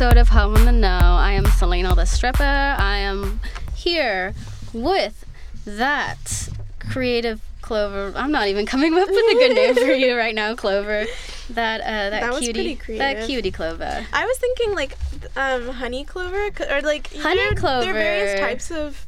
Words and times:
episode 0.00 0.18
of 0.18 0.30
Home 0.30 0.56
in 0.56 0.64
the 0.64 0.72
Know. 0.72 0.88
I 0.88 1.32
am 1.32 1.44
Selena 1.44 1.94
the 1.94 2.06
Stripper. 2.06 2.42
I 2.42 2.96
am 2.96 3.38
here 3.74 4.32
with 4.72 5.26
that 5.66 6.48
creative 6.90 7.42
Clover. 7.60 8.10
I'm 8.16 8.32
not 8.32 8.48
even 8.48 8.64
coming 8.64 8.94
up 8.94 9.06
with 9.10 9.10
a 9.10 9.34
good 9.34 9.54
name 9.54 9.74
for 9.74 9.92
you 9.92 10.16
right 10.16 10.34
now, 10.34 10.54
Clover. 10.54 11.04
That 11.50 11.82
uh, 11.82 11.84
that, 11.84 12.32
That 12.32 12.40
cutie, 12.40 12.78
that 12.96 13.26
cutie 13.26 13.50
Clover. 13.50 14.06
I 14.10 14.24
was 14.24 14.38
thinking 14.38 14.74
like 14.74 14.96
um, 15.36 15.68
honey 15.68 16.06
clover 16.06 16.48
or 16.70 16.80
like 16.80 17.14
Honey 17.16 17.50
know, 17.50 17.56
clover. 17.56 17.84
There 17.84 17.90
are 17.90 17.92
various 17.92 18.40
types 18.40 18.70
of 18.70 19.06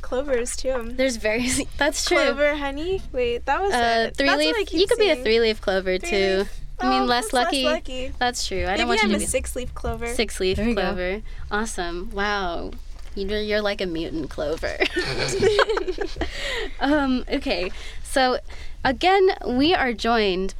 clovers 0.00 0.54
too. 0.54 0.92
There's 0.94 1.16
various. 1.16 1.60
That's 1.76 2.04
true. 2.04 2.18
Clover, 2.18 2.54
honey. 2.54 3.02
Wait, 3.10 3.46
that 3.46 3.60
was 3.60 3.74
Uh, 3.74 4.06
it. 4.06 4.16
three 4.16 4.28
That's 4.28 4.38
leaf. 4.38 4.52
what 4.54 4.60
I 4.60 4.64
keep 4.64 4.80
You 4.80 4.86
could 4.86 4.98
be 4.98 5.10
a 5.10 5.16
three 5.16 5.40
leaf 5.40 5.60
clover 5.60 5.98
too. 5.98 6.06
Three-leaf. 6.06 6.60
I 6.80 6.90
mean, 6.90 7.02
Oh, 7.02 7.04
less 7.04 7.24
that's 7.24 7.32
lucky. 7.32 7.64
Less 7.64 7.74
lucky. 7.74 8.12
That's 8.18 8.46
true. 8.46 8.64
I 8.64 8.66
Maybe 8.66 8.78
don't 8.78 8.88
want 8.88 9.04
I'm 9.04 9.10
you 9.10 9.16
a 9.16 9.18
to 9.20 9.24
be 9.24 9.28
six 9.28 9.54
leaf 9.56 9.74
clover. 9.74 10.08
six 10.08 10.40
leaf 10.40 10.56
There 10.56 10.68
you 10.68 10.74
go. 10.74 10.80
clover. 10.82 11.22
Awesome. 11.50 12.10
Wow. 12.12 12.72
You're, 13.14 13.40
you're 13.40 13.60
like 13.60 13.80
a 13.80 13.86
mutant 13.86 14.28
clover. 14.30 14.76
um, 16.80 17.24
okay, 17.30 17.70
so 18.02 18.38
again, 18.84 19.30
we 19.46 19.72
are 19.74 19.92
joined 19.92 20.54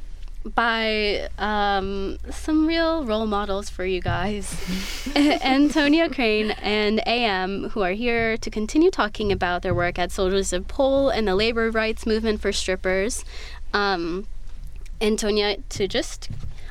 by 0.53 1.27
um, 1.39 2.17
some 2.29 2.67
real 2.67 3.03
role 3.03 3.25
models 3.25 3.67
for 3.69 3.83
you 3.83 3.99
guys 3.99 4.55
Antonia 5.15 6.07
Crane 6.07 6.51
and 6.61 7.01
AM, 7.07 7.69
who 7.69 7.81
are 7.81 7.93
here 7.93 8.37
to 8.37 8.49
continue 8.51 8.91
talking 8.91 9.31
about 9.31 9.63
their 9.63 9.73
work 9.73 9.97
at 9.97 10.11
Soldiers 10.11 10.53
of 10.53 10.67
Pole 10.67 11.09
and 11.09 11.27
the 11.27 11.35
labor 11.35 11.71
rights 11.71 12.05
movement 12.05 12.41
for 12.41 12.51
strippers. 12.53 13.25
Um, 13.73 14.27
Antonia, 15.01 15.57
to 15.69 15.87
just. 15.87 16.29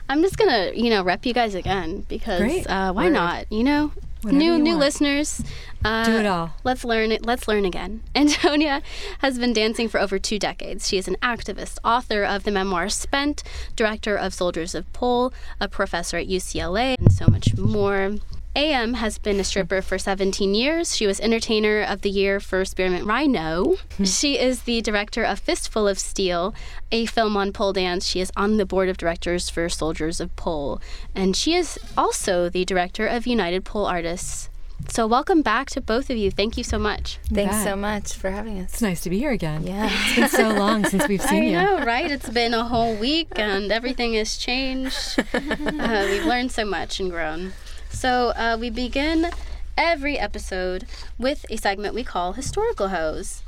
I'm 0.08 0.20
just 0.20 0.36
gonna, 0.36 0.72
you 0.74 0.90
know, 0.90 1.02
rep 1.02 1.24
you 1.24 1.32
guys 1.32 1.54
again 1.54 2.04
because 2.08 2.66
uh, 2.66 2.92
why 2.92 3.04
Word. 3.04 3.12
not? 3.14 3.50
You 3.50 3.64
know, 3.64 3.92
Whatever 4.20 4.38
new 4.38 4.52
you 4.52 4.58
new 4.58 4.70
want. 4.72 4.80
listeners. 4.80 5.42
Uh, 5.82 6.04
Do 6.04 6.12
it 6.18 6.26
all. 6.26 6.50
Let's 6.62 6.84
learn 6.84 7.10
it. 7.10 7.24
Let's 7.24 7.48
learn 7.48 7.64
again. 7.64 8.02
Antonia 8.14 8.82
has 9.20 9.38
been 9.38 9.54
dancing 9.54 9.88
for 9.88 9.98
over 9.98 10.18
two 10.18 10.38
decades. 10.38 10.86
She 10.88 10.98
is 10.98 11.08
an 11.08 11.16
activist, 11.22 11.78
author 11.84 12.22
of 12.22 12.44
the 12.44 12.50
memoir 12.50 12.90
Spent, 12.90 13.42
director 13.76 14.14
of 14.14 14.34
Soldiers 14.34 14.74
of 14.74 14.90
Pole, 14.92 15.32
a 15.58 15.68
professor 15.68 16.18
at 16.18 16.26
UCLA, 16.28 16.96
and 16.98 17.10
so 17.12 17.26
much 17.26 17.56
more. 17.56 18.16
AM 18.56 18.94
has 18.94 19.18
been 19.18 19.40
a 19.40 19.44
stripper 19.44 19.82
for 19.82 19.98
17 19.98 20.54
years. 20.54 20.94
She 20.96 21.08
was 21.08 21.18
Entertainer 21.18 21.82
of 21.82 22.02
the 22.02 22.10
Year 22.10 22.38
for 22.38 22.64
Spearmint 22.64 23.04
Rhino. 23.04 23.76
she 24.04 24.38
is 24.38 24.62
the 24.62 24.80
director 24.80 25.24
of 25.24 25.40
Fistful 25.40 25.88
of 25.88 25.98
Steel, 25.98 26.54
a 26.92 27.06
film 27.06 27.36
on 27.36 27.52
pole 27.52 27.72
dance. 27.72 28.06
She 28.06 28.20
is 28.20 28.30
on 28.36 28.56
the 28.56 28.64
board 28.64 28.88
of 28.88 28.96
directors 28.96 29.50
for 29.50 29.68
Soldiers 29.68 30.20
of 30.20 30.34
Pole. 30.36 30.80
And 31.16 31.34
she 31.34 31.54
is 31.54 31.78
also 31.98 32.48
the 32.48 32.64
director 32.64 33.08
of 33.08 33.26
United 33.26 33.64
Pole 33.64 33.86
Artists. 33.86 34.50
So, 34.88 35.06
welcome 35.06 35.40
back 35.42 35.70
to 35.70 35.80
both 35.80 36.10
of 36.10 36.16
you. 36.16 36.30
Thank 36.30 36.56
you 36.58 36.64
so 36.64 36.78
much. 36.78 37.18
Thanks 37.32 37.54
bet. 37.54 37.64
so 37.64 37.74
much 37.76 38.12
for 38.12 38.30
having 38.30 38.58
us. 38.58 38.72
It's 38.74 38.82
nice 38.82 39.00
to 39.02 39.10
be 39.10 39.18
here 39.18 39.30
again. 39.30 39.66
Yeah. 39.66 39.88
It's 40.06 40.16
been 40.16 40.28
so 40.28 40.50
long 40.50 40.84
since 40.84 41.08
we've 41.08 41.22
seen 41.30 41.44
I 41.44 41.46
you. 41.46 41.52
know, 41.52 41.84
right? 41.84 42.10
It's 42.10 42.28
been 42.28 42.52
a 42.54 42.64
whole 42.64 42.94
week 42.96 43.28
and 43.36 43.72
everything 43.72 44.14
has 44.14 44.36
changed. 44.36 45.18
uh, 45.34 46.06
we've 46.10 46.26
learned 46.26 46.52
so 46.52 46.64
much 46.64 47.00
and 47.00 47.10
grown. 47.10 47.52
So, 47.94 48.30
uh, 48.30 48.58
we 48.60 48.70
begin 48.70 49.30
every 49.78 50.18
episode 50.18 50.84
with 51.16 51.46
a 51.48 51.56
segment 51.56 51.94
we 51.94 52.02
call 52.02 52.32
Historical 52.32 52.88
Hose. 52.88 53.42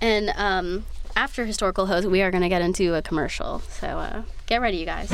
And 0.00 0.30
um, 0.36 0.84
after 1.14 1.46
Historical 1.46 1.86
Hose, 1.86 2.04
we 2.04 2.20
are 2.20 2.32
going 2.32 2.42
to 2.42 2.48
get 2.48 2.62
into 2.62 2.94
a 2.94 3.00
commercial. 3.00 3.60
So, 3.60 3.86
uh, 3.86 4.22
get 4.46 4.60
ready, 4.60 4.78
you 4.78 4.86
guys. 4.86 5.08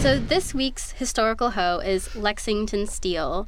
So 0.00 0.18
this 0.18 0.52
week's 0.52 0.92
historical 0.92 1.50
hoe 1.50 1.78
is 1.78 2.16
Lexington 2.16 2.88
Steele. 2.88 3.46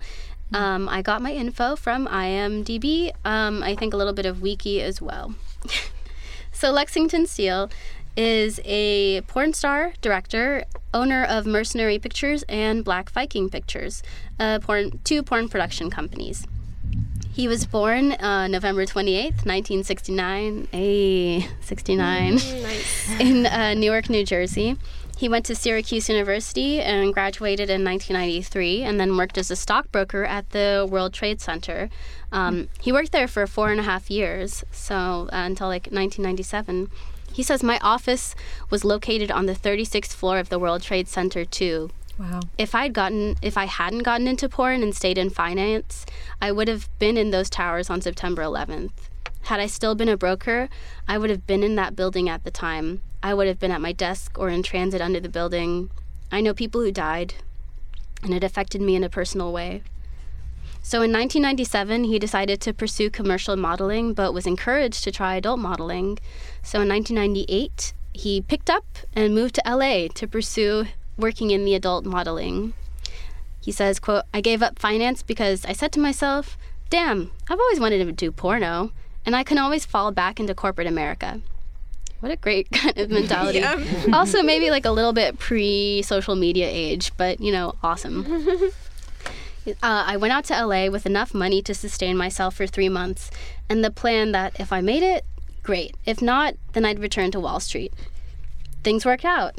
Um, 0.54 0.88
I 0.88 1.02
got 1.02 1.22
my 1.22 1.32
info 1.32 1.74
from 1.74 2.06
IMDb. 2.06 3.10
Um, 3.24 3.64
I 3.64 3.74
think 3.74 3.94
a 3.94 3.96
little 3.96 4.12
bit 4.12 4.26
of 4.26 4.42
Wiki 4.42 4.80
as 4.80 5.02
well. 5.02 5.34
so 6.52 6.70
Lexington 6.70 7.26
Steele 7.26 7.68
is 8.16 8.60
a 8.64 9.22
porn 9.22 9.52
star, 9.52 9.92
director, 10.00 10.64
owner 10.94 11.24
of 11.24 11.46
Mercenary 11.46 11.98
Pictures 11.98 12.44
and 12.48 12.84
Black 12.84 13.10
Viking 13.10 13.48
Pictures, 13.48 14.02
uh, 14.38 14.58
porn, 14.60 15.00
two 15.04 15.22
porn 15.22 15.48
production 15.48 15.90
companies. 15.90 16.46
He 17.32 17.48
was 17.48 17.64
born 17.64 18.12
uh, 18.12 18.46
November 18.48 18.84
28th, 18.84 19.46
1969, 19.46 20.68
a 20.74 21.48
69 21.62 22.34
nice. 22.34 23.10
in 23.20 23.46
uh, 23.46 23.72
Newark, 23.72 24.10
New 24.10 24.24
Jersey. 24.24 24.76
He 25.16 25.28
went 25.28 25.46
to 25.46 25.54
Syracuse 25.54 26.08
University 26.08 26.80
and 26.80 27.14
graduated 27.14 27.70
in 27.70 27.84
1993 27.84 28.82
and 28.82 28.98
then 28.98 29.16
worked 29.16 29.38
as 29.38 29.50
a 29.50 29.56
stockbroker 29.56 30.24
at 30.24 30.50
the 30.50 30.86
World 30.90 31.14
Trade 31.14 31.40
Center. 31.40 31.88
Um, 32.32 32.68
he 32.80 32.92
worked 32.92 33.12
there 33.12 33.28
for 33.28 33.46
four 33.46 33.70
and 33.70 33.78
a 33.78 33.84
half 33.84 34.10
years, 34.10 34.64
so 34.72 35.28
uh, 35.32 35.46
until 35.46 35.68
like 35.68 35.86
1997. 35.92 36.90
He 37.32 37.42
says, 37.42 37.62
My 37.62 37.78
office 37.80 38.34
was 38.70 38.84
located 38.84 39.30
on 39.30 39.46
the 39.46 39.54
36th 39.54 40.12
floor 40.12 40.38
of 40.38 40.48
the 40.48 40.58
World 40.58 40.82
Trade 40.82 41.08
Center, 41.08 41.44
too. 41.44 41.90
Wow. 42.18 42.40
If 42.58 42.74
I'd 42.74 42.92
gotten, 42.92 43.36
if 43.42 43.56
I 43.56 43.64
hadn't 43.64 44.02
gotten 44.02 44.28
into 44.28 44.48
porn 44.48 44.82
and 44.82 44.94
stayed 44.94 45.18
in 45.18 45.30
finance, 45.30 46.04
I 46.40 46.52
would 46.52 46.68
have 46.68 46.88
been 46.98 47.16
in 47.16 47.30
those 47.30 47.48
towers 47.48 47.88
on 47.88 48.00
September 48.00 48.42
11th. 48.42 48.92
Had 49.42 49.60
I 49.60 49.66
still 49.66 49.94
been 49.94 50.08
a 50.08 50.16
broker, 50.16 50.68
I 51.08 51.18
would 51.18 51.30
have 51.30 51.46
been 51.46 51.62
in 51.62 51.74
that 51.76 51.96
building 51.96 52.28
at 52.28 52.44
the 52.44 52.50
time. 52.50 53.02
I 53.22 53.34
would 53.34 53.48
have 53.48 53.58
been 53.58 53.72
at 53.72 53.80
my 53.80 53.92
desk 53.92 54.38
or 54.38 54.48
in 54.50 54.62
transit 54.62 55.00
under 55.00 55.20
the 55.20 55.28
building. 55.28 55.90
I 56.30 56.40
know 56.40 56.54
people 56.54 56.80
who 56.80 56.92
died, 56.92 57.34
and 58.22 58.32
it 58.32 58.44
affected 58.44 58.80
me 58.80 58.94
in 58.94 59.04
a 59.04 59.08
personal 59.08 59.52
way. 59.52 59.82
So 60.84 60.98
in 60.98 61.12
1997, 61.12 62.04
he 62.04 62.18
decided 62.18 62.60
to 62.62 62.74
pursue 62.74 63.08
commercial 63.08 63.56
modeling, 63.56 64.14
but 64.14 64.34
was 64.34 64.46
encouraged 64.46 65.04
to 65.04 65.12
try 65.12 65.36
adult 65.36 65.60
modeling. 65.60 66.18
So 66.62 66.80
in 66.80 66.88
1998, 66.88 67.94
he 68.12 68.40
picked 68.42 68.68
up 68.68 68.84
and 69.14 69.34
moved 69.34 69.54
to 69.54 69.62
LA 69.64 70.08
to 70.14 70.26
pursue 70.26 70.86
working 71.16 71.50
in 71.50 71.64
the 71.64 71.74
adult 71.74 72.04
modeling. 72.04 72.74
He 73.60 73.70
says, 73.70 74.00
quote, 74.00 74.24
I 74.34 74.40
gave 74.40 74.60
up 74.62 74.78
finance 74.78 75.22
because 75.22 75.64
I 75.64 75.72
said 75.72 75.92
to 75.92 76.00
myself, 76.00 76.58
damn, 76.90 77.30
I've 77.48 77.60
always 77.60 77.78
wanted 77.80 78.04
to 78.04 78.12
do 78.12 78.32
porno, 78.32 78.92
and 79.24 79.36
I 79.36 79.44
can 79.44 79.58
always 79.58 79.86
fall 79.86 80.10
back 80.10 80.40
into 80.40 80.54
corporate 80.54 80.88
America. 80.88 81.40
What 82.18 82.32
a 82.32 82.36
great 82.36 82.70
kind 82.72 82.98
of 82.98 83.08
mentality. 83.10 83.58
Yeah. 83.60 83.82
also, 84.12 84.42
maybe 84.42 84.70
like 84.70 84.84
a 84.84 84.90
little 84.90 85.12
bit 85.12 85.38
pre 85.38 86.02
social 86.02 86.34
media 86.34 86.66
age, 86.68 87.12
but 87.16 87.40
you 87.40 87.52
know, 87.52 87.76
awesome. 87.84 88.70
Uh, 89.66 89.74
I 89.82 90.16
went 90.16 90.32
out 90.32 90.44
to 90.46 90.66
LA 90.66 90.88
with 90.88 91.06
enough 91.06 91.34
money 91.34 91.62
to 91.62 91.74
sustain 91.74 92.16
myself 92.16 92.56
for 92.56 92.66
three 92.66 92.88
months, 92.88 93.30
and 93.68 93.84
the 93.84 93.90
plan 93.90 94.32
that 94.32 94.58
if 94.58 94.72
I 94.72 94.80
made 94.80 95.02
it, 95.02 95.24
great. 95.62 95.96
If 96.04 96.20
not, 96.20 96.54
then 96.72 96.84
I'd 96.84 96.98
return 96.98 97.30
to 97.32 97.40
Wall 97.40 97.60
Street. 97.60 97.92
Things 98.82 99.06
worked 99.06 99.24
out. 99.24 99.54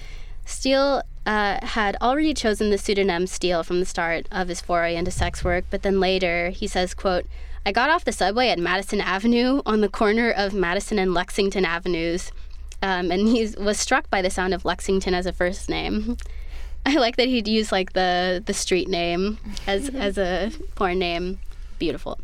Steele 0.44 1.02
uh, 1.26 1.64
had 1.64 1.96
already 2.00 2.32
chosen 2.34 2.70
the 2.70 2.78
pseudonym 2.78 3.26
Steele 3.26 3.62
from 3.62 3.80
the 3.80 3.86
start 3.86 4.26
of 4.30 4.48
his 4.48 4.60
foray 4.60 4.96
into 4.96 5.10
sex 5.10 5.44
work, 5.44 5.64
but 5.70 5.82
then 5.82 6.00
later 6.00 6.50
he 6.50 6.66
says, 6.66 6.94
quote, 6.94 7.26
I 7.66 7.72
got 7.72 7.90
off 7.90 8.04
the 8.04 8.12
subway 8.12 8.48
at 8.48 8.58
Madison 8.58 9.00
Avenue 9.00 9.60
on 9.66 9.80
the 9.82 9.90
corner 9.90 10.30
of 10.30 10.54
Madison 10.54 10.98
and 10.98 11.12
Lexington 11.12 11.64
Avenues, 11.64 12.32
um, 12.82 13.10
and 13.10 13.28
he 13.28 13.54
was 13.58 13.78
struck 13.78 14.08
by 14.08 14.22
the 14.22 14.30
sound 14.30 14.54
of 14.54 14.64
Lexington 14.64 15.12
as 15.12 15.26
a 15.26 15.32
first 15.32 15.68
name. 15.68 16.16
I 16.88 16.94
like 16.94 17.16
that 17.16 17.28
he'd 17.28 17.46
use 17.46 17.70
like 17.70 17.92
the 17.92 18.42
the 18.44 18.54
street 18.54 18.88
name 18.88 19.38
as 19.66 19.90
mm-hmm. 19.90 20.00
as 20.00 20.16
a 20.16 20.50
porn 20.74 20.98
name. 20.98 21.38
Beautiful. 21.78 22.18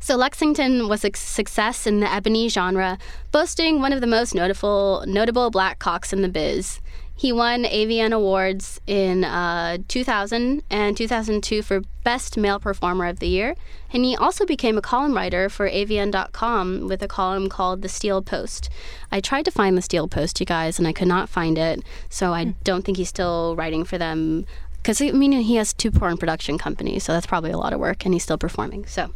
So 0.00 0.16
Lexington 0.16 0.88
was 0.88 1.04
a 1.04 1.10
success 1.14 1.86
in 1.86 2.00
the 2.00 2.12
ebony 2.12 2.48
genre, 2.48 2.98
boasting 3.30 3.80
one 3.80 3.92
of 3.92 4.00
the 4.00 4.06
most 4.06 4.34
notable 4.34 5.04
notable 5.06 5.50
black 5.50 5.78
cocks 5.78 6.12
in 6.12 6.22
the 6.22 6.28
biz. 6.28 6.80
He 7.18 7.32
won 7.32 7.64
AVN 7.64 8.12
awards 8.12 8.78
in 8.86 9.24
uh, 9.24 9.78
2000 9.88 10.62
and 10.68 10.94
2002 10.94 11.62
for 11.62 11.80
Best 12.04 12.36
Male 12.36 12.60
Performer 12.60 13.06
of 13.06 13.20
the 13.20 13.26
Year, 13.26 13.56
and 13.90 14.04
he 14.04 14.14
also 14.14 14.44
became 14.44 14.76
a 14.76 14.82
column 14.82 15.14
writer 15.14 15.48
for 15.48 15.66
AVN.com 15.66 16.86
with 16.86 17.02
a 17.02 17.08
column 17.08 17.48
called 17.48 17.80
The 17.80 17.88
Steel 17.88 18.20
Post. 18.20 18.68
I 19.10 19.20
tried 19.20 19.46
to 19.46 19.50
find 19.50 19.78
The 19.78 19.82
Steel 19.82 20.08
Post, 20.08 20.40
you 20.40 20.46
guys, 20.46 20.78
and 20.78 20.86
I 20.86 20.92
could 20.92 21.08
not 21.08 21.30
find 21.30 21.56
it, 21.56 21.82
so 22.10 22.34
I 22.34 22.54
don't 22.64 22.84
think 22.84 22.98
he's 22.98 23.08
still 23.08 23.56
writing 23.56 23.84
for 23.84 23.96
them. 23.96 24.44
Because, 24.76 25.00
I 25.00 25.10
mean, 25.12 25.32
he 25.32 25.56
has 25.56 25.72
two 25.72 25.90
porn 25.90 26.18
production 26.18 26.58
companies, 26.58 27.02
so 27.02 27.14
that's 27.14 27.26
probably 27.26 27.50
a 27.50 27.58
lot 27.58 27.72
of 27.72 27.80
work, 27.80 28.04
and 28.04 28.12
he's 28.12 28.24
still 28.24 28.38
performing. 28.38 28.84
So, 28.84 29.10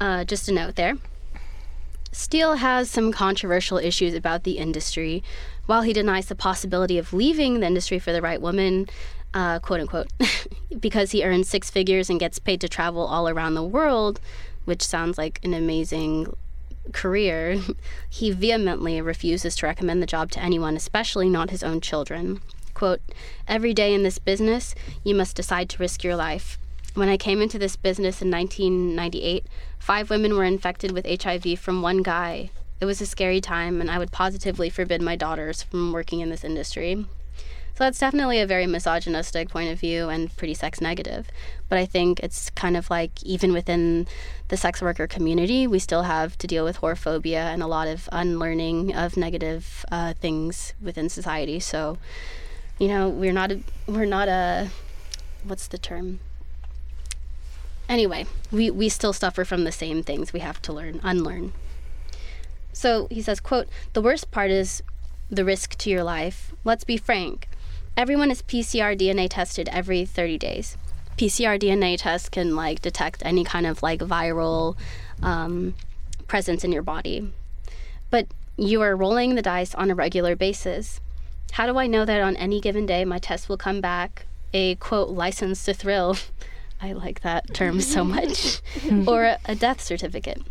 uh, 0.00 0.24
just 0.24 0.50
a 0.50 0.52
note 0.52 0.76
there. 0.76 0.98
Steele 2.14 2.54
has 2.54 2.88
some 2.88 3.10
controversial 3.10 3.76
issues 3.76 4.14
about 4.14 4.44
the 4.44 4.58
industry. 4.58 5.24
While 5.66 5.82
he 5.82 5.92
denies 5.92 6.26
the 6.26 6.34
possibility 6.34 6.98
of 6.98 7.12
leaving 7.12 7.60
the 7.60 7.66
industry 7.66 7.98
for 7.98 8.12
the 8.12 8.20
right 8.20 8.40
woman, 8.40 8.86
uh, 9.32 9.58
quote 9.60 9.80
unquote, 9.80 10.08
because 10.80 11.12
he 11.12 11.24
earns 11.24 11.48
six 11.48 11.70
figures 11.70 12.10
and 12.10 12.20
gets 12.20 12.38
paid 12.38 12.60
to 12.60 12.68
travel 12.68 13.06
all 13.06 13.28
around 13.28 13.54
the 13.54 13.62
world, 13.62 14.20
which 14.64 14.82
sounds 14.82 15.16
like 15.16 15.40
an 15.42 15.54
amazing 15.54 16.34
career, 16.92 17.60
he 18.08 18.30
vehemently 18.30 19.00
refuses 19.00 19.56
to 19.56 19.66
recommend 19.66 20.02
the 20.02 20.06
job 20.06 20.30
to 20.32 20.40
anyone, 20.40 20.76
especially 20.76 21.28
not 21.28 21.50
his 21.50 21.62
own 21.62 21.80
children. 21.80 22.40
Quote, 22.74 23.00
Every 23.48 23.72
day 23.72 23.94
in 23.94 24.02
this 24.02 24.18
business, 24.18 24.74
you 25.02 25.14
must 25.14 25.36
decide 25.36 25.68
to 25.70 25.78
risk 25.78 26.04
your 26.04 26.16
life. 26.16 26.58
When 26.94 27.08
I 27.08 27.16
came 27.16 27.40
into 27.40 27.58
this 27.58 27.76
business 27.76 28.20
in 28.20 28.30
1998, 28.30 29.46
five 29.78 30.10
women 30.10 30.36
were 30.36 30.44
infected 30.44 30.92
with 30.92 31.22
HIV 31.22 31.58
from 31.58 31.82
one 31.82 32.02
guy. 32.02 32.50
It 32.80 32.86
was 32.86 33.00
a 33.00 33.06
scary 33.06 33.40
time, 33.40 33.80
and 33.80 33.90
I 33.90 33.98
would 33.98 34.12
positively 34.12 34.68
forbid 34.70 35.00
my 35.00 35.16
daughters 35.16 35.62
from 35.62 35.92
working 35.92 36.20
in 36.20 36.30
this 36.30 36.44
industry. 36.44 37.06
So 37.76 37.82
that's 37.82 37.98
definitely 37.98 38.40
a 38.40 38.46
very 38.46 38.68
misogynistic 38.68 39.48
point 39.48 39.72
of 39.72 39.80
view 39.80 40.08
and 40.08 40.34
pretty 40.36 40.54
sex 40.54 40.80
negative. 40.80 41.26
But 41.68 41.78
I 41.78 41.86
think 41.86 42.20
it's 42.20 42.50
kind 42.50 42.76
of 42.76 42.88
like 42.88 43.20
even 43.24 43.52
within 43.52 44.06
the 44.46 44.56
sex 44.56 44.80
worker 44.80 45.08
community, 45.08 45.66
we 45.66 45.80
still 45.80 46.04
have 46.04 46.38
to 46.38 46.46
deal 46.46 46.64
with 46.64 46.78
whorephobia 46.80 47.52
and 47.52 47.64
a 47.64 47.66
lot 47.66 47.88
of 47.88 48.08
unlearning 48.12 48.94
of 48.94 49.16
negative 49.16 49.84
uh, 49.90 50.14
things 50.14 50.72
within 50.80 51.08
society. 51.08 51.58
So, 51.58 51.98
you 52.78 52.86
know, 52.86 53.08
we're 53.08 53.32
not 53.32 53.50
a, 53.50 53.60
we're 53.88 54.04
not 54.04 54.28
a 54.28 54.70
what's 55.42 55.66
the 55.66 55.78
term? 55.78 56.20
Anyway, 57.88 58.26
we, 58.52 58.70
we 58.70 58.88
still 58.88 59.12
suffer 59.12 59.44
from 59.44 59.64
the 59.64 59.72
same 59.72 60.04
things 60.04 60.32
we 60.32 60.40
have 60.40 60.62
to 60.62 60.72
learn, 60.72 61.00
unlearn. 61.02 61.52
So 62.74 63.06
he 63.10 63.22
says, 63.22 63.40
quote, 63.40 63.68
the 63.92 64.02
worst 64.02 64.30
part 64.30 64.50
is 64.50 64.82
the 65.30 65.44
risk 65.44 65.76
to 65.76 65.90
your 65.90 66.02
life. 66.02 66.52
Let's 66.64 66.84
be 66.84 66.96
frank. 66.96 67.48
Everyone 67.96 68.30
is 68.30 68.42
PCR 68.42 68.98
DNA 68.98 69.28
tested 69.30 69.68
every 69.70 70.04
30 70.04 70.36
days. 70.38 70.76
PCR 71.16 71.58
DNA 71.58 71.96
test 71.96 72.32
can 72.32 72.56
like 72.56 72.82
detect 72.82 73.22
any 73.24 73.44
kind 73.44 73.66
of 73.66 73.82
like 73.82 74.00
viral 74.00 74.76
um, 75.22 75.74
presence 76.26 76.64
in 76.64 76.72
your 76.72 76.82
body. 76.82 77.32
But 78.10 78.26
you 78.56 78.82
are 78.82 78.96
rolling 78.96 79.34
the 79.34 79.42
dice 79.42 79.74
on 79.74 79.90
a 79.90 79.94
regular 79.94 80.34
basis. 80.34 81.00
How 81.52 81.66
do 81.66 81.78
I 81.78 81.86
know 81.86 82.04
that 82.04 82.20
on 82.20 82.36
any 82.36 82.60
given 82.60 82.86
day 82.86 83.04
my 83.04 83.18
test 83.18 83.48
will 83.48 83.56
come 83.56 83.80
back 83.80 84.26
a 84.52 84.74
quote 84.76 85.10
license 85.10 85.64
to 85.66 85.74
thrill? 85.74 86.16
I 86.82 86.92
like 86.92 87.20
that 87.20 87.54
term 87.54 87.80
so 87.80 88.02
much. 88.02 88.60
or 89.06 89.36
a 89.44 89.54
death 89.54 89.80
certificate. 89.80 90.42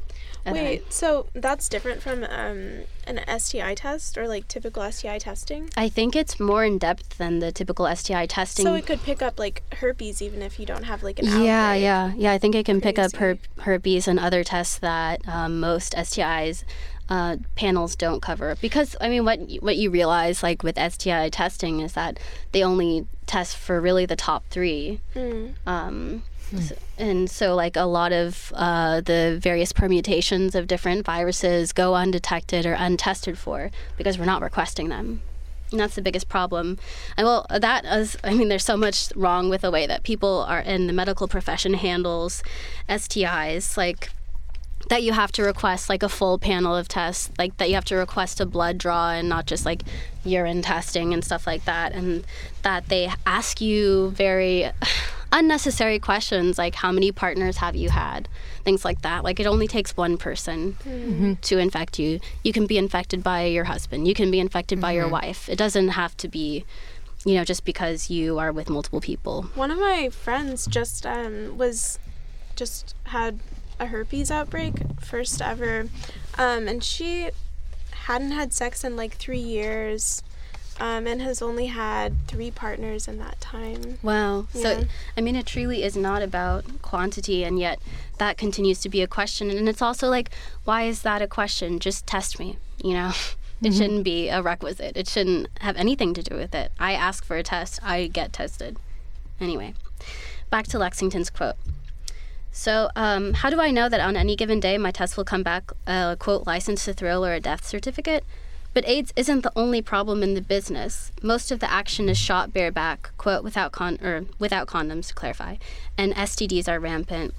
And 0.46 0.58
I- 0.58 0.62
Wait, 0.62 0.94
so 0.94 1.28
that's 1.34 1.70
different 1.70 2.02
from 2.02 2.24
um, 2.24 2.82
an 3.08 3.20
STI 3.40 3.76
test 3.76 4.18
or 4.18 4.28
like 4.28 4.48
typical 4.48 4.90
STI 4.92 5.18
testing? 5.18 5.70
I 5.78 5.90
think 5.90 6.16
it's 6.16 6.40
more 6.40 6.66
in 6.66 6.78
depth 6.78 7.18
than 7.18 7.40
the 7.40 7.52
typical 7.52 7.94
STI 7.94 8.26
testing. 8.26 8.66
So 8.66 8.74
it 8.74 8.86
could 8.86 9.02
pick 9.04 9.22
up 9.22 9.40
like 9.40 9.64
herpes 9.76 10.22
even 10.22 10.42
if 10.42 10.60
you 10.60 10.66
don't 10.66 10.84
have 10.84 11.04
like 11.04 11.20
an 11.20 11.26
yeah, 11.26 11.32
outbreak. 11.32 11.82
yeah, 11.82 12.14
yeah. 12.16 12.32
I 12.34 12.38
think 12.38 12.56
it 12.56 12.66
can 12.66 12.82
pick 12.82 13.00
up 13.00 13.16
her- 13.16 13.38
herpes 13.60 14.08
and 14.08 14.20
other 14.20 14.44
tests 14.44 14.78
that 14.80 15.26
um, 15.28 15.60
most 15.60 15.94
STIs 15.94 16.64
uh, 17.10 17.38
panels 17.56 17.96
don't 17.96 18.22
cover. 18.22 18.56
Because 18.62 18.96
I 19.00 19.10
mean, 19.10 19.26
what 19.26 19.40
what 19.62 19.78
you 19.78 19.90
realize, 19.90 20.44
like 20.44 20.64
with 20.64 20.78
STI 20.78 21.30
testing, 21.30 21.80
is 21.80 21.94
that 21.94 22.20
they 22.52 22.64
only 22.64 23.08
test 23.26 23.56
for 23.58 23.80
really 23.80 24.06
the 24.06 24.16
top 24.16 24.46
three. 24.50 25.00
Mm. 25.16 25.54
Um, 25.66 26.24
s- 26.54 26.74
and 26.98 27.30
so, 27.30 27.56
like 27.56 27.76
a 27.76 27.84
lot 27.84 28.12
of 28.12 28.52
uh, 28.56 29.02
the 29.02 29.38
various 29.42 29.72
permutations 29.72 30.56
of 30.56 30.68
different 30.68 31.06
viruses 31.06 31.72
go 31.74 31.96
undetected 31.96 32.66
or 32.66 32.74
untested 32.74 33.38
for 33.38 33.72
because 33.98 34.18
we're 34.18 34.26
not 34.26 34.42
requesting 34.42 34.90
them. 34.90 35.22
And 35.72 35.80
that's 35.80 35.96
the 35.96 36.02
biggest 36.04 36.30
problem. 36.30 36.78
And 37.18 37.26
well, 37.26 37.48
that 37.50 37.84
is, 37.86 38.16
I 38.24 38.34
mean, 38.36 38.48
there's 38.48 38.64
so 38.64 38.78
much 38.78 39.12
wrong 39.16 39.50
with 39.50 39.62
the 39.62 39.72
way 39.72 39.88
that 39.88 40.04
people 40.04 40.46
are 40.48 40.60
in 40.60 40.86
the 40.88 40.94
medical 40.94 41.28
profession 41.28 41.74
handles 41.74 42.44
STIs. 42.88 43.76
Like, 43.76 44.12
that 44.90 45.02
you 45.02 45.14
have 45.14 45.32
to 45.32 45.42
request 45.44 45.88
like 45.90 46.04
a 46.04 46.10
full 46.10 46.38
panel 46.38 46.76
of 46.76 46.88
tests, 46.90 47.32
like 47.38 47.56
that 47.58 47.70
you 47.70 47.76
have 47.76 47.86
to 47.86 47.96
request 47.96 48.42
a 48.42 48.46
blood 48.46 48.78
draw 48.78 49.12
and 49.12 49.30
not 49.30 49.46
just 49.46 49.66
like 49.66 49.82
urine 50.26 50.62
testing 50.62 51.14
and 51.14 51.24
stuff 51.24 51.48
like 51.48 51.64
that, 51.66 51.94
and 51.94 52.26
that 52.64 52.90
they 52.90 53.10
ask 53.26 53.62
you 53.62 54.10
very 54.12 54.70
unnecessary 55.34 55.98
questions 56.00 56.58
like 56.58 56.76
how 56.76 56.92
many 56.92 57.12
partners 57.12 57.58
have 57.58 57.76
you 57.76 57.90
had, 57.90 58.30
things 58.64 58.86
like 58.86 59.02
that. 59.02 59.24
Like 59.24 59.40
it 59.40 59.48
only 59.48 59.68
takes 59.68 59.98
one 59.98 60.18
person 60.18 60.78
to 61.42 61.58
infect 61.58 62.00
you. 62.00 62.20
You 62.44 62.54
can 62.54 62.68
be 62.68 62.78
infected 62.78 63.24
by 63.24 63.46
your 63.46 63.66
husband, 63.66 64.08
you 64.08 64.14
can 64.14 64.32
be 64.32 64.40
infected 64.40 64.80
by 64.80 64.94
your 64.94 65.10
wife. 65.10 65.50
It 65.50 65.58
doesn't 65.58 65.90
have 65.90 66.16
to 66.18 66.28
be, 66.30 66.64
you 67.26 67.36
know, 67.36 67.44
just 67.44 67.66
because 67.66 68.10
you 68.10 68.38
are 68.38 68.52
with 68.52 68.70
multiple 68.70 69.02
people. 69.02 69.44
One 69.56 69.72
of 69.72 69.80
my 69.80 70.10
friends 70.10 70.68
just 70.68 71.06
um, 71.06 71.58
was 71.58 72.00
just 72.56 72.96
had 73.06 73.40
a 73.80 73.88
herpes 73.88 74.30
outbreak, 74.30 74.76
first 75.02 75.42
ever, 75.42 75.90
um, 76.38 76.68
and 76.68 76.84
she 76.84 77.32
hadn't 77.92 78.32
had 78.32 78.54
sex 78.54 78.84
in 78.84 78.96
like 78.96 79.14
three 79.16 79.40
years, 79.40 80.22
um, 80.80 81.08
and 81.08 81.22
has 81.22 81.42
only 81.42 81.68
had 81.68 82.16
three 82.28 82.52
partners 82.52 83.08
in 83.08 83.18
that 83.20 83.40
time. 83.40 84.00
Wow. 84.02 84.48
Yeah. 84.54 84.62
So, 84.62 84.84
I 85.18 85.22
mean, 85.22 85.36
it 85.36 85.46
truly 85.46 85.84
is 85.84 85.96
not 85.96 86.22
about 86.22 86.66
quantity, 86.82 87.44
and 87.44 87.60
yet 87.60 87.80
that 88.18 88.38
continues 88.38 88.80
to 88.82 88.90
be 88.90 89.02
a 89.02 89.08
question. 89.08 89.50
And 89.50 89.70
it's 89.70 89.82
also 89.82 90.10
like, 90.10 90.30
why 90.64 90.84
is 90.84 91.02
that 91.04 91.22
a 91.22 91.28
question? 91.28 91.80
Just 91.80 92.08
test 92.08 92.40
me, 92.40 92.58
you 92.84 92.94
know? 92.94 93.12
It 93.64 93.74
shouldn't 93.74 94.04
be 94.04 94.28
a 94.28 94.42
requisite. 94.42 94.98
It 94.98 95.08
shouldn't 95.08 95.48
have 95.62 95.78
anything 95.78 96.14
to 96.16 96.22
do 96.22 96.36
with 96.36 96.54
it. 96.54 96.74
I 96.80 96.94
ask 96.94 97.24
for 97.24 97.38
a 97.38 97.44
test, 97.44 97.80
I 97.82 98.08
get 98.08 98.34
tested. 98.34 98.76
Anyway, 99.40 99.74
back 100.50 100.68
to 100.68 100.80
Lexington's 100.80 101.30
quote. 101.30 101.56
So, 102.52 102.90
um, 102.96 103.34
how 103.34 103.50
do 103.50 103.62
I 103.62 103.72
know 103.72 103.88
that 103.88 104.02
on 104.02 104.18
any 104.18 104.36
given 104.36 104.60
day 104.60 104.78
my 104.78 104.92
test 104.92 105.16
will 105.16 105.24
come 105.24 105.44
back 105.44 105.72
a 105.88 106.18
quote 106.20 106.46
license 106.46 106.84
to 106.86 106.94
thrill 106.94 107.26
or 107.26 107.34
a 107.34 107.40
death 107.40 107.66
certificate? 107.66 108.26
But 108.74 108.88
AIDS 108.88 109.14
isn't 109.16 109.42
the 109.42 109.52
only 109.56 109.82
problem 109.82 110.24
in 110.24 110.34
the 110.34 110.42
business. 110.42 111.12
Most 111.22 111.52
of 111.52 111.60
the 111.60 111.72
action 111.72 112.10
is 112.10 112.18
shot 112.18 112.52
bareback, 112.52 113.12
quote 113.18 113.44
without 113.44 113.72
con 113.72 114.00
or 114.02 114.26
without 114.40 114.68
condoms 114.68 115.10
to 115.10 115.14
clarify, 115.14 115.58
and 115.98 116.14
STDs 116.16 116.68
are 116.68 116.80
rampant. 116.80 117.36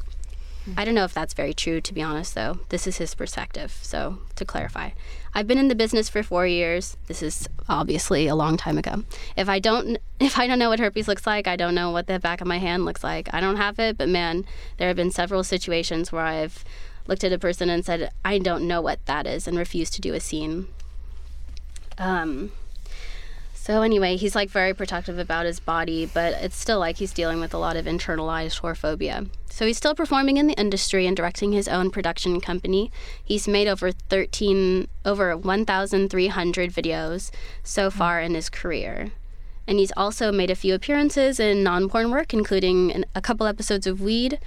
Hmm. 0.64 0.74
I 0.76 0.84
don't 0.84 0.94
know 0.94 1.04
if 1.04 1.12
that's 1.12 1.34
very 1.34 1.52
true, 1.52 1.80
to 1.80 1.92
be 1.92 2.02
honest, 2.02 2.34
though. 2.34 2.60
This 2.68 2.86
is 2.86 2.98
his 2.98 3.14
perspective. 3.14 3.76
So, 3.82 4.18
to 4.36 4.44
clarify, 4.44 4.90
I've 5.34 5.46
been 5.46 5.58
in 5.58 5.68
the 5.68 5.74
business 5.74 6.08
for 6.08 6.22
four 6.22 6.46
years. 6.46 6.96
This 7.08 7.22
is 7.22 7.48
obviously 7.68 8.28
a 8.28 8.36
long 8.36 8.56
time 8.56 8.78
ago. 8.78 9.02
If 9.36 9.48
I 9.48 9.58
don't, 9.58 9.98
if 10.20 10.38
I 10.38 10.46
don't 10.46 10.58
know 10.58 10.70
what 10.70 10.78
herpes 10.78 11.08
looks 11.08 11.26
like, 11.26 11.48
I 11.48 11.56
don't 11.56 11.74
know 11.74 11.90
what 11.90 12.06
the 12.06 12.20
back 12.20 12.40
of 12.40 12.46
my 12.46 12.58
hand 12.58 12.84
looks 12.84 13.02
like. 13.02 13.28
I 13.34 13.40
don't 13.40 13.56
have 13.56 13.78
it, 13.78 13.98
but 13.98 14.08
man, 14.08 14.44
there 14.78 14.88
have 14.88 14.96
been 14.96 15.10
several 15.10 15.42
situations 15.42 16.12
where 16.12 16.24
I've 16.24 16.64
looked 17.06 17.24
at 17.24 17.32
a 17.32 17.38
person 17.38 17.68
and 17.68 17.84
said, 17.84 18.10
"I 18.24 18.38
don't 18.38 18.66
know 18.66 18.80
what 18.80 19.04
that 19.06 19.26
is," 19.26 19.46
and 19.48 19.58
refused 19.58 19.92
to 19.94 20.00
do 20.00 20.14
a 20.14 20.20
scene. 20.20 20.68
Um. 21.98 22.52
So 23.64 23.80
anyway, 23.80 24.16
he's 24.16 24.34
like 24.34 24.50
very 24.50 24.74
protective 24.74 25.18
about 25.18 25.46
his 25.46 25.58
body, 25.58 26.04
but 26.04 26.34
it's 26.34 26.54
still 26.54 26.78
like 26.78 26.98
he's 26.98 27.14
dealing 27.14 27.40
with 27.40 27.54
a 27.54 27.58
lot 27.58 27.76
of 27.76 27.86
internalized 27.86 28.60
whorephobia. 28.60 29.30
So 29.48 29.66
he's 29.66 29.78
still 29.78 29.94
performing 29.94 30.36
in 30.36 30.48
the 30.48 30.60
industry 30.60 31.06
and 31.06 31.16
directing 31.16 31.52
his 31.52 31.66
own 31.66 31.90
production 31.90 32.42
company. 32.42 32.92
He's 33.24 33.48
made 33.48 33.66
over 33.66 33.90
13 33.90 34.86
over 35.06 35.34
1,300 35.34 36.70
videos 36.72 37.30
so 37.62 37.90
far 37.90 38.20
in 38.20 38.34
his 38.34 38.50
career. 38.50 39.12
And 39.66 39.78
he's 39.78 39.92
also 39.96 40.30
made 40.30 40.50
a 40.50 40.54
few 40.54 40.74
appearances 40.74 41.40
in 41.40 41.62
non-porn 41.62 42.10
work, 42.10 42.34
including 42.34 42.92
an, 42.92 43.06
a 43.14 43.22
couple 43.22 43.46
episodes 43.46 43.86
of 43.86 44.02
Weed, 44.02 44.40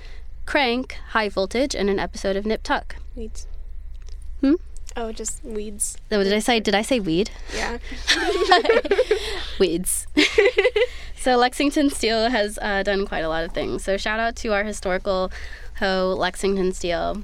Crank, 0.46 0.98
High 1.10 1.30
Voltage, 1.30 1.74
and 1.74 1.90
an 1.90 1.98
episode 1.98 2.36
of 2.36 2.46
Nip 2.46 2.62
Tuck. 2.62 2.98
Weeds. 3.16 3.48
Oh, 5.00 5.12
just 5.12 5.44
weeds. 5.44 5.96
Oh, 6.12 6.24
did 6.24 6.34
I 6.34 6.40
say? 6.40 6.60
Did 6.60 6.74
I 6.74 6.82
say 6.82 7.00
weed? 7.00 7.30
Yeah. 7.54 7.78
weeds. 9.60 10.08
so 11.16 11.38
Lexington 11.38 11.92
Steele 11.92 12.32
has 12.32 12.58
uh, 12.64 12.82
done 12.82 13.06
quite 13.06 13.24
a 13.24 13.30
lot 13.30 13.44
of 13.44 13.52
things. 13.52 13.84
So 13.84 13.96
shout 13.98 14.20
out 14.20 14.36
to 14.38 14.54
our 14.54 14.64
historical 14.64 15.32
hoe 15.78 16.16
Lexington 16.18 16.74
Steele. 16.74 17.24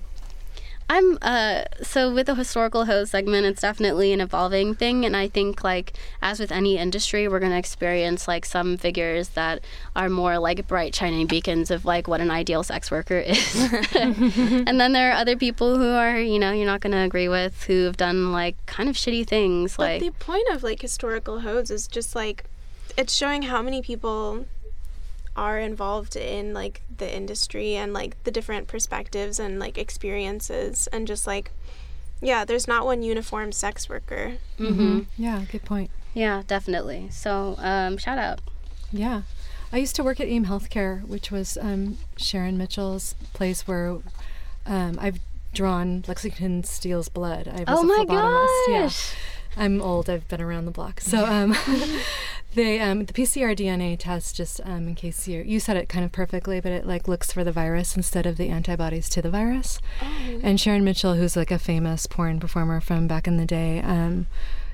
I'm 0.89 1.17
uh 1.21 1.63
so 1.81 2.13
with 2.13 2.27
the 2.27 2.35
historical 2.35 2.85
hoe 2.85 3.05
segment, 3.05 3.45
it's 3.45 3.61
definitely 3.61 4.13
an 4.13 4.21
evolving 4.21 4.75
thing, 4.75 5.05
and 5.05 5.15
I 5.15 5.27
think 5.27 5.63
like 5.63 5.93
as 6.21 6.39
with 6.39 6.51
any 6.51 6.77
industry, 6.77 7.27
we're 7.27 7.39
gonna 7.39 7.57
experience 7.57 8.27
like 8.27 8.45
some 8.45 8.77
figures 8.77 9.29
that 9.29 9.63
are 9.95 10.09
more 10.09 10.39
like 10.39 10.67
bright 10.67 10.93
shining 10.93 11.27
beacons 11.27 11.71
of 11.71 11.85
like 11.85 12.07
what 12.07 12.21
an 12.21 12.29
ideal 12.31 12.63
sex 12.63 12.91
worker 12.91 13.17
is, 13.17 13.55
and 13.95 14.79
then 14.79 14.93
there 14.93 15.11
are 15.11 15.15
other 15.15 15.35
people 15.35 15.77
who 15.77 15.89
are 15.89 16.19
you 16.19 16.39
know 16.39 16.51
you're 16.51 16.65
not 16.65 16.81
gonna 16.81 17.03
agree 17.03 17.27
with 17.27 17.63
who 17.63 17.85
have 17.85 17.97
done 17.97 18.31
like 18.31 18.55
kind 18.65 18.89
of 18.89 18.95
shitty 18.95 19.25
things 19.27 19.77
But 19.77 19.83
like 19.83 20.01
the 20.01 20.11
point 20.11 20.47
of 20.51 20.63
like 20.63 20.81
historical 20.81 21.39
hoes 21.39 21.71
is 21.71 21.87
just 21.87 22.15
like 22.15 22.43
it's 22.97 23.13
showing 23.15 23.43
how 23.43 23.61
many 23.61 23.81
people 23.81 24.45
are 25.35 25.57
involved 25.59 26.15
in 26.15 26.53
like 26.53 26.81
the 26.97 27.13
industry 27.15 27.75
and 27.75 27.93
like 27.93 28.21
the 28.23 28.31
different 28.31 28.67
perspectives 28.67 29.39
and 29.39 29.59
like 29.59 29.77
experiences 29.77 30.87
and 30.93 31.07
just 31.07 31.25
like 31.27 31.51
yeah, 32.21 32.45
there's 32.45 32.67
not 32.69 32.85
one 32.85 33.03
uniform 33.03 33.51
sex 33.51 33.89
worker. 33.89 34.35
mm-hmm. 34.57 35.01
Yeah, 35.17 35.43
good 35.51 35.63
point. 35.65 35.91
Yeah, 36.13 36.43
definitely. 36.47 37.09
So, 37.11 37.55
um, 37.57 37.97
shout 37.97 38.17
out. 38.17 38.39
Yeah. 38.93 39.23
I 39.73 39.77
used 39.77 39.95
to 39.97 40.03
work 40.05 40.21
at 40.21 40.27
AIM 40.27 40.45
Healthcare, 40.45 41.05
which 41.05 41.31
was 41.31 41.57
um, 41.59 41.97
Sharon 42.15 42.57
Mitchell's 42.57 43.15
place 43.33 43.67
where 43.67 43.97
um, 44.65 44.97
I've 45.01 45.19
drawn 45.53 46.05
Lexington 46.07 46.63
Steele's 46.63 47.09
blood. 47.09 47.47
I 47.49 47.69
was 47.69 47.79
Oh 47.79 47.81
a 47.81 47.83
my 47.83 48.05
phlebotomist. 48.05 48.67
Yeah. 48.69 48.81
gosh. 48.83 49.15
I'm 49.57 49.81
old. 49.81 50.09
I've 50.09 50.27
been 50.29 50.41
around 50.41 50.65
the 50.65 50.71
block. 50.71 51.01
So 51.01 51.25
um, 51.25 51.55
they 52.55 52.79
um, 52.79 53.05
the 53.05 53.13
PCR 53.13 53.55
DNA 53.55 53.98
test 53.98 54.36
just 54.36 54.62
um, 54.65 54.88
in 54.88 54.95
case 54.95 55.27
you 55.27 55.41
you 55.41 55.60
said 55.60 55.77
it 55.77 55.89
kind 55.89 56.05
of 56.05 56.12
perfectly, 56.12 56.60
but 56.60 56.72
it 56.72 56.86
like 56.86 57.07
looks 57.07 57.31
for 57.31 57.43
the 57.43 57.51
virus 57.51 57.95
instead 57.95 58.25
of 58.25 58.38
the 58.38 58.50
antibodies 58.50 59.10
to 59.10 59.22
the 59.22 59.29
virus. 59.29 59.79
And 60.41 60.60
Sharon 60.60 60.83
Mitchell, 60.83 61.15
who's 61.15 61.36
like 61.36 61.51
a 61.51 61.60
famous 61.60 62.07
porn 62.07 62.39
performer 62.39 62.79
from 62.81 63.07
back 63.07 63.27
in 63.27 63.38
the 63.38 63.45
day, 63.45 63.79
um, 63.81 64.27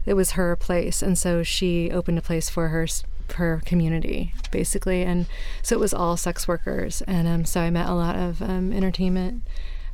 it 0.05 0.13
was 0.13 0.31
her 0.31 0.55
place, 0.55 1.01
and 1.01 1.17
so 1.17 1.43
she 1.43 1.91
opened 1.91 2.17
a 2.17 2.21
place 2.21 2.49
for 2.49 2.69
her 2.69 2.87
her 3.35 3.61
community 3.65 4.33
basically, 4.51 5.03
and 5.03 5.27
so 5.61 5.75
it 5.75 5.79
was 5.79 5.93
all 5.93 6.17
sex 6.17 6.47
workers, 6.47 7.01
and 7.03 7.27
um, 7.27 7.45
so 7.45 7.61
I 7.61 7.69
met 7.69 7.87
a 7.87 7.93
lot 7.93 8.15
of 8.15 8.41
um, 8.41 8.73
entertainment 8.73 9.43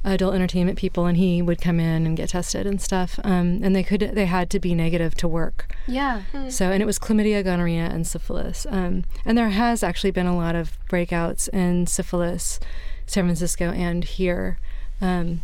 adult 0.05 0.35
entertainment 0.35 0.77
people 0.77 1.05
and 1.05 1.17
he 1.17 1.41
would 1.41 1.59
come 1.59 1.79
in 1.79 2.05
and 2.05 2.15
get 2.15 2.29
tested 2.29 2.65
and 2.65 2.79
stuff. 2.79 3.19
Um, 3.23 3.59
and 3.63 3.75
they 3.75 3.83
could 3.83 4.11
they 4.13 4.25
had 4.25 4.49
to 4.51 4.59
be 4.59 4.75
negative 4.75 5.15
to 5.15 5.27
work. 5.27 5.75
Yeah. 5.87 6.23
so 6.49 6.71
and 6.71 6.81
it 6.81 6.85
was 6.85 6.99
chlamydia 6.99 7.43
gonorrhea 7.43 7.85
and 7.85 8.07
syphilis. 8.07 8.65
Um, 8.69 9.03
and 9.25 9.37
there 9.37 9.49
has 9.49 9.83
actually 9.83 10.11
been 10.11 10.27
a 10.27 10.37
lot 10.37 10.55
of 10.55 10.77
breakouts 10.87 11.49
in 11.49 11.87
syphilis 11.87 12.59
san 13.07 13.25
francisco 13.25 13.71
and 13.71 14.03
here. 14.03 14.57
Um, 15.01 15.41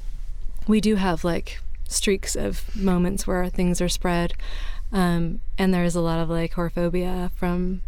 we 0.68 0.80
do 0.80 0.96
have 0.96 1.24
like 1.24 1.60
streaks 1.88 2.36
of 2.36 2.76
moments 2.76 3.28
where 3.28 3.50
things 3.50 3.82
are 3.82 3.90
spread. 3.90 4.34
Um, 4.92 5.42
and 5.58 5.74
there's 5.74 5.96
a 5.96 6.02
lot 6.02 6.20
of 6.20 6.30
like 6.30 6.54
whorephobia 6.54 7.32
from 7.32 7.82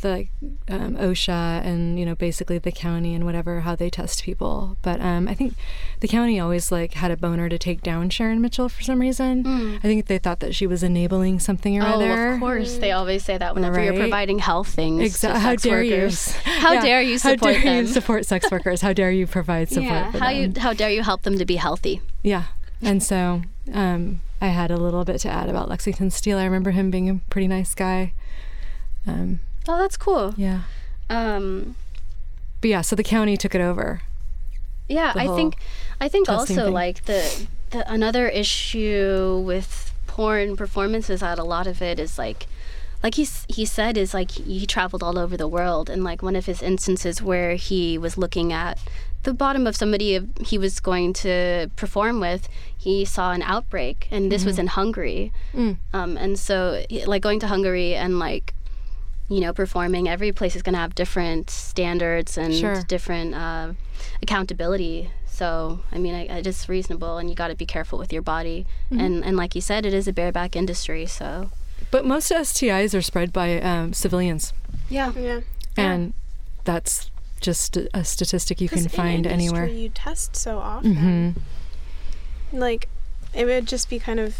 the 0.00 0.28
um, 0.68 0.94
OSHA 0.96 1.64
and 1.64 1.98
you 1.98 2.06
know 2.06 2.14
basically 2.14 2.58
the 2.58 2.70
county 2.72 3.14
and 3.14 3.24
whatever 3.24 3.60
how 3.62 3.74
they 3.74 3.90
test 3.90 4.22
people. 4.22 4.76
But 4.82 5.00
um, 5.00 5.26
I 5.28 5.34
think 5.34 5.54
the 6.00 6.08
county 6.08 6.38
always 6.38 6.70
like 6.70 6.94
had 6.94 7.10
a 7.10 7.16
boner 7.16 7.48
to 7.48 7.58
take 7.58 7.82
down 7.82 8.10
Sharon 8.10 8.40
Mitchell 8.40 8.68
for 8.68 8.82
some 8.82 9.00
reason. 9.00 9.46
I 9.46 9.80
think 9.80 10.06
they 10.06 10.18
thought 10.18 10.40
that 10.40 10.54
she 10.54 10.66
was 10.66 10.82
enabling 10.82 11.40
something 11.40 11.78
or 11.80 11.82
Oh, 11.86 11.90
other. 11.94 12.32
of 12.34 12.40
course. 12.40 12.78
They 12.78 12.92
always 12.92 13.24
say 13.24 13.38
that 13.38 13.54
whenever 13.54 13.82
you're 13.82 13.94
providing 13.94 14.38
health 14.38 14.68
things. 14.68 15.00
Exactly. 15.02 15.40
How 15.40 15.56
dare 15.56 15.82
workers. 15.82 16.34
you? 16.46 16.52
How 16.52 16.72
Yeah. 16.74 16.82
dare 16.82 17.02
you 17.02 17.18
support 17.18 17.56
How 17.56 17.62
dare 17.62 17.74
them? 17.76 17.86
you 17.86 17.92
support 17.92 18.26
sex 18.26 18.48
workers? 18.52 18.80
How 18.82 18.92
dare 18.92 19.10
you 19.10 19.26
provide 19.26 19.68
support 19.68 19.84
yeah. 19.86 20.10
How 20.12 20.30
them? 20.32 20.54
you? 20.54 20.60
How 20.60 20.72
dare 20.72 20.90
you 20.90 21.02
help 21.02 21.22
them 21.22 21.38
to 21.38 21.44
be 21.44 21.56
healthy? 21.56 22.00
Yeah. 22.22 22.44
And 22.80 23.02
so 23.02 23.42
um, 23.72 24.20
I 24.40 24.48
had 24.48 24.70
a 24.70 24.76
little 24.76 25.04
bit 25.04 25.18
to 25.22 25.28
add 25.28 25.48
about 25.48 25.68
Lexington 25.68 26.10
Steele. 26.12 26.38
I 26.38 26.44
remember 26.44 26.70
him 26.70 26.90
being 26.92 27.10
a 27.10 27.16
pretty 27.30 27.48
nice 27.48 27.74
guy. 27.74 28.12
Um, 29.06 29.40
Oh, 29.68 29.76
that's 29.78 29.96
cool. 29.98 30.34
yeah. 30.36 30.62
Um, 31.10 31.76
But 32.60 32.70
yeah, 32.70 32.80
so 32.80 32.96
the 32.96 33.04
county 33.04 33.36
took 33.36 33.54
it 33.54 33.60
over. 33.60 34.02
yeah, 34.88 35.12
I 35.14 35.26
think, 35.28 35.56
I 36.00 36.08
think 36.08 36.28
also 36.28 36.64
thing. 36.64 36.72
like 36.72 37.04
the, 37.04 37.46
the 37.70 37.90
another 37.92 38.28
issue 38.28 39.42
with 39.46 39.92
porn 40.06 40.56
performances 40.56 41.20
that 41.20 41.38
a 41.38 41.44
lot 41.44 41.66
of 41.66 41.82
it 41.82 41.98
is 42.00 42.18
like, 42.18 42.46
like 43.02 43.14
he 43.14 43.28
he 43.48 43.64
said 43.64 43.96
is 43.96 44.12
like 44.14 44.30
he 44.32 44.66
traveled 44.66 45.02
all 45.04 45.18
over 45.18 45.36
the 45.36 45.46
world 45.46 45.88
and 45.90 46.02
like 46.02 46.20
one 46.22 46.34
of 46.34 46.46
his 46.46 46.62
instances 46.62 47.22
where 47.22 47.54
he 47.54 47.96
was 47.98 48.16
looking 48.18 48.52
at 48.52 48.78
the 49.24 49.34
bottom 49.34 49.66
of 49.66 49.76
somebody 49.76 50.18
he 50.40 50.56
was 50.58 50.80
going 50.80 51.12
to 51.12 51.70
perform 51.76 52.18
with, 52.20 52.48
he 52.76 53.04
saw 53.04 53.32
an 53.32 53.42
outbreak 53.42 54.08
and 54.10 54.32
this 54.32 54.42
Mm-hmm. 54.42 54.48
was 54.48 54.58
in 54.58 54.66
Hungary. 54.68 55.32
Mm. 55.54 55.76
Um, 55.92 56.16
and 56.16 56.38
so, 56.38 56.84
like 57.06 57.20
going 57.22 57.40
to 57.40 57.46
Hungary 57.48 57.94
and 57.94 58.18
like, 58.18 58.54
you 59.28 59.40
know, 59.40 59.52
performing, 59.52 60.08
every 60.08 60.32
place 60.32 60.56
is 60.56 60.62
going 60.62 60.72
to 60.74 60.78
have 60.80 60.94
different 60.94 61.50
standards 61.50 62.38
and 62.38 62.54
Sure. 62.54 62.82
different 62.88 63.34
uh, 63.34 63.72
accountability. 64.22 65.10
So, 65.26 65.80
I 65.92 65.98
mean, 65.98 66.14
I, 66.14 66.38
I 66.38 66.42
just 66.42 66.68
reasonable, 66.68 67.18
and 67.18 67.28
you 67.30 67.36
got 67.36 67.48
to 67.48 67.54
be 67.54 67.66
careful 67.66 67.98
with 67.98 68.12
your 68.12 68.22
body. 68.22 68.66
Mm-hmm. 68.90 69.00
And 69.04 69.24
and 69.24 69.36
like 69.36 69.54
you 69.54 69.60
said, 69.60 69.86
it 69.86 69.94
is 69.94 70.08
a 70.08 70.12
bareback 70.12 70.56
industry. 70.56 71.06
So, 71.06 71.50
But 71.90 72.04
most 72.04 72.30
STIs 72.32 72.92
are 72.94 73.02
spread 73.02 73.32
by 73.32 73.60
um, 73.60 73.92
civilians, 73.92 74.52
yeah, 74.90 75.12
Yeah. 75.16 75.40
and 75.76 76.12
that's 76.64 77.10
just 77.40 77.76
a 77.76 77.88
a 77.94 78.04
statistic 78.04 78.60
you 78.60 78.68
can 78.68 78.78
in 78.84 78.88
find 78.88 79.26
industry, 79.26 79.32
anywhere. 79.34 79.66
You 79.68 79.90
test 79.90 80.34
so 80.36 80.58
often. 80.58 80.94
hmm 80.96 81.30
Like, 82.58 82.88
it 83.34 83.44
would 83.44 83.66
just 83.66 83.88
be 83.90 83.98
kind 83.98 84.18
of. 84.20 84.34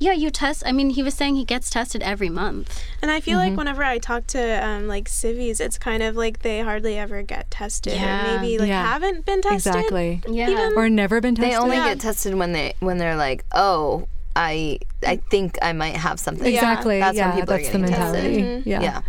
Yeah. 0.00 0.12
You 0.12 0.30
test. 0.30 0.62
I 0.66 0.72
mean, 0.72 0.90
he 0.90 1.02
was 1.02 1.14
saying 1.14 1.36
he 1.36 1.44
gets 1.44 1.70
tested 1.70 2.02
every 2.02 2.28
month. 2.28 2.82
And 3.02 3.10
I 3.10 3.20
feel 3.20 3.38
Mm-hmm. 3.38 3.50
like 3.50 3.58
whenever 3.58 3.82
I 3.84 3.98
talk 3.98 4.26
to 4.28 4.40
um, 4.66 4.86
like 4.88 5.08
civvies, 5.08 5.60
it's 5.60 5.78
kind 5.78 6.02
of 6.02 6.16
like 6.16 6.40
they 6.42 6.60
hardly 6.60 6.98
ever 6.98 7.22
get 7.22 7.50
tested, 7.50 7.94
Yeah. 7.94 8.36
or 8.36 8.40
maybe 8.40 8.58
like 8.58 8.68
Yeah. 8.68 8.84
haven't 8.86 9.24
been 9.24 9.40
tested. 9.42 9.74
Exactly. 9.74 10.22
Yeah. 10.28 10.50
Even- 10.50 10.72
Or 10.76 10.88
never 10.88 11.20
been 11.20 11.34
tested. 11.34 11.52
They 11.52 11.56
only 11.56 11.76
Yeah. 11.76 11.88
get 11.90 12.00
tested 12.00 12.34
when 12.34 12.52
they 12.52 12.74
when 12.80 12.98
they're 12.98 13.16
like, 13.16 13.44
oh, 13.52 14.08
I 14.36 14.80
I 15.06 15.16
think 15.30 15.58
I 15.62 15.72
might 15.72 15.96
have 15.96 16.18
something. 16.18 16.46
Yeah. 16.46 16.54
exactly. 16.58 16.98
That's 17.00 17.16
when 17.18 17.28
yeah, 17.28 17.34
people 17.36 17.54
are 17.54 17.58
that's 17.58 17.70
the 17.70 17.78
getting 17.78 17.94
tested. 17.94 18.22
mentality. 18.24 18.42
Mhm. 18.42 18.66
Yeah. 18.66 18.82
Yeah. 18.82 19.00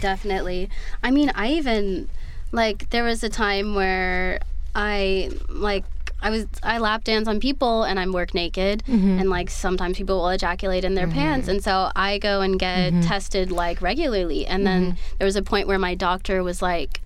Definitely. 0.00 0.70
I 1.02 1.10
mean, 1.10 1.30
I 1.34 1.52
even 1.52 2.08
like 2.50 2.90
there 2.90 3.04
was 3.04 3.22
a 3.22 3.28
time 3.28 3.74
where 3.74 4.40
I 4.74 5.30
like 5.48 5.84
I 6.22 6.30
was 6.30 6.46
I 6.62 6.78
lap 6.78 7.04
dance 7.04 7.26
on 7.28 7.40
people 7.40 7.82
and 7.82 7.98
I'm 8.00 8.12
work 8.12 8.32
naked 8.32 8.82
Mm-hmm. 8.86 9.18
and 9.20 9.28
like 9.28 9.50
sometimes 9.50 9.96
people 9.96 10.16
will 10.18 10.28
ejaculate 10.28 10.84
in 10.84 10.94
their 10.94 11.08
pants 11.08 11.48
and 11.48 11.62
so 11.62 11.90
I 11.96 12.18
go 12.18 12.40
and 12.40 12.58
get 12.58 12.92
Mm-hmm. 12.92 13.00
tested 13.02 13.50
like 13.50 13.82
regularly 13.82 14.46
and 14.46 14.66
then 14.66 14.96
there 15.18 15.24
was 15.26 15.36
a 15.36 15.42
point 15.42 15.66
where 15.68 15.78
my 15.78 15.94
doctor 15.94 16.42
was 16.44 16.62
like 16.62 17.00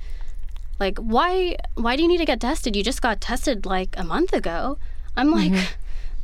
like 0.78 0.98
why 0.98 1.56
why 1.74 1.96
do 1.96 2.02
you 2.02 2.08
need 2.08 2.18
to 2.18 2.26
get 2.26 2.40
tested? 2.40 2.76
You 2.76 2.84
just 2.84 3.00
got 3.02 3.20
tested 3.20 3.64
like 3.66 3.94
a 3.96 4.04
month 4.04 4.32
ago. 4.32 4.78
I'm 5.16 5.30
like 5.30 5.52
Mm-hmm. 5.52 5.74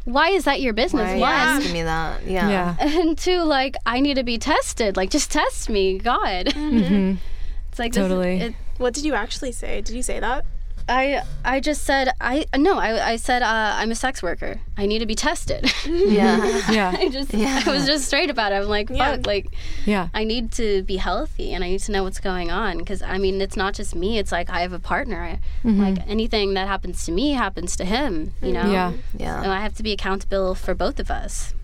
why 0.12 0.28
is 0.30 0.44
that 0.44 0.61
your 0.61 0.72
business? 0.72 1.06
Why 1.06 1.12
are 1.12 1.16
you 1.16 1.20
One, 1.20 1.30
asking 1.32 1.72
me 1.72 1.82
that? 1.84 2.26
Yeah. 2.26 2.49
Yeah. 2.50 2.76
and 3.00 3.16
two, 3.16 3.40
like 3.42 3.76
I 3.87 4.00
need 4.00 4.14
to 4.14 4.25
be 4.25 4.37
tested. 4.37 4.96
Like 4.96 5.11
just 5.11 5.30
test 5.32 5.70
me, 5.70 5.99
God. 5.99 6.46
Mhm. 6.46 7.18
It's 7.70 7.78
like 7.78 7.92
this- 7.94 8.02
Totally. 8.02 8.37
it, 8.38 8.54
What 8.76 8.92
did 8.92 9.04
you 9.06 9.14
actually 9.14 9.52
say? 9.52 9.80
Did 9.80 9.94
you 9.96 10.02
say 10.02 10.20
that? 10.20 10.44
I 10.88 11.22
I 11.44 11.60
just 11.60 11.84
said 11.84 12.12
I 12.20 12.44
no 12.56 12.78
I 12.78 13.12
I 13.12 13.16
said 13.16 13.42
uh, 13.42 13.72
I'm 13.76 13.90
a 13.90 13.94
sex 13.94 14.22
worker. 14.22 14.60
I 14.76 14.86
need 14.86 14.98
to 15.00 15.06
be 15.06 15.14
tested. 15.14 15.70
Yeah. 15.86 16.62
Yeah. 16.70 16.94
I 16.98 17.08
just 17.08 17.32
Yeah. 17.34 17.62
I 17.66 17.70
was 17.70 17.86
just 17.86 18.06
straight 18.06 18.30
about 18.30 18.52
it. 18.52 18.56
I'm 18.56 18.68
like 18.68 18.90
Yeah. 18.90 19.16
fuck 19.16 19.26
like 19.26 19.46
Yeah. 19.86 20.08
I 20.14 20.24
need 20.24 20.52
to 20.52 20.82
be 20.82 20.96
healthy 20.96 21.52
and 21.54 21.62
I 21.64 21.68
need 21.68 21.80
to 21.80 21.92
know 21.92 22.02
what's 22.02 22.20
going 22.20 22.50
on 22.50 22.78
because 22.78 23.02
I 23.02 23.18
mean 23.18 23.40
it's 23.40 23.56
not 23.56 23.74
just 23.74 23.94
me. 23.94 24.18
It's 24.18 24.32
like 24.32 24.50
I 24.50 24.60
have 24.60 24.72
a 24.72 24.78
partner. 24.78 25.22
I, 25.22 25.40
Like 25.68 25.98
anything 26.08 26.54
that 26.54 26.66
happens 26.68 27.04
to 27.06 27.12
me 27.12 27.32
happens 27.32 27.76
to 27.76 27.84
him. 27.84 28.34
You 28.42 28.52
know. 28.52 28.70
Yeah. 28.70 28.92
Yeah. 29.16 29.42
And 29.42 29.52
I 29.52 29.60
have 29.60 29.74
to 29.76 29.82
be 29.82 29.92
accountable 29.92 30.54
for 30.54 30.74
both 30.74 30.98
of 31.00 31.10
us. 31.10 31.54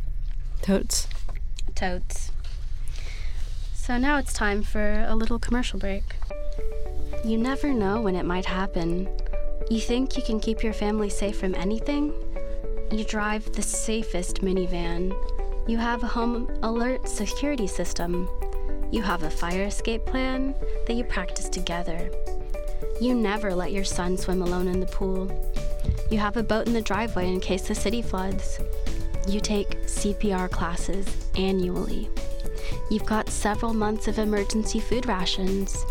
Totes. 0.63 1.09
Totes. 1.75 2.31
So 3.75 3.97
now 3.97 4.19
it's 4.19 4.33
time 4.33 4.63
for 4.63 5.05
a 5.09 5.15
little 5.15 5.39
commercial 5.39 5.79
break. 5.79 6.05
You 7.25 7.37
never 7.37 7.75
know 7.75 8.01
when 8.01 8.15
it 8.15 8.25
might 8.25 8.47
happen. 8.47 9.09
You 9.69 9.81
think 9.81 10.17
you 10.17 10.23
can 10.23 10.39
keep 10.39 10.63
your 10.63 10.73
family 10.73 11.11
safe 11.11 11.39
from 11.39 11.55
anything? 11.57 12.15
You 12.93 13.05
drive 13.05 13.53
the 13.53 13.63
safest 13.63 14.41
minivan. 14.41 15.13
You 15.69 15.79
have 15.79 16.03
a 16.03 16.07
home 16.07 16.49
alert 16.63 17.09
security 17.09 17.67
system. 17.67 18.29
You 18.91 19.03
have 19.03 19.25
a 19.25 19.31
fire 19.31 19.65
escape 19.65 20.07
plan 20.07 20.55
that 20.87 20.95
you 20.95 21.05
practice 21.05 21.49
together. 21.49 22.11
You 23.01 23.15
never 23.15 23.55
let 23.55 23.73
your 23.73 23.85
son 23.85 24.17
swim 24.17 24.41
alone 24.41 24.69
in 24.69 24.81
the 24.81 24.87
pool. 24.87 25.29
You 26.11 26.19
have 26.19 26.37
a 26.37 26.43
boat 26.43 26.69
in 26.69 26.73
the 26.73 26.81
driveway 26.81 27.29
in 27.29 27.41
case 27.41 27.69
the 27.69 27.75
city 27.75 28.01
floods. 28.01 28.61
You 29.29 29.41
take 29.41 29.83
CPR 29.83 30.51
classes 30.51 31.07
annually. 31.37 32.09
You've 32.91 33.05
got 33.07 33.29
several 33.29 33.75
months 33.75 34.09
of 34.09 34.19
emergency 34.19 34.81
food 34.81 35.07
rations. 35.07 35.85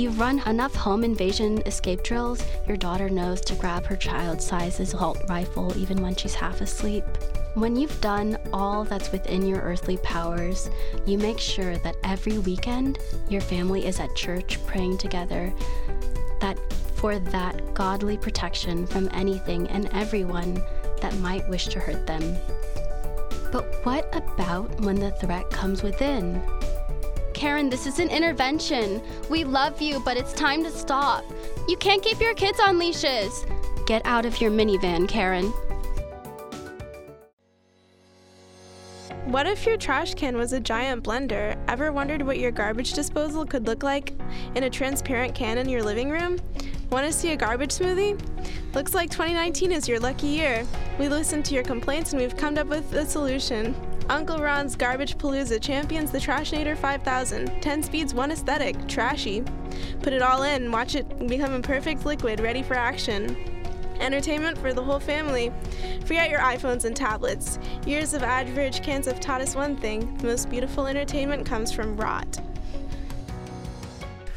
You've 0.00 0.18
run 0.18 0.38
enough 0.48 0.74
home 0.74 1.04
invasion 1.04 1.58
escape 1.66 2.02
drills, 2.02 2.42
your 2.66 2.78
daughter 2.78 3.10
knows 3.10 3.42
to 3.42 3.54
grab 3.54 3.84
her 3.84 3.96
child 3.96 4.40
sized 4.40 4.80
assault 4.80 5.22
rifle 5.28 5.76
even 5.76 6.00
when 6.00 6.16
she's 6.16 6.34
half 6.34 6.62
asleep. 6.62 7.04
When 7.52 7.76
you've 7.76 8.00
done 8.00 8.38
all 8.50 8.84
that's 8.84 9.12
within 9.12 9.44
your 9.46 9.60
earthly 9.60 9.98
powers, 9.98 10.70
you 11.04 11.18
make 11.18 11.38
sure 11.38 11.76
that 11.76 11.96
every 12.02 12.38
weekend 12.38 12.98
your 13.28 13.42
family 13.42 13.84
is 13.84 14.00
at 14.00 14.16
church 14.16 14.58
praying 14.64 14.96
together, 14.96 15.52
that 16.40 16.58
for 16.94 17.18
that 17.18 17.74
godly 17.74 18.16
protection 18.16 18.86
from 18.86 19.10
anything 19.12 19.68
and 19.68 19.90
everyone 19.92 20.62
that 21.02 21.14
might 21.16 21.46
wish 21.50 21.66
to 21.66 21.78
hurt 21.78 22.06
them. 22.06 22.38
But 23.52 23.84
what 23.84 24.08
about 24.16 24.80
when 24.80 24.98
the 24.98 25.10
threat 25.10 25.50
comes 25.50 25.82
within? 25.82 26.40
Karen, 27.40 27.70
this 27.70 27.86
is 27.86 27.98
an 28.00 28.10
intervention. 28.10 29.00
We 29.30 29.44
love 29.44 29.80
you, 29.80 30.00
but 30.00 30.18
it's 30.18 30.34
time 30.34 30.62
to 30.62 30.70
stop. 30.70 31.24
You 31.68 31.76
can't 31.78 32.02
keep 32.02 32.20
your 32.20 32.34
kids 32.34 32.60
on 32.60 32.78
leashes. 32.78 33.46
Get 33.86 34.04
out 34.04 34.26
of 34.26 34.42
your 34.42 34.50
minivan, 34.50 35.08
Karen. 35.08 35.46
What 39.24 39.46
if 39.46 39.64
your 39.64 39.78
trash 39.78 40.12
can 40.12 40.36
was 40.36 40.52
a 40.52 40.60
giant 40.60 41.02
blender? 41.02 41.56
Ever 41.66 41.92
wondered 41.92 42.20
what 42.20 42.38
your 42.38 42.50
garbage 42.50 42.92
disposal 42.92 43.46
could 43.46 43.66
look 43.66 43.82
like 43.82 44.12
in 44.54 44.64
a 44.64 44.70
transparent 44.70 45.34
can 45.34 45.56
in 45.56 45.66
your 45.66 45.82
living 45.82 46.10
room? 46.10 46.38
Want 46.90 47.06
to 47.06 47.12
see 47.12 47.32
a 47.32 47.36
garbage 47.38 47.70
smoothie? 47.70 48.20
Looks 48.74 48.92
like 48.92 49.08
2019 49.08 49.72
is 49.72 49.88
your 49.88 49.98
lucky 49.98 50.26
year. 50.26 50.66
We 50.98 51.08
listened 51.08 51.46
to 51.46 51.54
your 51.54 51.64
complaints 51.64 52.12
and 52.12 52.20
we've 52.20 52.36
come 52.36 52.58
up 52.58 52.66
with 52.66 52.92
a 52.92 53.06
solution. 53.06 53.74
Uncle 54.10 54.40
Ron's 54.40 54.74
Garbage 54.74 55.16
Palooza 55.18 55.62
champions 55.62 56.10
the 56.10 56.18
Trashinator 56.18 56.76
5000. 56.76 57.62
10 57.62 57.82
speeds, 57.84 58.12
1 58.12 58.32
aesthetic. 58.32 58.88
Trashy. 58.88 59.44
Put 60.02 60.12
it 60.12 60.20
all 60.20 60.42
in, 60.42 60.72
watch 60.72 60.96
it 60.96 61.28
become 61.28 61.52
a 61.52 61.60
perfect 61.60 62.04
liquid 62.04 62.40
ready 62.40 62.60
for 62.60 62.74
action. 62.74 63.36
Entertainment 64.00 64.58
for 64.58 64.72
the 64.72 64.82
whole 64.82 64.98
family. 64.98 65.52
Forget 66.06 66.28
your 66.28 66.40
iPhones 66.40 66.84
and 66.84 66.96
tablets. 66.96 67.60
Years 67.86 68.12
of 68.12 68.24
average 68.24 68.82
cans 68.82 69.06
have 69.06 69.20
taught 69.20 69.42
us 69.42 69.54
one 69.54 69.76
thing 69.76 70.16
the 70.18 70.26
most 70.26 70.50
beautiful 70.50 70.88
entertainment 70.88 71.46
comes 71.46 71.70
from 71.70 71.96
rot. 71.96 72.40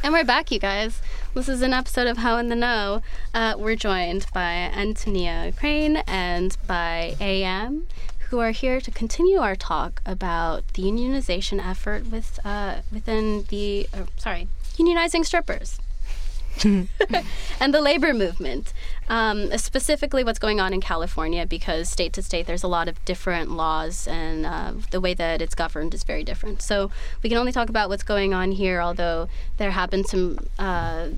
And 0.04 0.14
we're 0.14 0.24
back, 0.24 0.52
you 0.52 0.60
guys. 0.60 1.02
This 1.34 1.50
is 1.50 1.64
an 1.64 1.74
episode 1.74 2.06
of 2.06 2.18
How 2.18 2.38
in 2.38 2.50
the 2.50 2.56
Know. 2.56 3.02
Uh, 3.34 3.56
we're 3.58 3.76
joined 3.76 4.28
by 4.36 4.70
Antonia 4.76 5.52
Crane 5.58 5.98
and 6.06 6.56
by 6.68 7.16
AM, 7.20 7.88
who 8.34 8.40
are 8.40 8.50
here 8.50 8.82
to 8.82 8.90
continue 8.90 9.38
our 9.38 9.56
talk 9.56 10.02
about 10.08 10.64
the 10.74 10.82
unionization 10.82 11.64
effort 11.64 12.08
with 12.08 12.40
uh, 12.44 12.78
within 12.92 13.46
the 13.50 13.88
uh, 13.94 14.06
sorry 14.18 14.48
unionizing 14.76 15.24
strippers. 15.24 15.80
and 16.64 17.74
the 17.74 17.82
labor 17.82 18.12
movement, 18.12 18.74
um, 19.08 19.56
specifically 19.58 20.24
what's 20.24 20.40
going 20.40 20.60
on 20.60 20.74
in 20.74 20.82
California, 20.82 21.46
because 21.46 21.90
state 21.90 22.12
to 22.14 22.24
state 22.24 22.48
there's 22.48 22.64
a 22.64 22.68
lot 22.68 22.88
of 22.88 23.04
different 23.06 23.52
laws 23.52 24.08
and 24.08 24.48
uh, 24.48 24.74
the 24.90 25.00
way 25.00 25.14
that 25.14 25.40
it's 25.40 25.54
governed 25.54 25.94
is 25.94 26.04
very 26.04 26.24
different. 26.24 26.60
So 26.64 26.90
we 27.22 27.30
can 27.30 27.38
only 27.38 27.52
talk 27.52 27.70
about 27.70 27.88
what's 27.88 28.04
going 28.04 28.34
on 28.34 28.52
here, 28.52 28.82
although 28.82 29.30
there 29.58 29.72
have 29.72 29.92
been 29.92 30.06
some, 30.06 30.40
uh, 30.58 31.10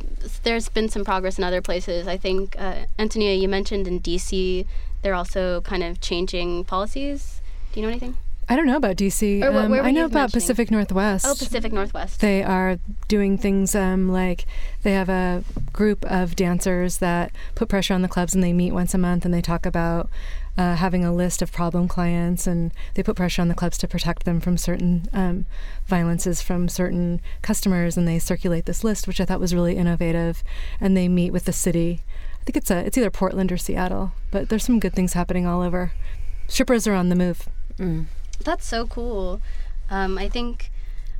there's 0.43 0.67
been 0.67 0.89
some 0.89 1.05
progress 1.05 1.37
in 1.37 1.45
other 1.45 1.61
places. 1.61 2.09
I 2.09 2.17
think, 2.17 2.55
uh, 2.59 2.87
Antonia, 2.99 3.35
you 3.35 3.47
mentioned 3.47 3.87
in 3.87 4.01
DC, 4.01 4.65
they're 5.05 5.13
also 5.13 5.61
kind 5.61 5.83
of 5.83 6.01
changing 6.01 6.63
policies. 6.63 7.39
Do 7.71 7.79
you 7.79 7.85
know 7.85 7.91
anything? 7.91 8.17
I 8.49 8.55
don't 8.55 8.65
know 8.65 8.75
about 8.75 8.95
DC. 8.95 9.43
Or 9.43 9.55
Um, 9.55 9.71
I 9.73 9.91
know 9.91 10.05
about? 10.05 10.33
Pacific 10.33 10.71
Northwest. 10.71 11.27
Oh, 11.27 11.35
Pacific 11.37 11.71
Northwest. 11.71 12.21
They 12.21 12.41
are 12.41 12.79
doing 13.07 13.37
things 13.37 13.75
um, 13.75 14.09
like 14.09 14.47
they 14.81 14.93
have 14.93 15.07
a 15.09 15.43
group 15.73 16.03
of 16.05 16.35
dancers 16.35 16.97
that 16.97 17.31
put 17.53 17.69
pressure 17.69 17.93
on 17.93 18.01
the 18.01 18.07
clubs 18.07 18.33
and 18.33 18.43
they 18.43 18.51
meet 18.51 18.71
once 18.71 18.95
a 18.95 18.97
month 18.97 19.25
and 19.25 19.33
they 19.33 19.43
talk 19.43 19.67
about 19.67 20.09
uh, 20.57 20.75
having 20.75 21.05
a 21.05 21.13
list 21.13 21.43
of 21.43 21.51
problem 21.51 21.87
clients 21.87 22.47
and 22.47 22.71
they 22.95 23.03
put 23.03 23.15
pressure 23.15 23.43
on 23.43 23.47
the 23.47 23.53
clubs 23.53 23.77
to 23.77 23.87
protect 23.87 24.25
them 24.25 24.39
from 24.39 24.57
certain 24.57 25.07
um, 25.13 25.45
violences 25.85 26.41
from 26.41 26.67
certain 26.67 27.21
customers 27.43 27.95
and 27.95 28.07
they 28.07 28.17
circulate 28.17 28.65
this 28.65 28.83
list, 28.83 29.07
which 29.07 29.21
I 29.21 29.25
thought 29.25 29.39
was 29.39 29.53
really 29.53 29.75
innovative. 29.75 30.43
And 30.81 30.97
they 30.97 31.07
meet 31.07 31.31
with 31.31 31.45
the 31.45 31.53
city. 31.53 32.01
I 32.45 32.51
think 32.51 32.57
it's 32.57 32.69
a, 32.69 32.77
it's 32.85 32.95
either 32.95 33.09
Portland 33.09 33.51
or 33.51 33.57
Seattle, 33.57 34.11
but 34.29 34.49
there's 34.49 34.63
some 34.63 34.79
good 34.79 34.93
things 34.93 35.13
happening 35.13 35.47
all 35.47 35.63
over. 35.63 35.93
Strippers 36.47 36.85
are 36.85 36.93
on 36.93 37.09
the 37.09 37.15
move. 37.15 37.49
Mm. 37.79 38.05
That's 38.43 38.67
so 38.67 38.85
cool. 38.85 39.41
Um, 39.89 40.19
I 40.19 40.29
think 40.29 40.69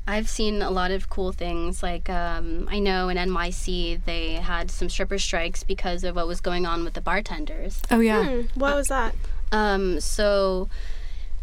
I've 0.08 0.30
seen 0.30 0.62
a 0.62 0.70
lot 0.70 0.92
of 0.92 1.10
cool 1.10 1.32
things. 1.32 1.82
Like 1.82 2.12
um, 2.12 2.68
I 2.70 2.78
know 2.78 3.10
in 3.10 3.18
NYC 3.18 4.06
they 4.06 4.34
had 4.34 4.70
some 4.70 4.88
stripper 4.88 5.18
strikes 5.18 5.64
because 5.64 6.04
of 6.04 6.16
what 6.16 6.28
was 6.28 6.42
going 6.42 6.68
on 6.68 6.84
with 6.84 6.94
the 6.94 7.02
bartenders. 7.02 7.82
Oh 7.90 8.02
yeah. 8.02 8.24
Hmm, 8.24 8.60
what 8.60 8.76
was 8.76 8.90
that? 8.90 9.16
Um, 9.52 10.00
so, 10.00 10.70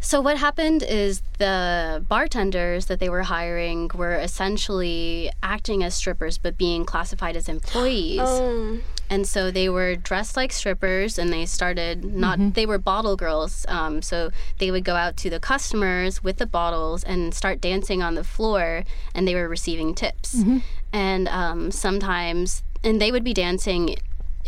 so 0.03 0.21
what 0.21 0.37
happened 0.37 0.83
is 0.83 1.23
the 1.39 2.05
bartenders 2.09 2.87
that 2.87 2.99
they 3.01 3.09
were 3.09 3.23
hiring 3.23 3.89
were 3.95 4.15
essentially 4.17 5.31
acting 5.43 5.83
as 5.83 5.95
strippers, 5.95 6.37
but 6.39 6.59
being 6.59 6.85
classified 6.85 7.37
as 7.37 7.49
employees. 7.49 8.21
Oh, 8.43 8.79
And 9.11 9.27
so 9.27 9.51
they 9.51 9.69
were 9.69 9.95
dressed 9.95 10.37
like 10.37 10.53
strippers 10.53 11.19
and 11.19 11.33
they 11.33 11.45
started 11.47 12.03
not, 12.05 12.39
they 12.55 12.67
were 12.67 12.79
bottle 12.79 13.15
girls. 13.17 13.65
Um, 13.69 14.01
so 14.03 14.31
they 14.59 14.71
would 14.71 14.85
go 14.85 14.97
out 14.97 15.17
to 15.19 15.31
the 15.31 15.39
customers 15.39 16.23
with 16.25 16.37
the 16.39 16.47
bottles 16.47 17.05
and 17.05 17.33
start 17.35 17.61
dancing 17.61 18.03
on 18.03 18.15
the 18.15 18.25
floor 18.25 18.85
and 19.15 19.27
they 19.29 19.35
were 19.35 19.49
receiving 19.49 19.95
tips. 19.95 20.35
And 20.93 21.29
um, 21.29 21.71
sometimes, 21.71 22.63
and 22.85 23.01
they 23.01 23.13
would 23.13 23.25
be 23.25 23.35
dancing 23.35 23.97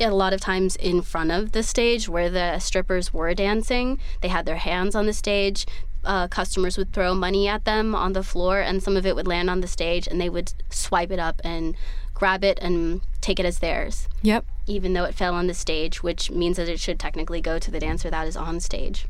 a 0.00 0.08
lot 0.10 0.32
of 0.32 0.40
times 0.40 0.76
in 0.76 1.02
front 1.02 1.30
of 1.30 1.52
the 1.52 1.62
stage 1.62 2.08
where 2.08 2.28
the 2.30 2.58
strippers 2.58 3.12
were 3.12 3.32
dancing. 3.34 3.98
They 4.20 4.28
had 4.28 4.46
their 4.46 4.56
hands 4.56 4.94
on 4.94 5.06
the 5.06 5.12
stage. 5.12 5.66
Uh, 6.04 6.28
customers 6.28 6.76
would 6.76 6.92
throw 6.92 7.14
money 7.14 7.48
at 7.48 7.64
them 7.64 7.94
on 7.94 8.12
the 8.12 8.22
floor, 8.22 8.60
and 8.60 8.82
some 8.82 8.96
of 8.96 9.06
it 9.06 9.14
would 9.16 9.26
land 9.26 9.48
on 9.48 9.60
the 9.60 9.66
stage, 9.66 10.06
and 10.06 10.20
they 10.20 10.28
would 10.28 10.52
swipe 10.68 11.10
it 11.10 11.18
up 11.18 11.40
and 11.44 11.74
grab 12.12 12.44
it 12.44 12.58
and 12.60 13.00
take 13.20 13.40
it 13.40 13.46
as 13.46 13.58
theirs 13.58 14.06
Yep. 14.22 14.44
even 14.66 14.92
though 14.92 15.04
it 15.04 15.14
fell 15.14 15.34
on 15.34 15.46
the 15.46 15.54
stage, 15.54 16.02
which 16.02 16.30
means 16.30 16.58
that 16.58 16.68
it 16.68 16.78
should 16.78 17.00
technically 17.00 17.40
go 17.40 17.58
to 17.58 17.70
the 17.70 17.80
dancer 17.80 18.10
that 18.10 18.28
is 18.28 18.36
on 18.36 18.60
stage. 18.60 19.06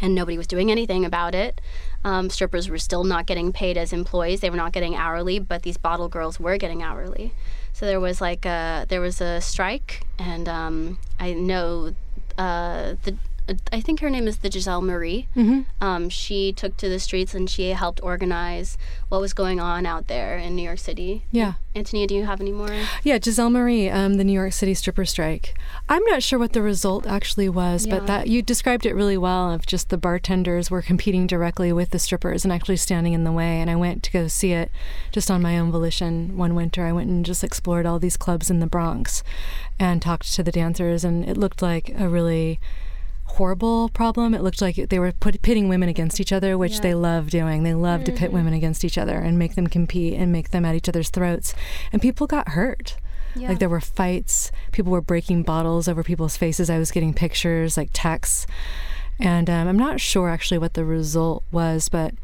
And 0.00 0.14
nobody 0.14 0.38
was 0.38 0.46
doing 0.46 0.70
anything 0.70 1.04
about 1.04 1.34
it. 1.34 1.60
Um, 2.04 2.30
strippers 2.30 2.70
were 2.70 2.78
still 2.78 3.04
not 3.04 3.26
getting 3.26 3.52
paid 3.52 3.76
as 3.76 3.92
employees; 3.92 4.40
they 4.40 4.48
were 4.48 4.56
not 4.56 4.72
getting 4.72 4.94
hourly, 4.96 5.38
but 5.38 5.62
these 5.64 5.76
bottle 5.76 6.08
girls 6.08 6.40
were 6.40 6.56
getting 6.56 6.82
hourly. 6.82 7.34
So 7.80 7.86
there 7.86 7.98
was 7.98 8.20
like 8.20 8.44
a 8.44 8.84
there 8.90 9.00
was 9.00 9.22
a 9.22 9.40
strike, 9.40 10.02
and 10.18 10.46
um, 10.50 10.98
I 11.18 11.32
know 11.32 11.94
uh, 12.36 12.96
the. 13.04 13.16
I 13.72 13.80
think 13.80 14.00
her 14.00 14.10
name 14.10 14.26
is 14.28 14.38
the 14.38 14.50
Giselle 14.50 14.82
Marie. 14.82 15.28
Mm-hmm. 15.36 15.62
Um, 15.84 16.08
she 16.08 16.52
took 16.52 16.76
to 16.78 16.88
the 16.88 16.98
streets 16.98 17.34
and 17.34 17.48
she 17.48 17.70
helped 17.70 18.02
organize 18.02 18.76
what 19.08 19.20
was 19.20 19.32
going 19.32 19.60
on 19.60 19.86
out 19.86 20.06
there 20.08 20.36
in 20.38 20.56
New 20.56 20.62
York 20.62 20.78
City. 20.78 21.24
Yeah. 21.30 21.54
Antonia, 21.74 22.06
do 22.08 22.14
you 22.16 22.24
have 22.24 22.40
any 22.40 22.50
more? 22.52 22.68
Yeah, 23.04 23.18
Giselle 23.22 23.50
Marie, 23.50 23.88
um, 23.88 24.14
the 24.14 24.24
New 24.24 24.32
York 24.32 24.52
City 24.52 24.74
stripper 24.74 25.04
strike. 25.04 25.54
I'm 25.88 26.04
not 26.06 26.22
sure 26.22 26.38
what 26.38 26.52
the 26.52 26.62
result 26.62 27.06
actually 27.06 27.48
was, 27.48 27.86
Yeah. 27.86 27.98
but 27.98 28.06
that 28.08 28.26
you 28.28 28.42
described 28.42 28.84
it 28.86 28.94
really 28.94 29.16
well. 29.16 29.52
Of 29.52 29.66
just 29.66 29.88
the 29.88 29.96
bartenders 29.98 30.70
were 30.70 30.82
competing 30.82 31.26
directly 31.28 31.72
with 31.72 31.90
the 31.90 31.98
strippers 31.98 32.44
and 32.44 32.52
actually 32.52 32.76
standing 32.76 33.12
in 33.12 33.24
the 33.24 33.32
way. 33.32 33.60
And 33.60 33.70
I 33.70 33.76
went 33.76 34.02
to 34.04 34.10
go 34.10 34.26
see 34.26 34.52
it 34.52 34.70
just 35.12 35.30
on 35.30 35.42
my 35.42 35.58
own 35.58 35.70
volition 35.70 36.36
one 36.36 36.54
winter. 36.54 36.84
I 36.86 36.92
went 36.92 37.08
and 37.08 37.24
just 37.24 37.44
explored 37.44 37.86
all 37.86 37.98
these 38.00 38.16
clubs 38.16 38.50
in 38.50 38.58
the 38.60 38.66
Bronx 38.66 39.22
and 39.78 40.02
talked 40.02 40.32
to 40.34 40.42
the 40.42 40.52
dancers, 40.52 41.04
and 41.04 41.24
it 41.24 41.36
looked 41.36 41.62
like 41.62 41.90
a 41.98 42.08
really 42.08 42.58
horrible 43.36 43.88
problem. 43.90 44.34
It 44.34 44.42
looked 44.42 44.60
like 44.60 44.76
they 44.76 44.98
were 44.98 45.12
put, 45.12 45.40
pitting 45.42 45.68
women 45.68 45.88
against 45.88 46.20
each 46.20 46.32
other, 46.32 46.56
which 46.58 46.74
Yeah. 46.74 46.80
they 46.80 46.94
love 46.94 47.30
doing. 47.30 47.62
They 47.62 47.74
love 47.74 48.04
to 48.04 48.12
pit 48.12 48.32
women 48.32 48.52
against 48.52 48.84
each 48.84 48.98
other 48.98 49.18
and 49.18 49.38
make 49.38 49.54
them 49.54 49.66
compete 49.66 50.14
and 50.14 50.30
make 50.32 50.50
them 50.50 50.64
at 50.64 50.74
each 50.74 50.88
other's 50.88 51.10
throats. 51.10 51.54
And 51.92 52.02
people 52.02 52.26
got 52.26 52.50
hurt. 52.50 52.96
Yeah. 53.36 53.48
Like 53.50 53.58
there 53.60 53.68
were 53.68 53.80
fights. 53.80 54.50
People 54.72 54.92
were 54.92 55.00
breaking 55.00 55.44
bottles 55.44 55.86
over 55.88 56.02
people's 56.02 56.36
faces. 56.36 56.68
I 56.68 56.78
was 56.78 56.90
getting 56.90 57.14
pictures, 57.14 57.76
like 57.76 57.90
texts. 57.92 58.46
And 59.18 59.48
um, 59.48 59.68
I'm 59.68 59.78
not 59.78 60.00
sure 60.00 60.28
actually 60.28 60.58
what 60.58 60.74
the 60.74 60.84
result 60.84 61.44
was, 61.52 61.88
but 61.88 62.14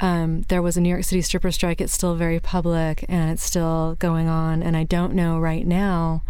um, 0.00 0.42
there 0.48 0.62
was 0.62 0.76
a 0.76 0.80
New 0.80 0.88
York 0.88 1.04
City 1.04 1.22
stripper 1.22 1.50
strike. 1.50 1.80
It's 1.80 1.92
still 1.92 2.14
very 2.14 2.40
public 2.40 3.04
and 3.08 3.30
it's 3.30 3.42
still 3.42 3.96
going 3.98 4.28
on. 4.28 4.62
And 4.62 4.76
I 4.76 4.84
don't 4.84 5.14
know 5.14 5.38
right 5.38 5.66
now 5.66 6.22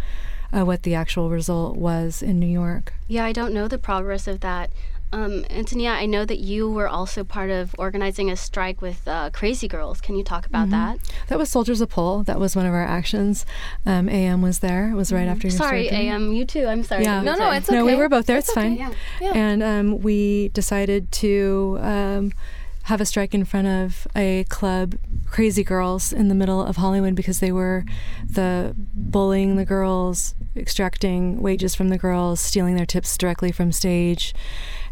uh, 0.57 0.64
what 0.64 0.83
the 0.83 0.95
actual 0.95 1.31
result 1.31 1.77
was 1.77 2.23
in 2.23 2.38
New 2.40 2.47
York. 2.47 2.95
Yeah, 3.09 3.25
I 3.25 3.33
don't 3.33 3.53
know 3.53 3.69
the 3.69 3.79
progress 3.79 4.27
of 4.27 4.40
that. 4.40 4.71
Um, 5.12 5.45
Antonia, 5.51 5.90
I 5.90 6.05
know 6.05 6.25
that 6.25 6.40
you 6.40 6.69
were 6.69 6.88
also 6.88 7.23
part 7.23 7.49
of 7.49 7.75
organizing 7.79 8.29
a 8.29 8.37
strike 8.37 8.83
with 8.83 9.07
uh, 9.07 9.31
Crazy 9.33 9.69
Girls. 9.69 10.01
Can 10.01 10.16
you 10.16 10.25
talk 10.25 10.47
about 10.47 10.71
that? 10.71 10.99
That 11.29 11.38
was 11.38 11.49
Soldiers 11.49 11.81
of 11.81 11.88
Pole. 11.90 12.25
That 12.25 12.40
was 12.40 12.57
one 12.57 12.66
of 12.66 12.75
our 12.75 12.85
actions. 12.85 13.47
Um, 13.87 14.09
AM 14.09 14.42
was 14.42 14.59
there. 14.59 14.90
It 14.90 14.95
was 14.95 15.12
right 15.12 15.29
after 15.29 15.47
your 15.47 15.57
Sorry, 15.57 15.85
surgery. 15.88 16.09
AM, 16.09 16.33
you 16.33 16.45
too. 16.45 16.66
I'm 16.66 16.83
sorry. 16.83 17.05
Yeah. 17.05 17.23
No, 17.23 17.37
no, 17.37 17.51
it's 17.53 17.69
it's 17.69 17.71
No, 17.71 17.85
we 17.85 17.95
were 17.95 18.09
both 18.09 18.27
there. 18.27 18.38
It's, 18.38 18.51
okay, 18.51 18.61
fine. 18.62 18.77
yeah. 18.77 18.92
Yeah. 19.21 19.33
And 19.35 19.62
um, 19.62 19.99
we 20.01 20.49
decided 20.49 21.12
to 21.12 21.79
um, 21.81 22.33
have 22.87 23.01
a 23.01 23.05
strike 23.05 23.35
in 23.35 23.44
front 23.44 23.66
of 23.66 24.07
a 24.14 24.44
club, 24.44 24.94
Crazy 25.29 25.64
Girls, 25.64 26.12
in 26.12 26.29
the 26.29 26.37
middle 26.37 26.62
of 26.62 26.77
Hollywood 26.77 27.16
because 27.16 27.40
they 27.40 27.51
were 27.51 27.85
the 28.25 28.77
bullying 28.77 29.57
the 29.57 29.64
girls, 29.64 30.37
extracting 30.55 31.42
wages 31.42 31.75
from 31.75 31.88
the 31.88 31.99
girls, 31.99 32.38
stealing 32.38 32.77
their 32.77 32.87
tips 32.87 33.18
directly 33.18 33.51
from 33.51 33.72
stage, 33.72 34.35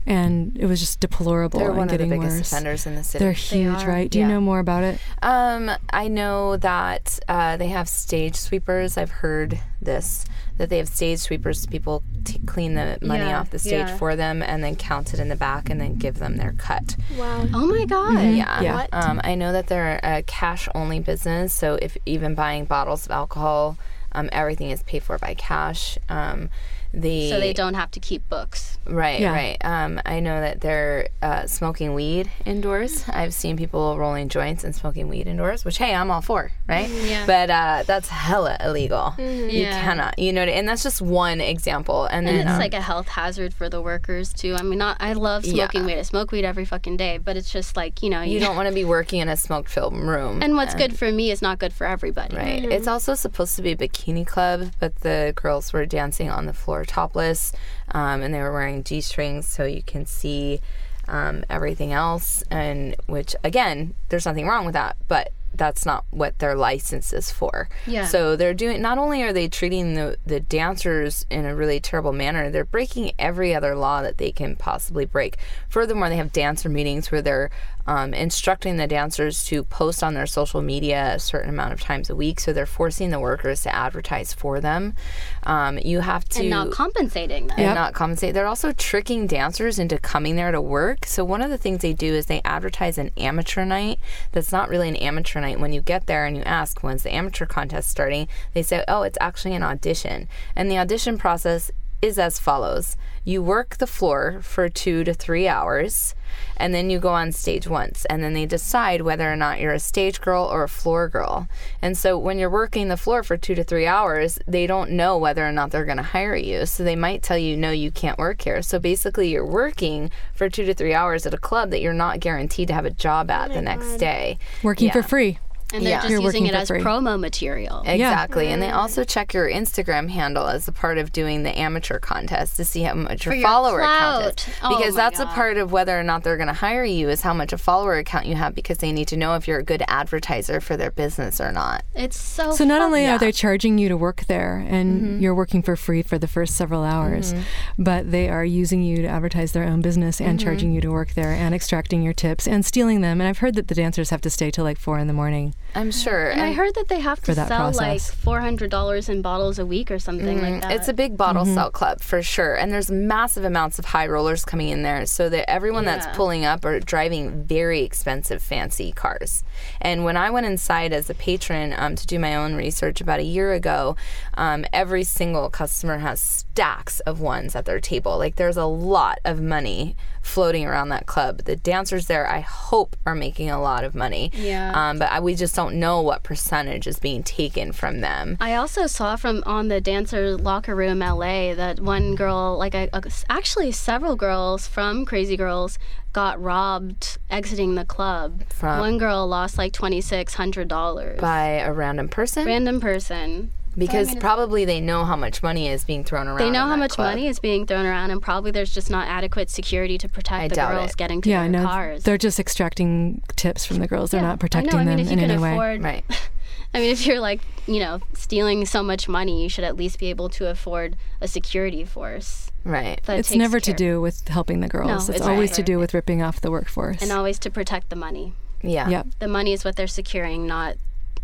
and 0.06 0.56
it 0.58 0.66
was 0.66 0.80
just 0.80 1.00
deplorable 1.00 1.58
They're 1.60 1.68
and 1.70 1.78
one 1.78 1.88
of 1.88 1.92
the 1.92 1.98
getting 1.98 2.10
biggest 2.20 2.36
worse. 2.38 2.52
offenders 2.52 2.86
in 2.86 2.94
the 2.94 3.04
city. 3.04 3.24
They're 3.24 3.32
huge, 3.32 3.82
are. 3.84 3.88
right? 3.88 4.10
Do 4.10 4.18
you 4.18 4.26
know 4.26 4.40
more 4.40 4.58
about 4.58 4.84
it? 4.84 4.98
Um, 5.22 5.70
I 5.92 6.08
know 6.08 6.56
that 6.58 7.18
uh, 7.28 7.56
they 7.56 7.68
have 7.68 7.88
stage 7.88 8.36
sweepers. 8.36 8.96
I've 8.98 9.10
heard 9.10 9.58
this 9.80 10.24
that 10.56 10.68
they 10.68 10.78
have 10.78 10.86
stage 10.88 11.18
sweepers. 11.18 11.66
People 11.66 12.02
t- 12.22 12.38
clean 12.46 12.74
the 12.74 12.98
money 13.02 13.24
Yeah, 13.24 13.40
off 13.40 13.50
the 13.50 13.58
stage 13.58 13.88
yeah. 13.88 13.96
for 13.96 14.14
them 14.14 14.40
and 14.40 14.62
then 14.62 14.76
count 14.76 15.12
it 15.12 15.18
in 15.18 15.28
the 15.28 15.34
back 15.36 15.68
and 15.68 15.80
then 15.80 15.96
give 15.96 16.18
them 16.20 16.36
their 16.36 16.52
cut. 16.58 16.94
wow. 17.18 17.44
Oh 17.52 17.66
my 17.66 17.84
God. 17.86 18.20
Yeah. 18.20 18.60
Yeah. 18.60 18.74
What? 18.74 18.88
Um, 18.92 19.20
I 19.24 19.34
know 19.34 19.50
that 19.52 19.66
they're 19.66 19.98
a 20.04 20.22
cash 20.22 20.68
only 20.74 21.00
business. 21.00 21.52
So 21.52 21.76
if 21.82 21.96
even 22.06 22.34
buying 22.36 22.66
bottles 22.66 23.04
of 23.06 23.10
alcohol, 23.10 23.76
um, 24.14 24.28
everything 24.32 24.70
is 24.70 24.82
paid 24.84 25.02
for 25.02 25.18
by 25.18 25.34
cash. 25.34 25.98
Um, 26.08 26.50
the 26.96 27.28
so 27.28 27.40
they 27.40 27.52
don't 27.52 27.74
have 27.74 27.90
to 27.90 27.98
keep 27.98 28.28
books. 28.28 28.78
Right, 28.86 29.18
Yeah. 29.18 29.32
right. 29.32 29.56
Um, 29.64 30.00
I 30.06 30.20
know 30.20 30.40
that 30.40 30.60
they're 30.60 31.08
uh, 31.22 31.46
smoking 31.46 31.92
weed 31.92 32.30
indoors. 32.46 33.04
I've 33.08 33.34
seen 33.34 33.56
people 33.56 33.98
rolling 33.98 34.28
joints 34.28 34.62
and 34.62 34.72
smoking 34.76 35.08
weed 35.08 35.26
indoors, 35.26 35.64
which 35.64 35.78
hey, 35.78 35.92
I'm 35.92 36.12
all 36.12 36.20
for, 36.20 36.52
right? 36.68 36.88
Yeah. 36.88 37.26
But 37.26 37.50
uh, 37.50 37.82
that's 37.84 38.08
hella 38.08 38.56
illegal. 38.64 39.14
You 39.18 39.24
Yeah. 39.24 39.80
cannot, 39.82 40.18
you 40.20 40.32
know, 40.32 40.42
and 40.42 40.68
that's 40.68 40.84
just 40.84 41.02
one 41.02 41.40
example. 41.40 42.04
And 42.04 42.28
And 42.28 42.38
then 42.38 42.46
it's 42.46 42.54
um, 42.54 42.60
like 42.60 42.74
a 42.74 42.80
health 42.80 43.08
hazard 43.08 43.52
for 43.54 43.68
the 43.68 43.82
workers 43.82 44.32
too. 44.32 44.54
I 44.54 44.62
mean, 44.62 44.78
not 44.78 44.96
I 45.00 45.14
love 45.14 45.44
smoking 45.44 45.80
Yeah. 45.80 45.86
weed. 45.86 45.98
I 45.98 46.02
smoke 46.02 46.30
weed 46.30 46.44
every 46.44 46.64
fucking 46.64 46.96
day, 46.96 47.18
but 47.18 47.36
it's 47.36 47.50
just 47.50 47.76
like 47.76 48.04
you 48.04 48.10
know 48.10 48.22
you 48.22 48.38
don't 48.38 48.54
want 48.54 48.68
to 48.68 48.74
be 48.74 48.84
working 48.84 49.18
in 49.20 49.28
a 49.28 49.36
smoke-filled 49.36 49.94
room. 49.96 50.42
And 50.44 50.54
what's 50.54 50.74
good 50.76 50.96
for 50.96 51.10
me 51.10 51.32
is 51.32 51.42
not 51.42 51.58
good 51.58 51.72
for 51.72 51.88
everybody. 51.88 52.36
Right. 52.36 52.64
It's 52.64 52.86
also 52.86 53.14
supposed 53.16 53.56
to 53.56 53.62
be 53.62 53.72
a 53.72 53.76
bikini 54.04 54.26
club, 54.26 54.70
but 54.80 54.96
the 54.96 55.32
girls 55.36 55.72
were 55.72 55.86
dancing 55.86 56.30
on 56.30 56.46
the 56.46 56.52
floor 56.52 56.84
topless, 56.84 57.52
um, 57.92 58.22
and 58.22 58.34
they 58.34 58.40
were 58.40 58.52
wearing 58.52 58.84
g 58.84 59.00
strings 59.00 59.48
so 59.48 59.64
you 59.64 59.82
can 59.82 60.06
see 60.06 60.60
um, 61.08 61.44
everything 61.50 61.92
else. 61.92 62.42
And 62.50 62.96
which, 63.06 63.34
again, 63.44 63.94
there's 64.08 64.26
nothing 64.26 64.46
wrong 64.46 64.64
with 64.64 64.74
that, 64.74 64.96
but 65.08 65.32
that's 65.56 65.86
not 65.86 66.04
what 66.10 66.38
their 66.40 66.56
license 66.56 67.12
is 67.12 67.30
for. 67.30 67.68
Yeah. 67.86 68.06
So 68.06 68.36
they're 68.36 68.54
doing. 68.54 68.82
Not 68.82 68.98
only 68.98 69.22
are 69.22 69.32
they 69.32 69.48
treating 69.48 69.94
the 69.94 70.16
the 70.26 70.40
dancers 70.40 71.26
in 71.30 71.44
a 71.44 71.54
really 71.54 71.80
terrible 71.80 72.12
manner, 72.12 72.50
they're 72.50 72.64
breaking 72.64 73.12
every 73.18 73.54
other 73.54 73.74
law 73.74 74.02
that 74.02 74.18
they 74.18 74.32
can 74.32 74.56
possibly 74.56 75.04
break. 75.04 75.36
Furthermore, 75.68 76.08
they 76.08 76.16
have 76.16 76.32
dancer 76.32 76.68
meetings 76.68 77.10
where 77.10 77.22
they're 77.22 77.50
um, 77.86 78.14
instructing 78.14 78.76
the 78.76 78.86
dancers 78.86 79.44
to 79.44 79.62
post 79.64 80.02
on 80.02 80.14
their 80.14 80.26
social 80.26 80.62
media 80.62 81.14
a 81.14 81.18
certain 81.18 81.50
amount 81.50 81.72
of 81.72 81.80
times 81.80 82.08
a 82.10 82.16
week. 82.16 82.40
So 82.40 82.52
they're 82.52 82.66
forcing 82.66 83.10
the 83.10 83.20
workers 83.20 83.62
to 83.64 83.74
advertise 83.74 84.32
for 84.32 84.60
them. 84.60 84.94
Um, 85.42 85.78
you 85.84 86.00
have 86.00 86.24
to 86.30 86.40
And 86.40 86.50
not 86.50 86.70
compensating 86.70 87.46
them. 87.48 87.56
and 87.58 87.66
Yep. 87.66 87.74
not 87.74 87.92
compensate. 87.94 88.34
They're 88.34 88.46
also 88.46 88.72
tricking 88.72 89.26
dancers 89.26 89.78
into 89.78 89.98
coming 89.98 90.36
there 90.36 90.52
to 90.52 90.60
work. 90.60 91.04
So 91.06 91.24
one 91.24 91.42
of 91.42 91.50
the 91.50 91.58
things 91.58 91.82
they 91.82 91.92
do 91.92 92.14
is 92.14 92.26
they 92.26 92.40
advertise 92.44 92.96
an 92.98 93.10
amateur 93.16 93.64
night 93.64 93.98
that's 94.32 94.52
not 94.52 94.68
really 94.68 94.88
an 94.88 94.96
amateur 94.96 95.40
night. 95.40 95.60
When 95.60 95.72
you 95.72 95.80
get 95.80 96.06
there 96.06 96.24
and 96.26 96.36
you 96.36 96.42
ask 96.44 96.82
when's 96.82 97.02
the 97.02 97.14
amateur 97.14 97.46
contest 97.46 97.90
starting, 97.90 98.28
they 98.54 98.62
say, 98.62 98.82
"Oh, 98.88 99.02
it's 99.02 99.18
actually 99.20 99.54
an 99.54 99.62
audition." 99.62 100.28
And 100.56 100.70
the 100.70 100.78
audition 100.78 101.18
process 101.18 101.70
is 102.04 102.18
as 102.18 102.38
follows. 102.38 102.96
You 103.24 103.42
work 103.42 103.78
the 103.78 103.86
floor 103.86 104.40
for 104.42 104.68
2 104.68 105.04
to 105.04 105.14
3 105.14 105.48
hours 105.48 106.14
and 106.58 106.74
then 106.74 106.90
you 106.90 106.98
go 106.98 107.08
on 107.08 107.32
stage 107.32 107.66
once 107.66 108.04
and 108.06 108.22
then 108.22 108.34
they 108.34 108.44
decide 108.44 109.00
whether 109.00 109.32
or 109.32 109.36
not 109.36 109.58
you're 109.58 109.72
a 109.72 109.80
stage 109.80 110.20
girl 110.20 110.44
or 110.44 110.62
a 110.62 110.68
floor 110.68 111.08
girl. 111.08 111.48
And 111.80 111.96
so 111.96 112.18
when 112.18 112.38
you're 112.38 112.50
working 112.50 112.88
the 112.88 112.98
floor 112.98 113.22
for 113.22 113.38
2 113.38 113.54
to 113.54 113.64
3 113.64 113.86
hours, 113.86 114.38
they 114.46 114.66
don't 114.66 114.90
know 114.90 115.16
whether 115.16 115.46
or 115.46 115.52
not 115.52 115.70
they're 115.70 115.86
going 115.86 115.96
to 115.96 116.02
hire 116.02 116.36
you. 116.36 116.66
So 116.66 116.84
they 116.84 116.96
might 116.96 117.22
tell 117.22 117.38
you 117.38 117.56
no, 117.56 117.70
you 117.70 117.90
can't 117.90 118.18
work 118.18 118.42
here. 118.42 118.60
So 118.60 118.78
basically 118.78 119.30
you're 119.30 119.46
working 119.46 120.10
for 120.34 120.50
2 120.50 120.66
to 120.66 120.74
3 120.74 120.92
hours 120.92 121.24
at 121.24 121.32
a 121.32 121.38
club 121.38 121.70
that 121.70 121.80
you're 121.80 121.94
not 121.94 122.20
guaranteed 122.20 122.68
to 122.68 122.74
have 122.74 122.84
a 122.84 122.90
job 122.90 123.30
at 123.30 123.50
oh 123.50 123.54
the 123.54 123.62
next 123.62 123.96
day. 123.96 124.38
Working 124.62 124.90
for 124.90 125.02
free. 125.02 125.38
And 125.72 125.82
they're 125.84 125.90
Yeah. 125.92 126.00
just 126.02 126.10
You're 126.10 126.20
using 126.20 126.46
it 126.46 126.54
as 126.54 126.68
free. 126.68 126.80
promo 126.80 127.18
material. 127.18 127.82
Exactly. 127.84 128.48
And 128.48 128.62
they 128.62 128.70
also 128.70 129.02
check 129.02 129.34
your 129.34 129.48
Instagram 129.50 130.08
handle 130.08 130.46
as 130.46 130.68
a 130.68 130.72
part 130.72 130.98
of 130.98 131.10
doing 131.12 131.42
the 131.42 131.58
amateur 131.58 131.98
contest 131.98 132.56
to 132.58 132.64
see 132.64 132.82
how 132.82 132.94
much 132.94 133.24
your 133.26 133.34
your 133.34 133.48
follower 133.48 133.80
count 133.80 134.38
is. 134.38 134.44
clout. 134.44 134.56
Oh 134.62 134.76
Because 134.76 134.94
my 134.94 135.00
that's 135.02 135.18
a 135.20 135.26
part 135.26 135.56
of 135.56 135.72
whether 135.72 135.98
or 135.98 136.02
not 136.04 136.22
they're 136.22 136.36
going 136.36 136.46
to 136.48 136.52
hire 136.52 136.84
you 136.84 137.08
is 137.08 137.22
how 137.22 137.34
much 137.34 137.52
a 137.52 137.58
follower 137.58 137.96
account 137.96 138.26
you 138.26 138.36
have 138.36 138.54
because 138.54 138.78
they 138.78 138.92
need 138.92 139.08
to 139.08 139.16
know 139.16 139.34
if 139.34 139.48
you're 139.48 139.58
a 139.58 139.64
good 139.64 139.82
advertiser 139.88 140.60
for 140.60 140.76
their 140.76 140.90
business 140.92 141.40
or 141.40 141.50
not. 141.50 141.82
It's 141.94 142.18
so 142.20 142.52
So 142.52 142.64
not 142.64 142.80
only 142.82 143.02
Yeah. 143.02 143.16
are 143.16 143.18
they 143.18 143.32
charging 143.32 143.78
you 143.78 143.88
to 143.88 143.96
work 143.96 144.24
there 144.28 144.64
and 144.68 145.00
Mm-hmm. 145.02 145.20
you're 145.22 145.34
working 145.34 145.62
for 145.62 145.74
free 145.76 146.02
for 146.02 146.18
the 146.18 146.28
first 146.28 146.54
several 146.56 146.84
hours, 146.84 147.34
but 147.78 148.10
they 148.12 148.28
are 148.28 148.44
using 148.44 148.82
you 148.82 148.98
to 149.02 149.08
advertise 149.08 149.52
their 149.52 149.64
own 149.64 149.80
business 149.80 150.20
and 150.20 150.38
Mm-hmm. 150.38 150.44
charging 150.46 150.72
you 150.72 150.80
to 150.82 150.90
work 150.92 151.14
there 151.14 151.32
and 151.32 151.54
extracting 151.54 152.02
your 152.02 152.12
tips 152.12 152.46
and 152.46 152.64
stealing 152.64 153.00
them. 153.00 153.20
And 153.20 153.26
I've 153.28 153.38
heard 153.38 153.54
that 153.56 153.68
the 153.68 153.74
dancers 153.74 154.10
have 154.10 154.20
to 154.20 154.30
stay 154.30 154.50
till 154.50 154.64
like 154.64 154.78
four 154.78 154.98
in 154.98 155.06
the 155.06 155.12
morning. 155.12 155.53
I'm 155.76 155.90
sure. 155.90 156.30
And 156.30 156.40
I 156.40 156.52
heard 156.52 156.72
that 156.76 156.86
they 156.86 157.00
have 157.00 157.18
to 157.22 157.26
For 157.26 157.34
that 157.34 157.48
sell 157.48 157.72
like 157.72 158.00
four 158.00 158.40
hundred 158.40 158.70
dollars 158.70 159.08
in 159.08 159.22
bottles 159.22 159.58
a 159.58 159.66
week 159.66 159.90
or 159.90 159.98
something 159.98 160.40
like 160.40 160.60
that. 160.60 160.70
Mm, 160.70 160.76
It's 160.76 160.86
a 160.86 160.92
big 160.92 161.16
bottle 161.16 161.44
sell 161.44 161.72
club 161.72 162.00
for 162.00 162.22
sure. 162.22 162.54
And 162.54 162.72
there's 162.72 162.92
massive 162.92 163.42
amounts 163.44 163.80
of 163.80 163.86
high 163.86 164.06
rollers 164.06 164.44
coming 164.44 164.68
in 164.68 164.84
there 164.84 165.04
so 165.04 165.28
that 165.30 165.50
everyone 165.50 165.82
Yeah. 165.82 165.96
that's 165.96 166.16
pulling 166.16 166.44
up 166.44 166.64
are 166.64 166.78
driving 166.78 167.42
very 167.42 167.80
expensive, 167.82 168.40
fancy 168.40 168.92
cars. 168.92 169.42
And 169.80 170.04
when 170.04 170.16
I 170.16 170.30
went 170.30 170.46
inside 170.46 170.92
as 170.92 171.10
a 171.10 171.14
patron 171.14 171.74
um, 171.76 171.96
to 171.96 172.06
do 172.06 172.20
my 172.20 172.36
own 172.36 172.54
research 172.54 173.00
about 173.00 173.18
a 173.18 173.24
year 173.24 173.52
ago, 173.52 173.96
um, 174.34 174.64
every 174.72 175.02
single 175.02 175.50
customer 175.50 175.98
has 175.98 176.20
stacks 176.20 177.00
of 177.00 177.20
ones 177.20 177.56
at 177.56 177.64
their 177.64 177.80
table. 177.80 178.16
Like 178.16 178.36
there's 178.36 178.56
a 178.56 178.64
lot 178.66 179.18
of 179.24 179.40
money 179.40 179.96
floating 180.24 180.64
around 180.66 180.88
that 180.88 181.06
club. 181.06 181.42
The 181.44 181.54
dancers 181.54 182.06
there, 182.06 182.28
I 182.28 182.40
hope, 182.40 182.96
are 183.06 183.14
making 183.14 183.50
a 183.50 183.60
lot 183.60 183.84
of 183.84 183.94
money. 183.94 184.32
Yeah. 184.34 184.72
Um, 184.74 184.98
but 184.98 185.10
I, 185.12 185.20
we 185.20 185.34
just 185.34 185.54
don't 185.54 185.76
know 185.76 186.00
what 186.00 186.22
percentage 186.22 186.86
is 186.86 186.98
being 186.98 187.22
taken 187.22 187.72
from 187.72 188.00
them. 188.00 188.36
I 188.40 188.54
also 188.54 188.86
saw 188.86 189.16
from 189.16 189.42
on 189.46 189.68
the 189.68 189.80
dancer 189.80 190.36
locker 190.36 190.74
room 190.74 191.00
LA 191.00 191.54
that 191.54 191.78
one 191.78 192.14
girl, 192.14 192.56
like 192.58 192.74
a, 192.74 192.88
a- 192.92 193.02
actually 193.28 193.70
several 193.70 194.16
girls 194.16 194.66
from 194.66 195.04
Crazy 195.04 195.36
Girls, 195.36 195.78
got 196.12 196.40
robbed 196.42 197.18
exiting 197.30 197.74
the 197.74 197.84
club. 197.84 198.42
From- 198.48 198.80
one 198.80 198.98
girl 198.98 199.26
lost 199.26 199.58
like 199.58 199.72
twenty 199.72 200.00
six 200.00 200.34
hundred 200.34 200.68
dollars. 200.68 201.20
By 201.20 201.58
a 201.60 201.72
random 201.72 202.08
person. 202.08 202.46
Random 202.46 202.80
person. 202.80 203.52
Because 203.76 204.14
probably 204.16 204.64
they 204.64 204.80
know 204.80 205.04
how 205.04 205.16
much 205.16 205.42
money 205.42 205.68
is 205.68 205.84
being 205.84 206.04
thrown 206.04 206.28
around. 206.28 206.38
They 206.38 206.50
know 206.50 206.62
in 206.62 206.68
how 206.68 206.76
that 206.76 206.78
much 206.78 206.90
club. 206.92 207.08
money 207.10 207.26
is 207.26 207.38
being 207.40 207.66
thrown 207.66 207.86
around, 207.86 208.10
and 208.10 208.22
probably 208.22 208.50
there's 208.50 208.72
just 208.72 208.90
not 208.90 209.08
adequate 209.08 209.50
security 209.50 209.98
to 209.98 210.08
protect 210.08 210.42
I 210.44 210.48
the 210.48 210.54
girls 210.76 210.92
it. 210.92 210.96
getting 210.96 211.20
to 211.22 211.30
Yeah, 211.30 211.42
I 211.42 211.48
their 211.48 211.62
know. 211.62 211.66
cars. 211.68 212.02
They're 212.04 212.18
just 212.18 212.38
extracting 212.38 213.22
tips 213.36 213.66
from 213.66 213.78
the 213.78 213.86
girls. 213.88 214.10
They're 214.12 214.20
Yeah, 214.20 214.28
not 214.28 214.40
protecting 214.40 214.74
I 214.74 214.84
know. 214.84 214.92
I 214.92 214.96
mean, 214.96 215.06
them 215.06 215.06
if 215.06 215.06
you 215.06 215.12
in 215.14 215.18
can 215.20 215.30
any 215.30 215.42
way. 215.42 215.78
Right. 215.78 216.04
I 216.74 216.78
mean, 216.80 216.90
if 216.90 217.06
you're 217.06 217.20
like, 217.20 217.40
you 217.68 217.78
know, 217.78 218.00
stealing 218.14 218.66
so 218.66 218.82
much 218.82 219.08
money, 219.08 219.42
you 219.42 219.48
should 219.48 219.62
at 219.64 219.76
least 219.76 219.98
be 220.00 220.06
able 220.10 220.28
to 220.30 220.48
afford 220.48 220.96
a 221.20 221.28
security 221.28 221.84
force. 221.84 222.50
Right. 222.64 223.00
That 223.04 223.18
It's 223.20 223.28
takes 223.28 223.38
never 223.38 223.60
to 223.60 223.72
do 223.72 224.00
with 224.00 224.26
helping 224.28 224.58
the 224.60 224.68
girls. 224.68 224.88
No, 224.88 224.96
it's, 224.96 225.08
it's 225.20 225.20
always 225.28 225.50
right. 225.50 225.56
to 225.56 225.62
do 225.62 225.78
with 225.78 225.94
ripping 225.94 226.20
off 226.22 226.40
the 226.40 226.50
workforce. 226.50 227.00
and 227.00 227.12
always 227.12 227.38
to 227.40 227.50
protect 227.50 227.90
the 227.90 227.96
money. 227.96 228.32
Yeah. 228.62 228.88
Yep. 228.88 229.06
The 229.20 229.28
money 229.28 229.52
is 229.52 229.64
what 229.64 229.76
they're 229.76 229.86
securing, 229.86 230.46
not 230.46 230.74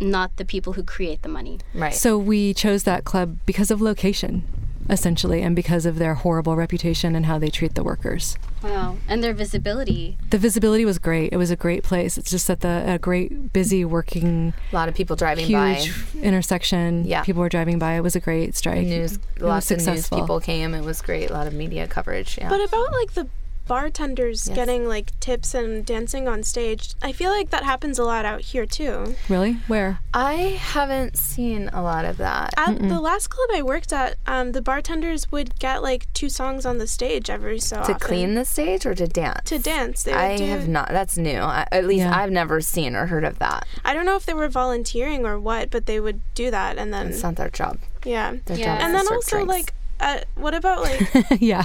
not 0.01 0.37
the 0.37 0.45
people 0.45 0.75
who 0.75 0.83
create 0.83 1.23
the 1.23 1.29
money. 1.29 1.59
Right. 1.75 1.95
So 1.95 2.19
we 2.19 2.55
chose 2.55 2.85
that 2.85 3.05
club 3.05 3.37
because 3.47 3.71
of 3.71 3.81
location, 3.81 4.45
essentially, 4.89 5.43
and 5.43 5.55
because 5.55 5.87
of 5.87 5.99
their 5.99 6.15
horrible 6.15 6.57
reputation 6.57 7.15
and 7.15 7.27
how 7.27 7.39
they 7.39 7.51
treat 7.51 7.75
the 7.75 7.85
workers. 7.85 8.37
Wow. 8.63 8.97
And 9.09 9.23
their 9.23 9.33
visibility. 9.33 10.19
The 10.31 10.39
visibility 10.39 10.85
was 10.85 10.99
great. 10.99 11.33
It 11.33 11.37
was 11.37 11.51
a 11.51 11.57
great 11.57 11.83
place. 11.83 12.19
It's 12.19 12.31
just 12.31 12.49
at 12.51 12.61
the 12.61 12.85
a 12.87 12.99
great, 12.99 13.53
busy, 13.53 13.85
working, 13.85 14.53
a 14.73 14.75
lot 14.75 14.89
of 14.89 14.95
people 14.95 15.17
driving 15.17 15.51
by. 15.51 15.87
intersection. 16.21 17.05
Yeah. 17.07 17.23
People 17.23 17.41
were 17.41 17.49
driving 17.49 17.79
by. 17.79 17.95
It 17.95 18.03
was 18.03 18.17
a 18.17 18.21
great 18.21 18.55
strike. 18.55 18.87
News. 18.87 19.15
It 19.37 19.43
was 19.43 19.43
Lots 19.43 19.71
of 19.71 19.87
news 19.87 20.09
people 20.09 20.41
came. 20.41 20.75
It 20.75 20.85
was 20.85 21.01
great. 21.01 21.31
A 21.31 21.33
lot 21.33 21.47
of 21.47 21.55
media 21.55 21.87
coverage. 21.87 22.37
Yeah. 22.37 22.49
But 22.49 22.63
about 22.63 22.93
like 22.93 23.15
the 23.15 23.29
bartenders 23.71 24.49
Yes. 24.49 24.57
getting 24.57 24.89
like 24.89 25.09
tips 25.21 25.55
and 25.55 25.87
dancing 25.87 26.27
on 26.27 26.43
stage, 26.43 26.95
I 27.01 27.13
feel 27.13 27.31
like 27.31 27.51
that 27.51 27.63
happens 27.63 28.01
a 28.01 28.05
lot 28.05 28.25
out 28.25 28.41
here 28.41 28.67
too. 28.67 29.15
Really? 29.29 29.53
Where? 29.69 30.01
I 30.13 30.59
haven't 30.75 31.17
seen 31.17 31.71
a 31.73 31.81
lot 31.81 32.05
of 32.05 32.17
that. 32.17 32.53
At 32.57 32.81
the 32.81 33.01
last 33.01 33.29
club 33.31 33.49
I 33.55 33.63
worked 33.63 33.93
at, 33.93 34.17
um, 34.27 34.51
the 34.53 34.61
bartenders 34.61 35.31
would 35.31 35.57
get 35.61 35.85
like 35.85 36.13
two 36.15 36.29
songs 36.29 36.67
on 36.67 36.79
the 36.79 36.89
stage 36.89 37.31
every 37.31 37.61
so 37.61 37.77
to 37.77 37.83
often. 37.83 37.99
clean 38.01 38.35
the 38.35 38.45
stage 38.45 38.85
or 38.87 38.95
to 38.97 39.07
dance? 39.07 39.49
to 39.51 39.59
dance. 39.61 40.03
They 40.03 40.15
I 40.15 40.37
do, 40.37 40.47
have 40.47 40.67
not. 40.69 40.89
That's 40.89 41.17
new. 41.17 41.39
I, 41.39 41.65
at 41.71 41.87
least 41.87 42.01
Yeah. 42.01 42.17
I've 42.19 42.33
never 42.33 42.61
seen 42.61 42.97
or 42.97 43.07
heard 43.07 43.25
of 43.25 43.39
that. 43.39 43.67
I 43.85 43.95
don't 43.95 44.05
know 44.05 44.17
if 44.17 44.27
they 44.27 44.35
were 44.35 44.49
volunteering 44.49 45.25
or 45.25 45.39
what, 45.39 45.71
but 45.71 45.87
they 45.87 46.01
would 46.01 46.21
do 46.35 46.51
that 46.51 46.77
and 46.77 46.93
then 46.93 47.07
It's 47.09 47.23
not 47.23 47.37
their 47.37 47.51
job. 47.51 47.79
yeah. 48.05 48.35
Their 48.47 48.59
Yeah. 48.59 48.75
job 48.77 48.85
And 48.85 48.95
then 48.97 49.07
also 49.09 49.37
drinks. 49.37 49.49
like 49.49 49.75
uh, 50.01 50.21
what 50.37 50.55
about 50.55 50.83
like 50.83 51.01
yeah. 51.41 51.65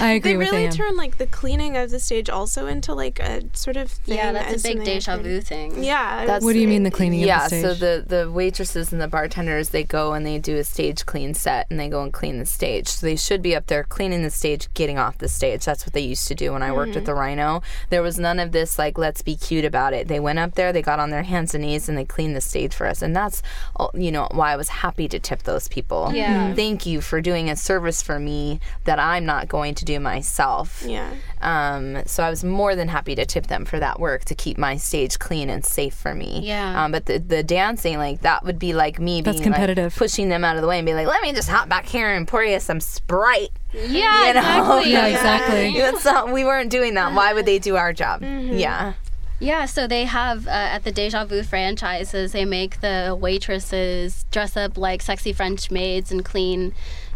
I 0.00 0.12
agree 0.16 0.32
they 0.32 0.36
with 0.36 0.50
really 0.50 0.68
turn 0.68 0.96
like 0.96 1.18
the 1.18 1.26
cleaning 1.26 1.76
of 1.76 1.90
the 1.90 1.98
stage 1.98 2.28
also 2.28 2.66
into 2.66 2.94
like 2.94 3.18
a 3.20 3.42
sort 3.56 3.76
of 3.76 3.90
thing 3.90 4.16
Yeah, 4.16 4.32
that's 4.32 4.54
as 4.54 4.64
a 4.64 4.68
big 4.68 4.76
something 4.78 4.94
deja 4.94 5.16
vu 5.18 5.40
thing. 5.40 5.82
Yeah, 5.82 6.20
That's- 6.26 6.42
What 6.42 6.52
do 6.52 6.58
you 6.58 6.68
mean 6.68 6.82
the 6.82 6.90
cleaning 6.90 7.20
yeah, 7.20 7.44
of 7.44 7.50
the 7.50 7.60
so 7.60 7.74
the 7.74 8.04
the 8.06 8.30
waitresses 8.30 8.92
and 8.92 9.00
the 9.00 9.08
bartenders 9.08 9.70
they 9.70 9.84
go 9.84 10.12
and 10.12 10.24
they 10.26 10.38
do 10.38 10.56
a 10.56 10.64
stage 10.64 11.06
clean 11.06 11.34
set 11.34 11.66
and 11.70 11.78
they 11.80 11.88
go 11.88 12.02
and 12.02 12.12
clean 12.12 12.38
the 12.38 12.46
stage. 12.46 12.88
So 12.88 13.06
they 13.06 13.16
should 13.16 13.42
be 13.42 13.54
up 13.56 13.66
there 13.66 13.84
cleaning 13.84 14.22
the 14.22 14.30
stage, 14.30 14.68
getting 14.74 14.98
off 14.98 15.18
the 15.18 15.28
stage. 15.28 15.64
That's 15.64 15.86
what 15.86 15.92
they 15.92 16.00
used 16.02 16.28
to 16.28 16.34
do 16.34 16.52
when 16.52 16.62
I 16.62 16.72
worked 16.72 16.84
Mm-hmm. 16.92 16.98
at 16.98 17.04
the 17.06 17.14
Rhino. 17.14 17.62
There 17.90 18.02
was 18.02 18.18
none 18.18 18.38
of 18.38 18.52
this 18.52 18.78
like 18.78 18.98
let's 18.98 19.22
be 19.22 19.36
cute 19.36 19.64
about 19.64 19.94
it. 19.94 20.06
They 20.08 20.20
went 20.20 20.38
up 20.38 20.54
there, 20.54 20.72
they 20.72 20.82
got 20.82 21.00
on 21.00 21.10
their 21.10 21.22
hands 21.22 21.54
and 21.54 21.64
knees 21.64 21.88
and 21.88 21.96
they 21.96 22.04
cleaned 22.04 22.36
the 22.36 22.40
stage 22.42 22.74
for 22.74 22.86
us. 22.86 23.00
And 23.02 23.16
that's 23.16 23.42
uh, 23.80 23.88
you 23.94 24.12
know 24.12 24.28
why 24.32 24.52
I 24.52 24.56
was 24.56 24.68
happy 24.68 25.08
to 25.08 25.18
tip 25.18 25.44
those 25.44 25.66
people. 25.68 26.10
Yeah. 26.12 26.54
Thank 26.54 26.84
you 26.86 27.00
for 27.00 27.13
for 27.14 27.20
doing 27.20 27.48
a 27.48 27.54
service 27.54 28.02
for 28.02 28.18
me 28.18 28.58
that 28.82 28.98
I'm 28.98 29.24
not 29.24 29.46
going 29.46 29.76
to 29.76 29.84
do 29.84 30.00
myself. 30.00 30.82
Yeah. 30.84 31.14
Um, 31.40 32.02
so 32.06 32.24
I 32.24 32.28
was 32.30 32.42
more 32.42 32.74
than 32.74 32.88
happy 32.88 33.14
to 33.14 33.24
tip 33.24 33.46
them 33.46 33.64
for 33.64 33.78
that 33.78 34.00
work 34.00 34.24
to 34.24 34.34
keep 34.34 34.58
my 34.58 34.76
stage 34.76 35.20
clean 35.20 35.48
and 35.48 35.64
safe 35.64 35.94
for 35.94 36.12
me. 36.12 36.40
Yeah. 36.42 36.84
Um, 36.84 36.90
but 36.90 37.06
the, 37.06 37.18
the 37.20 37.44
dancing, 37.44 37.98
like 37.98 38.22
that 38.22 38.44
would 38.44 38.58
be 38.58 38.72
like 38.72 38.98
me 38.98 39.20
That's 39.20 39.36
being 39.38 39.50
like, 39.50 39.58
competitive. 39.60 39.94
pushing 39.94 40.28
them 40.28 40.44
out 40.44 40.56
of 40.56 40.62
the 40.62 40.66
way 40.66 40.76
and 40.80 40.86
be 40.86 40.92
like, 40.92 41.06
let 41.06 41.22
me 41.22 41.32
just 41.32 41.48
hop 41.48 41.68
back 41.68 41.86
here 41.86 42.10
and 42.10 42.26
pour 42.26 42.42
you 42.42 42.58
some 42.58 42.80
Sprite. 42.80 43.50
Yeah, 43.72 44.26
You 44.26 44.34
know? 44.34 44.40
exactly. 44.40 44.90
Yeah, 44.92 45.06
exactly. 45.06 45.72
That's 45.80 46.04
not, 46.04 46.32
we 46.32 46.42
weren't 46.44 46.72
doing 46.72 46.94
that. 46.94 47.12
Why 47.14 47.32
would 47.32 47.46
they 47.46 47.60
do 47.60 47.76
our 47.76 47.92
job? 47.92 48.22
Yeah. 48.24 48.94
Yeah, 49.40 49.66
so 49.66 49.86
they 49.86 50.04
have 50.04 50.46
uh, 50.46 50.50
at 50.50 50.84
the 50.84 50.92
Deja 50.92 51.24
Vu 51.26 51.42
franchises, 51.42 52.32
they 52.32 52.44
make 52.44 52.80
the 52.80 53.16
waitresses 53.20 54.24
dress 54.30 54.56
up 54.56 54.78
like 54.78 55.02
sexy 55.02 55.32
French 55.32 55.70
maids 55.72 56.10
and 56.12 56.24
clean 56.24 56.72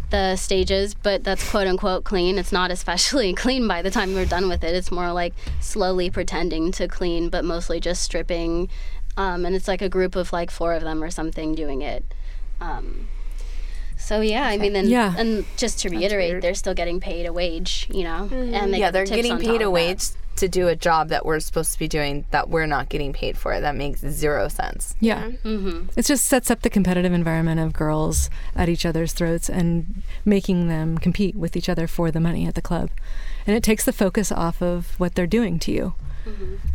the 0.09 0.35
stages, 0.35 0.93
but 0.93 1.23
that's 1.23 1.49
quote 1.49 1.67
unquote 1.67 2.03
clean. 2.03 2.37
It's 2.37 2.51
not 2.51 2.71
especially 2.71 3.33
clean 3.43 3.67
by 3.67 3.81
the 3.81 3.91
time 3.91 4.13
we're 4.13 4.25
done 4.25 4.47
with 4.49 4.63
it. 4.63 4.75
It's 4.75 4.91
more 4.91 5.11
like 5.13 5.33
slowly 5.59 6.09
pretending 6.09 6.71
to 6.73 6.87
clean, 6.87 7.29
but 7.29 7.45
mostly 7.45 7.79
just 7.79 8.03
stripping. 8.03 8.69
Um, 9.17 9.45
and 9.45 9.55
it's 9.55 9.67
like 9.67 9.81
a 9.81 9.89
group 9.89 10.15
of 10.15 10.31
like 10.31 10.49
four 10.51 10.73
of 10.73 10.83
them 10.83 11.03
or 11.03 11.09
something 11.09 11.53
doing 11.55 11.81
it. 11.81 12.05
Um, 12.61 13.07
so 13.97 14.21
yeah, 14.21 14.43
I 14.47 14.57
mean, 14.57 14.73
then 14.73 14.87
Yeah. 14.87 15.13
and 15.17 15.45
just 15.57 15.79
to 15.79 15.89
reiterate, 15.89 16.41
they're 16.41 16.53
still 16.53 16.73
getting 16.73 16.99
paid 17.01 17.25
a 17.25 17.33
wage, 17.33 17.87
you 17.91 18.03
know, 18.03 18.29
and 18.31 18.73
they 18.73 18.79
Yeah, 18.79 18.91
they're 18.91 19.05
tips 19.05 19.15
getting 19.15 19.37
paid 19.39 19.49
a 19.49 19.53
of 19.55 19.59
that. 19.59 19.71
wage 19.71 20.03
to 20.39 20.47
do 20.47 20.67
a 20.67 20.75
job 20.75 21.09
that 21.09 21.25
we're 21.25 21.39
supposed 21.39 21.73
to 21.73 21.79
be 21.79 21.87
doing 21.87 22.25
that 22.31 22.49
we're 22.49 22.65
not 22.65 22.89
getting 22.89 23.13
paid 23.13 23.37
for. 23.37 23.59
That 23.59 23.75
makes 23.75 24.01
zero 24.01 24.47
sense. 24.47 24.95
Yeah. 24.99 25.29
Mm-hmm. 25.43 25.87
It 25.95 26.05
just 26.05 26.25
sets 26.25 26.49
up 26.51 26.61
the 26.61 26.69
competitive 26.69 27.13
environment 27.13 27.59
of 27.59 27.73
girls 27.73 28.29
at 28.55 28.69
each 28.69 28.85
other's 28.85 29.13
throats 29.13 29.49
and 29.49 30.01
making 30.25 30.67
them 30.67 30.97
compete 30.97 31.35
with 31.35 31.55
each 31.55 31.69
other 31.69 31.87
for 31.87 32.11
the 32.11 32.19
money 32.19 32.45
at 32.47 32.55
the 32.55 32.61
club. 32.61 32.89
And 33.47 33.55
it 33.55 33.63
takes 33.63 33.85
the 33.85 33.93
focus 33.93 34.31
off 34.31 34.61
of 34.61 34.99
what 34.99 35.15
they're 35.15 35.27
doing 35.27 35.59
to 35.59 35.71
you. 35.71 35.93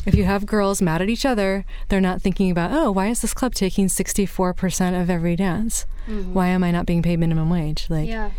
If 0.05 0.17
you 0.17 0.25
have 0.25 0.47
girls 0.47 0.83
mad 0.83 1.01
at 1.01 1.09
each 1.09 1.25
other, 1.25 1.65
they're 1.89 2.01
not 2.01 2.21
thinking 2.21 2.51
about, 2.51 2.73
oh, 2.73 2.91
why 2.91 3.07
is 3.07 3.23
this 3.23 3.33
club 3.33 3.55
taking 3.55 3.87
64% 3.87 5.01
of 5.01 5.09
every 5.09 5.37
dance? 5.37 5.87
Why 6.07 6.49
am 6.49 6.65
I 6.65 6.73
not 6.73 6.87
being 6.87 7.03
paid 7.03 7.21
minimum 7.21 7.51
wage? 7.51 7.87
Like, 7.89 8.09
Yeah. 8.09 8.31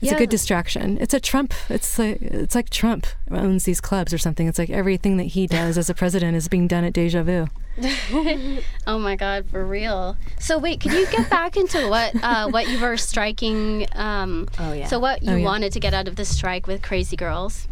It's 0.00 0.12
a 0.12 0.16
good 0.16 0.30
distraction. 0.30 0.98
It's 1.00 1.14
a 1.14 1.20
Trump. 1.20 1.52
It's 1.68 1.98
like 1.98 2.20
it's 2.22 2.54
like 2.54 2.70
Trump 2.70 3.06
owns 3.30 3.64
these 3.64 3.80
clubs 3.80 4.12
or 4.12 4.18
something. 4.18 4.46
It's 4.46 4.58
like 4.58 4.70
everything 4.70 5.16
that 5.16 5.24
he 5.24 5.46
does 5.46 5.78
as 5.78 5.88
a 5.90 5.94
president 5.94 6.36
is 6.36 6.48
being 6.48 6.66
done 6.68 6.84
at 6.84 6.92
Deja 6.92 7.22
Vu. 7.22 7.46
Oh 8.86 8.98
my 8.98 9.16
God, 9.16 9.46
for 9.50 9.64
real. 9.64 10.16
So 10.38 10.58
wait, 10.58 10.80
could 10.80 10.92
you 10.92 11.06
get 11.08 11.28
back 11.28 11.56
into 11.56 11.88
what 11.88 12.14
uh, 12.22 12.48
what 12.48 12.68
you 12.68 12.80
were 12.80 12.96
striking? 12.96 13.86
Um, 13.94 14.48
Oh, 14.58 14.72
yeah. 14.72 14.86
So 14.86 14.98
what 14.98 15.22
you 15.22 15.32
Oh, 15.32 15.36
yeah. 15.36 15.44
wanted 15.44 15.72
to 15.72 15.80
get 15.80 15.92
out 15.92 16.08
of 16.08 16.16
the 16.16 16.24
strike 16.24 16.66
with 16.66 16.82
Crazy 16.82 17.16
Girls? 17.16 17.68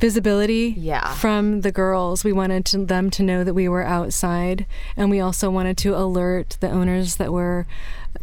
visibility 0.00 0.74
Yeah. 0.76 1.14
from 1.14 1.60
the 1.62 1.72
girls. 1.72 2.24
We 2.24 2.32
wanted 2.32 2.64
to, 2.66 2.84
them 2.84 3.10
to 3.10 3.22
know 3.22 3.44
that 3.44 3.54
we 3.54 3.68
were 3.68 3.84
outside, 3.84 4.66
and 4.96 5.08
we 5.08 5.20
also 5.20 5.48
wanted 5.50 5.78
to 5.78 5.96
alert 5.96 6.56
the 6.60 6.68
owners 6.68 7.16
that 7.16 7.32
were 7.32 7.66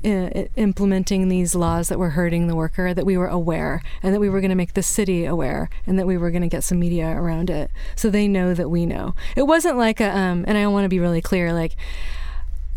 uh, 0.03 0.45
implementing 0.55 1.27
these 1.27 1.55
laws 1.55 1.89
that 1.89 1.99
were 1.99 2.11
hurting 2.11 2.47
the 2.47 2.55
worker 2.55 2.93
that 2.93 3.05
we 3.05 3.17
were 3.17 3.27
aware, 3.27 3.81
and 4.01 4.13
that 4.13 4.19
we 4.19 4.29
were 4.29 4.41
going 4.41 4.49
to 4.49 4.55
make 4.55 4.73
the 4.73 4.83
city 4.83 5.25
aware, 5.25 5.69
and 5.85 5.97
that 5.99 6.07
we 6.07 6.17
were 6.17 6.31
going 6.31 6.41
to 6.41 6.47
get 6.47 6.63
some 6.63 6.79
media 6.79 7.09
around 7.09 7.49
it, 7.49 7.71
so 7.95 8.09
they 8.09 8.27
know 8.27 8.53
that 8.53 8.69
we 8.69 8.85
know. 8.85 9.15
It 9.35 9.43
wasn't 9.43 9.77
like 9.77 9.99
a, 9.99 10.15
um, 10.15 10.45
and 10.47 10.57
I 10.57 10.67
want 10.67 10.85
to 10.85 10.89
be 10.89 10.99
really 10.99 11.21
clear, 11.21 11.53
like. 11.53 11.75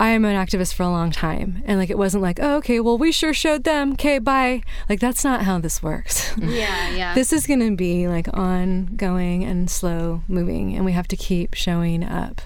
I 0.01 0.09
am 0.09 0.25
an 0.25 0.35
activist 0.35 0.75
for 0.75 0.83
a 0.83 0.91
long 0.91 1.13
time, 1.13 1.63
and 1.67 1.79
like 1.79 1.89
it 1.89 1.97
wasn't 1.97 2.25
like, 2.25 2.41
oh, 2.43 2.57
okay, 2.57 2.81
well, 2.81 2.99
we 2.99 3.13
sure 3.13 3.33
showed 3.33 3.63
them. 3.63 3.93
Okay, 3.93 4.19
bye. 4.19 4.63
Like 4.89 4.99
that's 4.99 5.23
not 5.23 5.43
how 5.43 5.61
this 5.61 5.85
works. 5.85 6.35
Yeah, 6.43 6.91
yeah. 6.91 7.15
This 7.15 7.33
is 7.33 7.47
going 7.47 7.61
to 7.61 7.77
be 7.77 8.09
like 8.09 8.27
ongoing 8.37 9.45
and 9.45 9.71
slow 9.71 10.23
moving, 10.27 10.75
and 10.75 10.85
we 10.85 10.91
have 10.93 11.07
to 11.09 11.17
keep 11.17 11.55
showing 11.55 12.03
up. 12.03 12.43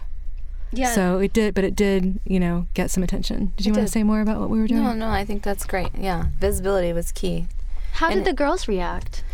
Yeah. 0.72 0.92
So 0.92 1.18
it 1.18 1.32
did, 1.32 1.54
but 1.54 1.64
it 1.64 1.74
did, 1.74 2.20
you 2.24 2.40
know, 2.40 2.66
get 2.74 2.90
some 2.90 3.02
attention. 3.02 3.52
Did 3.56 3.66
you 3.66 3.72
want 3.72 3.80
did. 3.82 3.86
to 3.86 3.92
say 3.92 4.02
more 4.02 4.20
about 4.20 4.40
what 4.40 4.50
we 4.50 4.58
were 4.58 4.66
doing? 4.66 4.82
No, 4.82 4.92
no, 4.92 5.08
I 5.08 5.24
think 5.24 5.42
that's 5.42 5.64
great. 5.64 5.88
Yeah. 5.98 6.26
Visibility 6.38 6.92
was 6.92 7.12
key. 7.12 7.46
How 7.92 8.10
did 8.10 8.24
the 8.24 8.32
girls 8.32 8.68
react? 8.68 9.24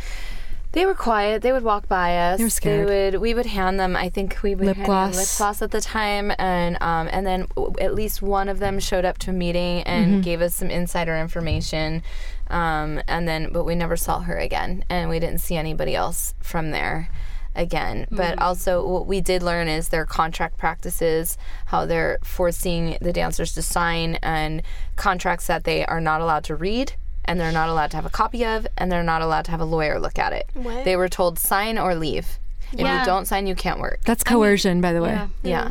They 0.73 0.87
were 0.87 0.95
quiet. 0.95 1.43
They 1.43 1.53
would 1.53 1.63
walk 1.63 1.87
by 1.87 2.17
us. 2.19 2.39
They 2.39 2.45
were 2.45 2.51
scared. 2.51 2.89
would. 2.89 3.21
We 3.21 3.33
would 3.33 3.47
hand 3.47 3.79
them. 3.79 3.95
I 3.95 4.09
think 4.09 4.39
we 4.43 4.57
would 4.57 4.67
Lip 4.67 4.77
hand 4.77 4.89
them 4.91 5.07
lip 5.07 5.15
gloss. 5.15 5.39
gloss 5.39 5.63
at 5.63 5.71
the 5.71 5.81
time, 5.81 6.33
and 6.37 6.77
um, 6.83 7.09
and 7.13 7.25
then 7.25 7.47
w- 7.55 7.75
at 7.79 7.95
least 7.95 8.23
one 8.23 8.49
of 8.49 8.59
them 8.59 8.81
showed 8.81 9.05
up 9.05 9.19
to 9.19 9.31
a 9.31 9.33
meeting 9.33 9.83
and 9.83 10.25
gave 10.25 10.41
us 10.41 10.53
some 10.57 10.71
insider 10.71 11.17
information, 11.17 12.03
um, 12.51 13.01
and 13.07 13.29
then 13.29 13.53
but 13.53 13.63
we 13.63 13.77
never 13.77 13.97
saw 13.97 14.21
her 14.21 14.37
again, 14.37 14.85
and 14.89 15.09
we 15.09 15.21
didn't 15.21 15.39
see 15.39 15.55
anybody 15.57 15.95
else 15.95 16.35
from 16.41 16.73
there 16.73 17.09
again. 17.55 18.07
But 18.11 18.41
also, 18.41 18.87
what 18.87 19.07
we 19.07 19.21
did 19.21 19.43
learn 19.43 19.69
is 19.69 19.89
their 19.89 20.05
contract 20.07 20.57
practices, 20.59 21.37
how 21.67 21.87
they're 21.87 22.19
forcing 22.23 22.97
the 23.01 23.13
dancers 23.13 23.55
to 23.55 23.63
sign 23.63 24.17
and 24.23 24.63
contracts 24.97 25.47
that 25.47 25.65
they 25.65 25.85
are 25.87 26.01
not 26.01 26.21
allowed 26.21 26.45
to 26.45 26.55
read 26.57 26.95
and 27.25 27.41
they're 27.41 27.53
not 27.53 27.69
allowed 27.69 27.91
to 27.91 27.97
have 27.97 28.05
a 28.07 28.11
copy 28.11 28.45
of 28.45 28.67
and 28.77 28.93
they're 28.93 29.03
not 29.03 29.23
allowed 29.23 29.45
to 29.47 29.51
have 29.51 29.61
a 29.61 29.65
lawyer 29.65 29.99
look 29.99 30.19
at 30.19 30.33
it. 30.33 30.47
What? 30.55 30.85
They 30.85 30.97
were 30.97 31.09
told 31.09 31.39
sign 31.39 31.79
or 31.79 31.95
leave. 31.95 32.39
If 32.73 32.81
Yeah. 32.81 33.01
you 33.01 33.07
don't 33.07 33.27
sign, 33.27 33.47
you 33.47 33.55
can't 33.55 33.79
work. 33.81 34.01
That's 34.05 34.25
coercion, 34.25 34.81
by 34.81 34.93
the 34.93 35.01
way. 35.01 35.11
Yeah. 35.13 35.29
Yeah. 35.43 35.71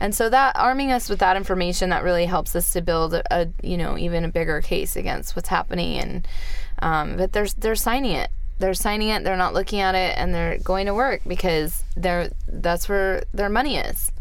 And 0.00 0.14
so 0.14 0.28
that 0.30 0.56
arming 0.56 0.90
us 0.92 1.08
with 1.10 1.18
that 1.20 1.36
information 1.36 1.90
that 1.90 2.02
really 2.02 2.24
helps 2.24 2.56
us 2.56 2.72
to 2.72 2.80
build 2.80 3.14
a, 3.14 3.22
a 3.30 3.48
you 3.62 3.76
know 3.76 3.96
even 3.98 4.24
a 4.24 4.28
bigger 4.28 4.60
case 4.62 4.96
against 4.96 5.36
what's 5.36 5.48
happening 5.50 5.98
and 5.98 6.28
um, 6.80 7.16
but 7.18 7.32
they're 7.32 7.46
they're 7.58 7.74
signing 7.76 8.12
it 8.12 8.30
they're 8.60 8.74
signing 8.74 9.08
it 9.08 9.24
they're 9.24 9.36
not 9.36 9.54
looking 9.54 9.80
at 9.80 9.94
it 9.94 10.16
and 10.16 10.34
they're 10.34 10.58
going 10.58 10.86
to 10.86 10.94
work 10.94 11.20
because 11.26 11.82
they're 11.96 12.30
that's 12.46 12.88
where 12.88 13.22
their 13.34 13.48
money 13.48 13.76
is 13.76 14.12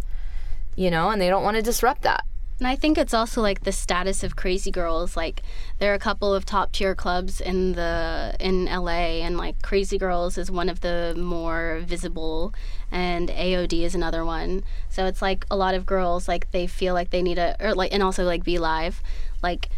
you 0.76 0.90
know 0.90 1.10
and 1.10 1.22
they 1.22 1.30
don't 1.30 1.44
want 1.44 1.56
to 1.58 1.62
disrupt 1.62 2.02
that 2.02 2.24
And 2.60 2.68
I 2.68 2.76
think 2.76 2.98
it's 2.98 3.14
also 3.14 3.42
like 3.42 3.64
the 3.64 3.72
status 3.72 4.22
of 4.22 4.36
Crazy 4.36 4.70
Girls. 4.70 5.16
Like 5.16 5.44
there 5.80 5.92
are 5.92 5.96
a 5.96 6.00
couple 6.00 6.34
of 6.34 6.44
top 6.44 6.74
tier 6.74 6.94
clubs 6.94 7.40
in 7.40 7.72
the 7.72 8.36
in 8.40 8.66
LA, 8.66 9.24
and 9.24 9.38
like 9.38 9.62
Crazy 9.62 9.98
Girls 9.98 10.38
is 10.38 10.52
one 10.52 10.68
of 10.68 10.82
the 10.82 11.16
more 11.18 11.80
visible, 11.88 12.54
and 12.92 13.30
AOD 13.30 13.84
is 13.84 13.96
another 13.96 14.26
one. 14.26 14.64
So 14.90 15.06
it's 15.06 15.22
like 15.22 15.46
a 15.50 15.56
lot 15.56 15.74
of 15.74 15.86
girls 15.86 16.28
like 16.28 16.52
they 16.52 16.68
feel 16.68 16.94
like 16.94 17.12
they 17.12 17.22
need 17.22 17.38
a 17.38 17.56
or 17.64 17.74
like 17.74 17.94
and 17.94 18.04
also 18.04 18.26
like 18.26 18.44
Be 18.44 18.60
Live, 18.60 19.02
like 19.42 19.70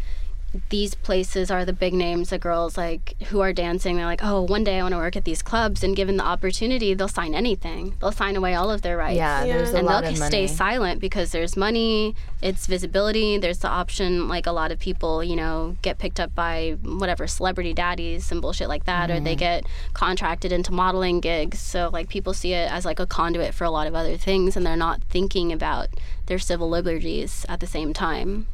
these 0.68 0.94
places 0.94 1.50
are 1.50 1.64
the 1.64 1.72
big 1.72 1.94
names 1.94 2.28
the 2.28 2.38
girls 2.38 2.76
like 2.76 3.14
who 3.28 3.40
are 3.40 3.54
dancing 3.54 3.96
they're 3.96 4.04
like 4.04 4.22
oh 4.22 4.42
one 4.42 4.62
day 4.62 4.78
i 4.78 4.82
want 4.82 4.92
to 4.92 4.98
work 4.98 5.16
at 5.16 5.24
these 5.24 5.42
clubs 5.42 5.82
and 5.82 5.96
given 5.96 6.18
the 6.18 6.24
opportunity 6.24 6.92
they'll 6.94 7.08
sign 7.08 7.34
anything. 7.34 7.94
They'll 8.00 8.12
sign 8.12 8.36
away 8.36 8.54
all 8.54 8.70
of 8.70 8.82
their 8.82 8.96
rights. 8.98 9.16
Yeah, 9.16 9.44
Yeah. 9.44 9.56
there's 9.56 9.72
a 9.72 9.78
and 9.78 9.86
lot 9.86 10.02
they'll 10.02 10.10
of 10.12 10.16
stay 10.18 10.42
money. 10.42 10.46
silent 10.48 11.00
because 11.00 11.32
there's 11.32 11.56
money 11.56 12.14
it's 12.42 12.66
visibility 12.66 13.38
there's 13.38 13.58
the 13.60 13.68
option 13.68 14.28
like 14.28 14.46
a 14.46 14.52
lot 14.52 14.70
of 14.72 14.78
people 14.78 15.22
you 15.24 15.36
know 15.36 15.76
get 15.80 15.98
picked 15.98 16.20
up 16.20 16.34
by 16.34 16.76
whatever 16.82 17.26
celebrity 17.26 17.72
daddies 17.72 18.30
and 18.30 18.42
bullshit 18.42 18.68
like 18.68 18.84
that 18.84 19.10
or 19.10 19.14
Mm-hmm. 19.14 19.24
they 19.24 19.36
get 19.36 19.64
contracted 19.94 20.52
into 20.52 20.72
modeling 20.72 21.20
gigs. 21.20 21.58
So 21.60 21.88
like 21.92 22.08
people 22.08 22.34
see 22.34 22.52
it 22.52 22.70
as 22.70 22.84
like 22.84 23.00
a 23.00 23.06
conduit 23.06 23.54
for 23.54 23.64
a 23.64 23.70
lot 23.70 23.86
of 23.86 23.94
other 23.94 24.16
things 24.16 24.56
and 24.56 24.66
they're 24.66 24.76
not 24.76 25.02
thinking 25.04 25.52
about 25.52 25.88
their 26.26 26.38
civil 26.38 26.68
liberties 26.68 27.46
at 27.48 27.60
the 27.60 27.66
same 27.66 27.92
time 27.92 28.46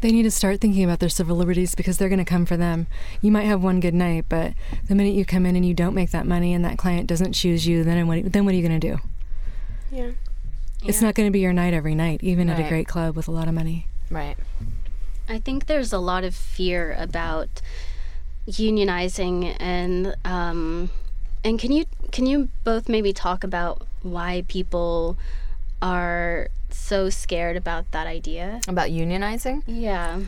They 0.00 0.10
need 0.12 0.24
to 0.24 0.30
start 0.30 0.60
thinking 0.60 0.84
about 0.84 0.98
their 1.00 1.08
civil 1.08 1.36
liberties 1.36 1.74
because 1.74 1.96
they're 1.96 2.10
going 2.10 2.18
to 2.18 2.24
come 2.24 2.44
for 2.44 2.56
them. 2.56 2.86
You 3.22 3.32
might 3.32 3.44
have 3.44 3.62
one 3.62 3.80
good 3.80 3.94
night, 3.94 4.26
but 4.28 4.52
the 4.86 4.94
minute 4.94 5.14
you 5.14 5.24
come 5.24 5.46
in 5.46 5.56
and 5.56 5.64
you 5.64 5.72
don't 5.72 5.94
make 5.94 6.10
that 6.10 6.26
money 6.26 6.52
and 6.52 6.64
that 6.64 6.76
client 6.76 7.06
doesn't 7.06 7.32
choose 7.32 7.66
you, 7.66 7.84
then 7.84 8.06
what, 8.06 8.32
then 8.32 8.44
what 8.44 8.52
are 8.52 8.56
you 8.56 8.66
going 8.66 8.80
to 8.80 8.90
do? 8.90 8.98
Yeah. 9.90 10.10
It's 10.84 11.00
not 11.00 11.14
going 11.14 11.26
to 11.26 11.32
be 11.32 11.40
your 11.40 11.54
night 11.54 11.72
every 11.72 11.94
night, 11.94 12.22
even 12.22 12.50
at 12.50 12.60
a 12.60 12.68
great 12.68 12.86
club 12.86 13.16
with 13.16 13.28
a 13.28 13.30
lot 13.30 13.48
of 13.48 13.54
money. 13.54 13.88
right 14.10 14.36
I 15.28 15.38
think 15.38 15.66
there's 15.66 15.92
a 15.92 15.98
lot 15.98 16.24
of 16.24 16.34
fear 16.34 16.94
about 16.98 17.62
unionizing 18.46 19.56
and 19.58 20.14
um, 20.24 20.90
and 21.42 21.58
can 21.58 21.72
you 21.72 21.86
can 22.12 22.26
you 22.26 22.50
both 22.62 22.88
maybe 22.88 23.12
talk 23.12 23.42
about 23.42 23.86
why 24.02 24.44
people 24.48 25.16
are 25.80 26.48
so 26.74 27.10
scared 27.10 27.56
about 27.56 27.90
that 27.92 28.06
idea? 28.06 28.60
about 28.68 28.90
unionizing 28.90 29.62
Yeah. 29.66 30.20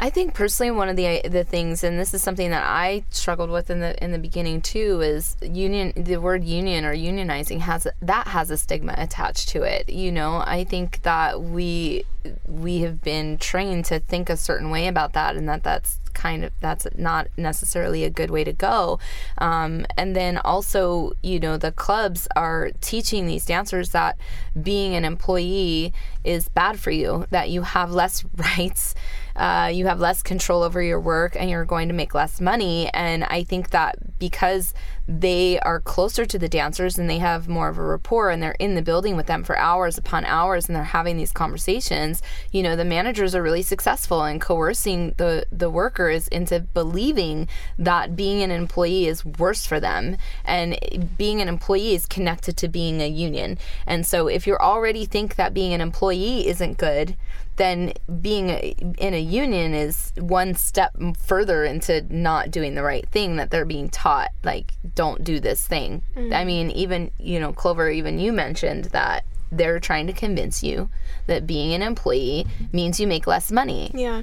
I 0.00 0.10
think 0.10 0.32
personally 0.32 0.70
one 0.70 0.88
of 0.88 0.94
the 0.96 1.24
uh, 1.24 1.28
the 1.28 1.42
things, 1.42 1.82
and 1.82 1.98
this 1.98 2.14
is 2.14 2.22
something 2.22 2.50
that 2.50 2.62
I 2.64 3.02
struggled 3.10 3.50
with 3.50 3.68
in 3.68 3.80
the 3.80 4.02
in 4.02 4.12
the 4.12 4.18
beginning 4.18 4.62
too, 4.62 5.00
is 5.00 5.36
union. 5.42 5.92
The 5.96 6.18
word 6.18 6.44
union 6.44 6.84
or 6.84 6.94
unionizing 6.94 7.60
has 7.60 7.88
that 8.00 8.28
has 8.28 8.52
a 8.52 8.56
stigma 8.56 8.94
attached 8.96 9.48
to 9.50 9.64
it. 9.64 9.88
You 9.88 10.12
know, 10.12 10.36
I 10.46 10.62
think 10.62 11.02
that 11.02 11.42
we 11.42 12.04
we 12.46 12.78
have 12.82 13.02
been 13.02 13.38
trained 13.38 13.86
to 13.86 13.98
think 13.98 14.30
a 14.30 14.36
certain 14.36 14.70
way 14.70 14.86
about 14.86 15.14
that, 15.14 15.34
and 15.34 15.48
that 15.48 15.64
that's 15.64 15.98
kind 16.18 16.44
of 16.44 16.52
that's 16.60 16.86
not 16.96 17.28
necessarily 17.36 18.02
a 18.02 18.10
good 18.10 18.30
way 18.30 18.42
to 18.42 18.52
go. 18.52 18.98
Um, 19.38 19.86
and 19.96 20.16
then 20.16 20.38
also, 20.38 21.12
you 21.22 21.38
know, 21.38 21.56
the 21.56 21.70
clubs 21.70 22.26
are 22.34 22.72
teaching 22.80 23.26
these 23.26 23.46
dancers 23.46 23.90
that 23.90 24.18
being 24.60 24.94
an 24.96 25.04
employee 25.04 25.94
is 26.24 26.48
bad 26.48 26.80
for 26.80 26.90
you, 26.90 27.26
that 27.30 27.50
you 27.50 27.62
have 27.62 27.92
less 27.92 28.24
rights 28.36 28.94
uh, 29.38 29.70
you 29.72 29.86
have 29.86 30.00
less 30.00 30.20
control 30.20 30.64
over 30.64 30.82
your 30.82 31.00
work 31.00 31.36
and 31.38 31.48
you're 31.48 31.64
going 31.64 31.88
to 31.88 31.94
make 31.94 32.12
less 32.12 32.40
money. 32.40 32.90
And 32.92 33.22
I 33.24 33.44
think 33.44 33.70
that 33.70 33.96
because 34.18 34.74
they 35.06 35.58
are 35.60 35.80
closer 35.80 36.26
to 36.26 36.38
the 36.38 36.48
dancers 36.48 36.98
and 36.98 37.08
they 37.08 37.18
have 37.18 37.48
more 37.48 37.68
of 37.68 37.78
a 37.78 37.82
rapport 37.82 38.30
and 38.30 38.42
they're 38.42 38.56
in 38.58 38.74
the 38.74 38.82
building 38.82 39.16
with 39.16 39.26
them 39.26 39.44
for 39.44 39.56
hours 39.56 39.96
upon 39.96 40.24
hours 40.24 40.66
and 40.66 40.74
they're 40.74 40.82
having 40.82 41.16
these 41.16 41.32
conversations, 41.32 42.20
you 42.50 42.62
know, 42.64 42.74
the 42.74 42.84
managers 42.84 43.34
are 43.34 43.42
really 43.42 43.62
successful 43.62 44.24
in 44.24 44.40
coercing 44.40 45.14
the, 45.16 45.46
the 45.52 45.70
workers 45.70 46.26
into 46.28 46.60
believing 46.60 47.48
that 47.78 48.16
being 48.16 48.42
an 48.42 48.50
employee 48.50 49.06
is 49.06 49.24
worse 49.24 49.64
for 49.64 49.78
them 49.78 50.16
and 50.44 50.76
being 51.16 51.40
an 51.40 51.48
employee 51.48 51.94
is 51.94 52.04
connected 52.04 52.56
to 52.56 52.68
being 52.68 53.00
a 53.00 53.08
union. 53.08 53.56
And 53.86 54.04
so 54.04 54.26
if 54.26 54.48
you 54.48 54.56
already 54.56 55.04
think 55.04 55.36
that 55.36 55.54
being 55.54 55.72
an 55.72 55.80
employee 55.80 56.48
isn't 56.48 56.76
good, 56.76 57.14
then 57.58 57.92
being 58.20 58.48
a, 58.50 58.74
in 58.98 59.12
a 59.14 59.20
union 59.20 59.74
is 59.74 60.12
one 60.16 60.54
step 60.54 60.96
further 61.18 61.64
into 61.64 62.04
not 62.08 62.50
doing 62.50 62.74
the 62.74 62.82
right 62.82 63.06
thing 63.10 63.36
that 63.36 63.50
they're 63.50 63.64
being 63.66 63.88
taught 63.90 64.30
like 64.42 64.72
don't 64.94 65.22
do 65.22 65.38
this 65.38 65.66
thing. 65.66 66.02
I 66.32 66.44
mean 66.44 66.70
even 66.70 67.10
you 67.18 67.38
know 67.38 67.52
clover 67.52 67.90
even 67.90 68.18
you 68.18 68.32
mentioned 68.32 68.86
that 68.86 69.24
they're 69.52 69.80
trying 69.80 70.06
to 70.06 70.12
convince 70.12 70.62
you 70.62 70.88
that 71.26 71.46
being 71.46 71.72
an 71.74 71.82
employee 71.82 72.46
means 72.72 72.98
you 73.00 73.06
make 73.06 73.26
less 73.26 73.50
money. 73.52 73.90
Yeah. 73.94 74.22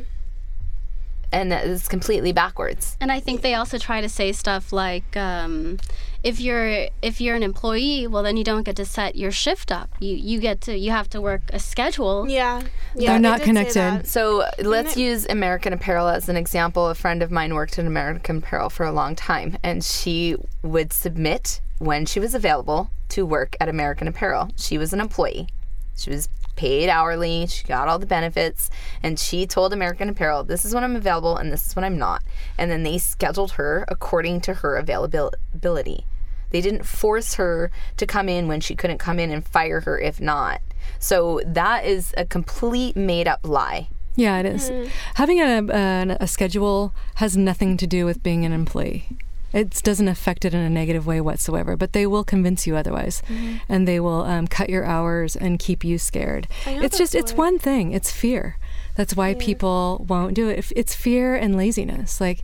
and 1.32 1.52
that 1.52 1.66
is 1.66 1.88
completely 1.88 2.32
backwards. 2.32 2.96
And 3.02 3.12
I 3.12 3.20
think 3.20 3.42
they 3.42 3.56
also 3.56 3.78
try 3.78 4.00
to 4.02 4.08
say 4.08 4.32
stuff 4.32 4.72
like, 4.72 5.18
um, 5.18 5.80
if 6.26 6.40
you're 6.40 6.88
if 7.04 7.22
you're 7.22 7.36
an 7.36 7.44
employee, 7.44 8.08
well 8.08 8.24
then 8.24 8.36
you 8.36 8.44
don't 8.44 8.64
get 8.64 8.76
to 8.78 8.84
set 8.84 9.16
your 9.16 9.32
shift 9.32 9.72
up. 9.72 9.90
You 10.00 10.16
you 10.16 10.40
get 10.40 10.60
to 10.62 10.76
you 10.76 10.90
have 10.90 11.08
to 11.12 11.22
work 11.22 11.44
a 11.54 11.60
schedule. 11.60 12.28
Yeah. 12.28 12.64
Yeah. 12.96 13.12
They're 13.12 13.20
not 13.20 13.38
did 13.38 13.46
connected. 13.46 14.08
So 14.08 14.44
let's 14.60 14.98
it- 14.98 15.00
use 15.00 15.28
American 15.30 15.72
Apparel 15.72 16.08
as 16.08 16.28
an 16.28 16.36
example. 16.36 16.88
A 16.88 16.96
friend 16.96 17.22
of 17.22 17.30
mine 17.30 17.54
worked 17.54 17.78
in 17.78 17.86
American 17.86 18.38
Apparel 18.38 18.72
for 18.72 18.88
a 18.88 18.92
long 18.92 19.16
time, 19.16 19.58
and 19.62 19.84
she 19.84 20.36
would 20.64 20.92
submit 20.92 21.62
when 21.78 22.08
she 22.08 22.20
was 22.20 22.34
available 22.34 22.90
to 23.10 23.24
work 23.24 23.56
at 23.62 23.70
American 23.70 24.08
Apparel. 24.08 24.50
She 24.56 24.80
was 24.80 24.94
an 24.94 25.00
employee. 25.00 25.48
She 25.96 26.10
was 26.10 26.28
paid 26.56 26.90
hourly. 26.90 27.46
She 27.46 27.66
got 27.68 27.88
all 27.88 28.00
the 28.00 28.08
benefits, 28.08 28.72
and 29.04 29.20
she 29.20 29.46
told 29.46 29.74
American 29.74 30.10
Apparel, 30.10 30.44
"This 30.44 30.66
is 30.66 30.74
when 30.74 30.84
I'm 30.84 30.96
available, 30.96 31.38
and 31.38 31.52
this 31.52 31.68
is 31.68 31.76
when 31.76 31.86
I'm 31.86 32.00
not." 32.00 32.24
And 32.58 32.72
then 32.72 32.82
they 32.82 32.98
scheduled 32.98 33.52
her 33.52 33.86
according 33.90 34.42
to 34.42 34.56
her 34.56 34.76
availability. 34.76 36.06
They 36.52 36.62
didn't 36.62 36.84
force 36.84 37.36
her 37.36 37.72
to 37.98 38.06
come 38.06 38.30
in 38.30 38.48
when 38.48 38.62
she 38.62 38.76
couldn't 38.76 38.98
come 38.98 39.20
in 39.20 39.32
and 39.32 39.46
fire 39.46 39.82
her 39.82 40.00
if 40.00 40.20
not. 40.22 40.62
So 41.00 41.42
that 41.46 41.86
is 41.86 42.14
a 42.18 42.26
complete 42.26 42.96
made 42.96 43.28
up 43.28 43.42
lie. 43.44 43.90
Yeah, 44.16 44.40
it 44.40 44.46
is. 44.46 44.72
Having 45.16 45.42
a, 45.42 45.68
a, 45.70 46.18
a 46.22 46.28
schedule 46.28 46.94
has 47.16 47.36
nothing 47.36 47.76
to 47.78 47.88
do 47.88 48.06
with 48.06 48.24
being 48.24 48.46
an 48.46 48.54
employee. 48.54 49.10
It 49.52 49.82
doesn't 49.84 50.08
affect 50.10 50.44
it 50.44 50.54
in 50.54 50.60
a 50.60 50.70
negative 50.70 51.08
way 51.08 51.22
whatsoever, 51.22 51.78
but 51.78 51.94
they 51.94 52.06
will 52.06 52.26
convince 52.26 52.68
you 52.68 52.76
otherwise. 52.76 53.22
And 53.70 53.88
they 53.88 54.02
will 54.02 54.24
um, 54.24 54.48
cut 54.48 54.70
your 54.70 54.84
hours 54.84 55.36
and 55.38 55.60
keep 55.60 55.84
you 55.86 55.98
scared. 55.98 56.48
I 56.66 56.76
know 56.76 56.82
It's 56.82 56.98
just, 56.98 57.16
it's 57.16 57.34
one 57.34 57.58
thing. 57.58 57.94
It's 57.94 58.12
fear. 58.12 58.58
That's 58.96 59.16
why 59.16 59.34
people 59.34 60.06
won't 60.10 60.34
do 60.34 60.50
it. 60.50 60.72
It's 60.76 60.94
fear 60.94 61.36
and 61.36 61.56
laziness. 61.56 62.20
Like, 62.20 62.44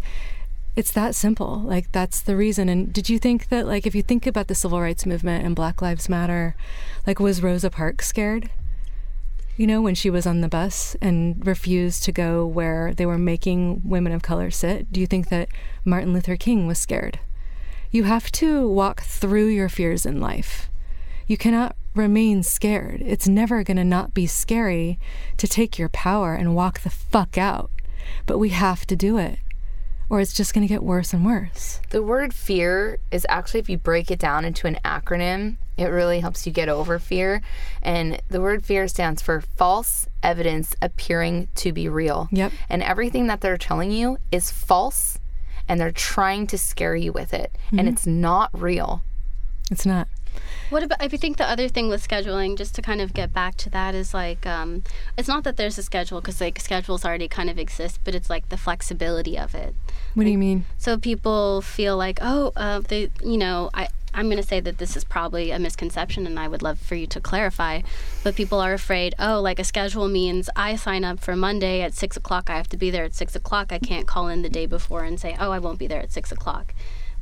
it's 0.75 0.91
that 0.91 1.15
simple. 1.15 1.59
Like, 1.59 1.91
that's 1.91 2.21
the 2.21 2.35
reason. 2.35 2.69
And 2.69 2.91
did 2.93 3.09
you 3.09 3.19
think 3.19 3.49
that, 3.49 3.67
like, 3.67 3.85
if 3.85 3.95
you 3.95 4.01
think 4.01 4.25
about 4.25 4.47
the 4.47 4.55
civil 4.55 4.81
rights 4.81 5.05
movement 5.05 5.45
and 5.45 5.55
Black 5.55 5.81
Lives 5.81 6.07
Matter, 6.07 6.55
like, 7.05 7.19
was 7.19 7.43
Rosa 7.43 7.69
Parks 7.69 8.07
scared? 8.07 8.49
you 9.61 9.67
know, 9.67 9.79
when 9.79 9.93
she 9.93 10.09
was 10.09 10.25
on 10.25 10.41
the 10.41 10.47
bus 10.47 10.95
and 11.01 11.45
refused 11.45 12.03
to 12.03 12.11
go 12.11 12.45
where 12.45 12.95
they 12.95 13.05
were 13.05 13.19
making 13.19 13.81
women 13.85 14.11
of 14.11 14.23
color 14.23 14.49
sit? 14.49 14.91
Do 14.91 14.99
you 14.99 15.05
think 15.05 15.29
that 15.29 15.49
Martin 15.85 16.13
Luther 16.13 16.35
King 16.35 16.65
was 16.65 16.79
scared? 16.79 17.19
You 17.91 18.05
have 18.05 18.31
to 18.33 18.67
walk 18.67 19.01
through 19.01 19.47
your 19.47 19.69
fears 19.69 20.03
in 20.03 20.19
life. 20.19 20.69
You 21.27 21.37
cannot 21.37 21.75
remain 21.93 22.41
scared. 22.41 23.03
It's 23.05 23.27
never 23.27 23.63
going 23.63 23.77
to 23.77 23.83
not 23.83 24.15
be 24.15 24.25
scary 24.25 24.97
to 25.37 25.47
take 25.47 25.77
your 25.77 25.89
power 25.89 26.33
and 26.33 26.55
walk 26.55 26.79
the 26.79 26.89
fuck 26.89 27.37
out. 27.37 27.69
But 28.25 28.39
we 28.39 28.49
have 28.49 28.87
to 28.87 28.95
do 28.95 29.17
it, 29.17 29.37
or 30.11 30.19
it's 30.19 30.33
just 30.33 30.53
going 30.53 30.67
to 30.67 30.71
get 30.71 30.83
worse 30.83 31.13
and 31.13 31.25
worse. 31.25 31.79
The 31.91 32.03
word 32.03 32.33
fear 32.33 32.99
is 33.11 33.25
actually, 33.29 33.61
if 33.61 33.69
you 33.69 33.77
break 33.77 34.11
it 34.11 34.19
down 34.19 34.43
into 34.43 34.67
an 34.67 34.77
acronym, 34.83 35.55
it 35.77 35.85
really 35.85 36.19
helps 36.19 36.45
you 36.45 36.51
get 36.51 36.67
over 36.67 36.99
fear. 36.99 37.41
And 37.81 38.21
the 38.27 38.41
word 38.41 38.65
fear 38.65 38.89
stands 38.89 39.21
for 39.21 39.39
false 39.39 40.09
evidence 40.21 40.75
appearing 40.81 41.47
to 41.55 41.71
be 41.71 41.87
real. 41.87 42.27
Yep. 42.33 42.51
And 42.69 42.83
everything 42.83 43.27
that 43.27 43.39
they're 43.39 43.57
telling 43.57 43.89
you 43.89 44.17
is 44.33 44.51
false 44.51 45.17
and 45.69 45.79
they're 45.79 45.93
trying 45.93 46.45
to 46.47 46.57
scare 46.57 46.97
you 46.97 47.13
with 47.13 47.33
it. 47.33 47.57
And 47.69 47.79
mm-hmm. 47.79 47.87
it's 47.87 48.05
not 48.05 48.49
real. 48.53 49.03
It's 49.71 49.85
not. 49.85 50.09
What 50.69 50.83
about? 50.83 51.01
I 51.01 51.07
think 51.09 51.37
the 51.37 51.49
other 51.49 51.67
thing 51.67 51.89
with 51.89 52.07
scheduling, 52.07 52.57
just 52.57 52.75
to 52.75 52.81
kind 52.81 53.01
of 53.01 53.13
get 53.13 53.33
back 53.33 53.55
to 53.57 53.69
that, 53.71 53.93
is 53.93 54.13
like 54.13 54.45
um, 54.45 54.83
it's 55.17 55.27
not 55.27 55.43
that 55.43 55.57
there's 55.57 55.77
a 55.77 55.83
schedule 55.83 56.21
because 56.21 56.39
like 56.39 56.59
schedules 56.59 57.03
already 57.03 57.27
kind 57.27 57.49
of 57.49 57.59
exist, 57.59 57.99
but 58.03 58.15
it's 58.15 58.29
like 58.29 58.47
the 58.49 58.57
flexibility 58.57 59.37
of 59.37 59.53
it. 59.53 59.75
What 60.13 60.23
do 60.23 60.29
you 60.29 60.37
mean? 60.37 60.65
So 60.77 60.97
people 60.97 61.61
feel 61.61 61.97
like, 61.97 62.19
oh, 62.21 62.53
uh, 62.55 62.79
they, 62.79 63.09
you 63.23 63.37
know, 63.37 63.69
I. 63.73 63.87
I'm 64.13 64.25
going 64.25 64.41
to 64.41 64.43
say 64.45 64.59
that 64.59 64.77
this 64.77 64.97
is 64.97 65.05
probably 65.05 65.51
a 65.51 65.57
misconception, 65.57 66.27
and 66.27 66.37
I 66.37 66.49
would 66.49 66.61
love 66.61 66.81
for 66.81 66.95
you 66.95 67.07
to 67.07 67.21
clarify. 67.21 67.79
But 68.25 68.35
people 68.35 68.59
are 68.59 68.73
afraid, 68.73 69.15
oh, 69.17 69.39
like 69.39 69.57
a 69.57 69.63
schedule 69.63 70.09
means 70.09 70.49
I 70.53 70.75
sign 70.75 71.05
up 71.05 71.21
for 71.21 71.33
Monday 71.33 71.81
at 71.81 71.93
six 71.93 72.17
o'clock. 72.17 72.49
I 72.49 72.57
have 72.57 72.67
to 72.69 72.77
be 72.77 72.91
there 72.91 73.05
at 73.05 73.15
six 73.15 73.37
o'clock. 73.37 73.71
I 73.71 73.79
can't 73.79 74.05
call 74.05 74.27
in 74.27 74.41
the 74.41 74.49
day 74.49 74.65
before 74.65 75.05
and 75.05 75.17
say, 75.17 75.37
oh, 75.39 75.51
I 75.51 75.59
won't 75.59 75.79
be 75.79 75.87
there 75.87 76.01
at 76.01 76.11
six 76.11 76.29
o'clock. 76.29 76.73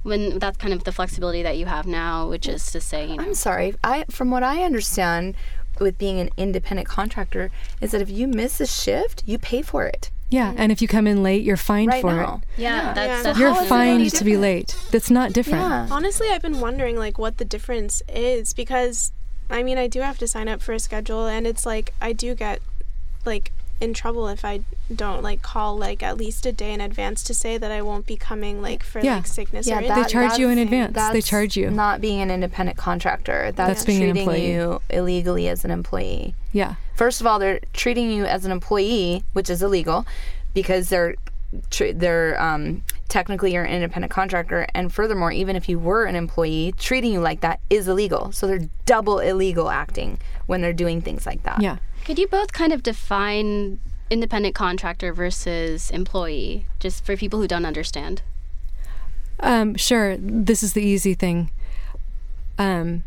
When 0.04 0.40
that's 0.40 0.58
kind 0.58 0.74
of 0.74 0.86
the 0.86 0.92
flexibility 0.92 1.44
that 1.44 1.58
you 1.58 1.66
have 1.66 1.86
now, 1.86 2.28
which 2.28 2.48
is 2.48 2.72
to 2.72 2.80
say, 2.80 3.06
you 3.08 3.18
know, 3.18 3.24
I'm 3.24 3.34
sorry. 3.34 3.76
I 3.84 4.06
from 4.10 4.32
what 4.32 4.44
I 4.44 4.64
understand 4.64 5.36
with 5.80 5.98
being 5.98 6.20
an 6.20 6.30
independent 6.38 6.88
contractor 6.88 7.52
is 7.82 7.92
that 7.92 8.02
if 8.02 8.10
you 8.10 8.28
miss 8.28 8.60
a 8.62 8.66
shift, 8.68 9.24
you 9.26 9.38
pay 9.38 9.62
for 9.62 9.86
it. 9.86 10.10
Yeah, 10.30 10.50
mm-hmm. 10.50 10.60
and 10.60 10.72
if 10.72 10.82
you 10.82 10.88
come 10.88 11.08
in 11.08 11.24
late, 11.24 11.44
you're 11.44 11.58
fined 11.58 11.88
Right 11.90 12.02
for 12.02 12.14
now. 12.14 12.42
it. 12.44 12.62
yeah, 12.62 12.94
that's, 12.94 13.08
Yeah. 13.10 13.24
that's 13.24 13.40
You're 13.40 13.50
How 13.54 13.60
is 13.62 13.66
it 13.66 13.70
fined 13.70 14.12
to 14.12 14.24
be 14.24 14.38
late. 14.38 14.76
That's 14.92 15.10
not 15.10 15.34
different. 15.34 15.64
Yeah. 15.64 15.88
Honestly, 15.90 16.28
I've 16.30 16.42
been 16.42 16.60
wondering 16.60 16.98
like 16.98 17.18
what 17.18 17.38
the 17.38 17.46
difference 17.46 18.04
is 18.08 18.54
because 18.54 19.12
I 19.50 19.64
mean, 19.64 19.80
I 19.80 19.88
do 19.88 20.02
have 20.02 20.20
to 20.20 20.28
sign 20.28 20.48
up 20.48 20.62
for 20.62 20.74
a 20.74 20.80
schedule 20.80 21.26
and 21.26 21.48
it's 21.48 21.66
like 21.66 21.94
I 22.00 22.14
do 22.14 22.36
get 22.36 22.62
like 23.26 23.52
in 23.82 23.94
trouble 23.94 24.28
if 24.28 24.44
I 24.44 24.62
don't 24.94 25.24
like 25.24 25.42
call 25.42 25.78
like 25.78 26.04
at 26.04 26.18
least 26.18 26.46
a 26.46 26.52
day 26.52 26.74
in 26.74 26.82
advance 26.82 27.24
to 27.24 27.34
say 27.34 27.58
that 27.58 27.72
I 27.72 27.82
won't 27.82 28.06
be 28.06 28.16
coming 28.18 28.62
like 28.62 28.84
for 28.84 29.00
Yeah. 29.00 29.16
like 29.18 29.28
sickness 29.28 29.68
Yeah, 29.68 29.80
or 29.80 29.88
that- 29.88 29.96
They 30.08 30.12
charge 30.12 30.38
you 30.38 30.50
in 30.50 30.56
that's- 30.58 30.90
advance. 30.90 31.14
They 31.14 31.22
charge 31.22 31.56
you. 31.56 31.70
Not 31.70 32.02
being 32.02 32.22
an 32.22 32.30
independent 32.32 32.78
contractor. 32.78 33.52
That's, 33.56 33.70
That's 33.82 33.86
being 33.86 34.04
an 34.04 34.10
treating 34.10 34.22
employee. 34.24 34.52
you 34.54 34.82
illegally 34.90 35.48
as 35.48 35.64
an 35.64 35.72
employee. 35.72 36.36
Yeah. 36.52 36.76
First 36.96 37.22
of 37.22 37.28
all, 37.28 37.40
they're 37.40 37.60
treating 37.74 38.12
you 38.12 38.26
as 38.26 38.44
an 38.46 38.52
employee, 38.52 39.24
which 39.34 39.50
is 39.50 39.64
illegal, 39.64 40.06
because 40.54 40.90
they're 40.90 41.16
tr- 41.72 41.94
they're 41.94 42.40
um, 42.42 42.84
technically 43.08 43.54
you're 43.54 43.64
an 43.64 43.74
independent 43.74 44.12
contractor, 44.12 44.68
and 44.76 44.92
furthermore, 44.94 45.32
even 45.32 45.56
if 45.56 45.70
you 45.70 45.80
were 45.80 46.04
an 46.06 46.16
employee, 46.16 46.74
treating 46.78 47.14
you 47.14 47.20
like 47.22 47.40
that 47.42 47.60
is 47.70 47.88
illegal. 47.88 48.32
So 48.34 48.46
they're 48.48 48.68
double 48.86 49.20
illegal 49.20 49.70
acting 49.70 50.20
when 50.48 50.62
they're 50.62 50.74
doing 50.74 51.02
things 51.02 51.26
like 51.26 51.44
that. 51.44 51.62
Yeah. 51.62 51.78
Could 52.10 52.18
you 52.18 52.28
both 52.28 52.54
kind 52.54 52.74
of 52.74 52.82
define 52.82 53.80
independent 54.10 54.56
contractor 54.56 55.14
versus 55.14 55.92
employee, 55.92 56.66
just 56.80 57.06
for 57.06 57.16
people 57.16 57.40
who 57.40 57.48
don't 57.48 57.68
understand? 57.68 58.24
Um, 59.42 59.76
sure. 59.76 60.18
This 60.18 60.64
is 60.64 60.74
the 60.74 60.82
easy 60.82 61.14
thing. 61.14 61.52
Um, 62.58 63.04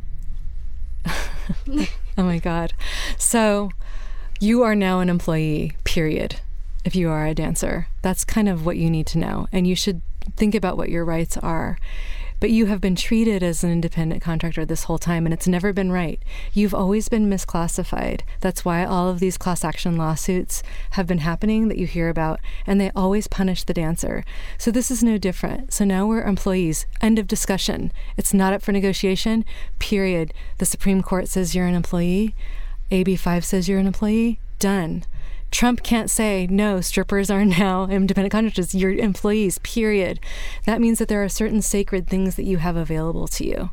oh 1.66 1.88
my 2.16 2.38
God. 2.38 2.74
So 3.18 3.70
you 4.38 4.62
are 4.62 4.76
now 4.76 5.00
an 5.00 5.08
employee, 5.08 5.72
period. 5.82 6.36
If 6.84 6.94
you 6.94 7.10
are 7.10 7.26
a 7.26 7.34
dancer, 7.34 7.88
that's 8.02 8.24
kind 8.24 8.48
of 8.48 8.64
what 8.64 8.76
you 8.76 8.88
need 8.88 9.08
to 9.08 9.18
know. 9.18 9.48
And 9.50 9.66
you 9.66 9.74
should 9.74 10.00
think 10.36 10.54
about 10.54 10.76
what 10.76 10.90
your 10.90 11.04
rights 11.04 11.36
are. 11.38 11.76
But 12.42 12.50
you 12.50 12.66
have 12.66 12.80
been 12.80 12.96
treated 12.96 13.44
as 13.44 13.62
an 13.62 13.70
independent 13.70 14.20
contractor 14.20 14.64
this 14.64 14.82
whole 14.82 14.98
time, 14.98 15.26
and 15.26 15.32
it's 15.32 15.46
never 15.46 15.72
been 15.72 15.92
right. 15.92 16.20
You've 16.52 16.74
always 16.74 17.08
been 17.08 17.30
misclassified. 17.30 18.22
That's 18.40 18.64
why 18.64 18.84
all 18.84 19.08
of 19.08 19.20
these 19.20 19.38
class 19.38 19.62
action 19.62 19.96
lawsuits 19.96 20.64
have 20.90 21.06
been 21.06 21.18
happening 21.18 21.68
that 21.68 21.78
you 21.78 21.86
hear 21.86 22.08
about, 22.08 22.40
and 22.66 22.80
they 22.80 22.90
always 22.96 23.28
punish 23.28 23.62
the 23.62 23.72
dancer. 23.72 24.24
So 24.58 24.72
this 24.72 24.90
is 24.90 25.04
no 25.04 25.18
different. 25.18 25.72
So 25.72 25.84
now 25.84 26.04
we're 26.04 26.24
employees. 26.24 26.84
End 27.00 27.20
of 27.20 27.28
discussion. 27.28 27.92
It's 28.16 28.34
not 28.34 28.52
up 28.52 28.60
for 28.60 28.72
negotiation, 28.72 29.44
period. 29.78 30.34
The 30.58 30.66
Supreme 30.66 31.00
Court 31.00 31.28
says 31.28 31.54
you're 31.54 31.68
an 31.68 31.76
employee, 31.76 32.34
AB5 32.90 33.44
says 33.44 33.68
you're 33.68 33.78
an 33.78 33.86
employee, 33.86 34.40
done. 34.58 35.04
Trump 35.52 35.82
can't 35.84 36.10
say, 36.10 36.48
no, 36.50 36.80
strippers 36.80 37.30
are 37.30 37.44
now 37.44 37.84
independent 37.88 38.32
contractors. 38.32 38.74
You're 38.74 38.92
employees, 38.92 39.58
period. 39.58 40.18
That 40.66 40.80
means 40.80 40.98
that 40.98 41.06
there 41.06 41.22
are 41.22 41.28
certain 41.28 41.62
sacred 41.62 42.08
things 42.08 42.34
that 42.34 42.44
you 42.44 42.56
have 42.56 42.74
available 42.74 43.28
to 43.28 43.46
you. 43.46 43.70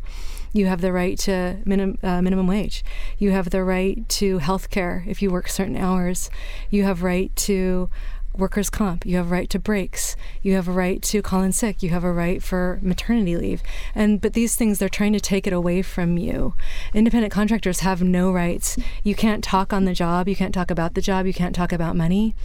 You 0.52 0.66
have 0.66 0.82
the 0.82 0.92
right 0.92 1.18
to 1.20 1.60
minim, 1.66 1.98
uh, 2.04 2.22
minimum 2.22 2.48
wage. 2.48 2.84
You 3.18 3.32
have 3.32 3.52
the 3.52 3.64
right 3.64 4.08
to 4.10 4.40
health 4.40 4.70
care 4.70 5.04
if 5.08 5.22
you 5.22 5.32
work 5.32 5.48
certain 5.48 5.78
hours. 5.78 6.30
You 6.70 6.84
have 6.84 7.02
right 7.02 7.36
to 7.38 7.90
workers' 8.38 8.70
comp. 8.70 9.06
You 9.06 9.18
have 9.18 9.28
a 9.28 9.30
right 9.30 9.50
to 9.50 9.60
breaks. 9.60 10.16
You 10.42 10.56
have 10.56 10.68
a 10.68 10.72
right 10.72 11.02
to 11.04 11.22
call 11.22 11.42
in 11.42 11.52
sick. 11.52 11.84
You 11.84 11.90
have 11.90 12.04
a 12.04 12.12
right 12.12 12.42
for 12.42 12.80
maternity 12.82 13.36
leave. 13.36 13.62
And 13.94 14.22
but 14.22 14.34
these 14.34 14.56
things 14.56 14.80
they're 14.80 14.90
trying 14.90 15.14
to 15.14 15.20
take 15.20 15.48
it 15.48 15.54
away 15.54 15.82
from 15.82 16.18
you. 16.18 16.54
Independent 16.94 17.34
contractors 17.34 17.82
have 17.82 18.02
no 18.02 18.32
rights. 18.32 18.78
You 19.04 19.16
can't 19.16 19.44
talk 19.44 19.74
on 19.74 19.86
the 19.86 19.94
job. 19.94 20.28
You 20.28 20.36
can't 20.36 20.54
talk 20.54 20.72
about 20.72 20.94
the 20.94 21.02
job. 21.02 21.26
You 21.26 21.34
can't 21.34 21.56
talk 21.56 21.72
about 21.72 21.96
money. 21.96 22.36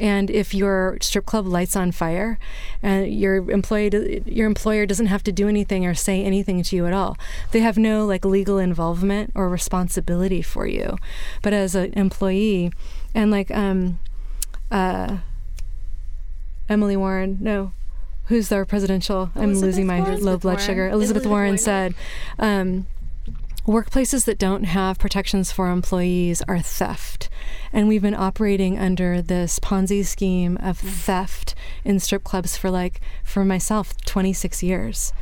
And 0.00 0.30
if 0.30 0.54
your 0.54 0.96
strip 1.00 1.26
club 1.26 1.46
lights 1.46 1.74
on 1.74 1.90
fire, 1.90 2.38
and 2.82 3.12
your 3.12 3.50
employee, 3.50 4.22
your 4.26 4.46
employer 4.46 4.86
doesn't 4.86 5.06
have 5.06 5.24
to 5.24 5.32
do 5.32 5.48
anything 5.48 5.84
or 5.84 5.94
say 5.94 6.22
anything 6.22 6.62
to 6.62 6.76
you 6.76 6.86
at 6.86 6.92
all, 6.92 7.16
they 7.50 7.60
have 7.60 7.76
no 7.76 8.06
like 8.06 8.24
legal 8.24 8.58
involvement 8.58 9.32
or 9.34 9.48
responsibility 9.48 10.40
for 10.40 10.66
you. 10.66 10.98
But 11.42 11.52
as 11.52 11.74
an 11.74 11.92
employee, 11.94 12.70
and 13.12 13.30
like 13.30 13.50
um, 13.50 13.98
uh, 14.70 15.18
Emily 16.68 16.96
Warren, 16.96 17.38
no, 17.40 17.72
who's 18.26 18.52
our 18.52 18.64
presidential? 18.64 19.30
I'm 19.34 19.54
losing 19.54 19.86
my 19.86 20.00
Warren? 20.00 20.22
low 20.22 20.36
blood 20.36 20.54
Warren. 20.54 20.66
sugar. 20.66 20.88
Elizabeth, 20.88 21.22
Elizabeth 21.24 21.26
Warren, 21.26 21.46
Warren. 21.48 21.58
said. 21.58 21.94
Um, 22.38 22.86
Workplaces 23.66 24.24
that 24.24 24.38
don't 24.38 24.64
have 24.64 24.98
protections 24.98 25.52
for 25.52 25.70
employees 25.70 26.40
are 26.48 26.58
theft. 26.58 27.28
And 27.70 27.86
we've 27.86 28.00
been 28.00 28.14
operating 28.14 28.78
under 28.78 29.20
this 29.20 29.58
Ponzi 29.58 30.06
scheme 30.06 30.56
of 30.62 30.78
theft 30.78 31.54
in 31.84 32.00
strip 32.00 32.24
clubs 32.24 32.56
for 32.56 32.70
like, 32.70 33.02
for 33.22 33.44
myself, 33.44 33.94
26 34.06 34.62
years. 34.62 35.12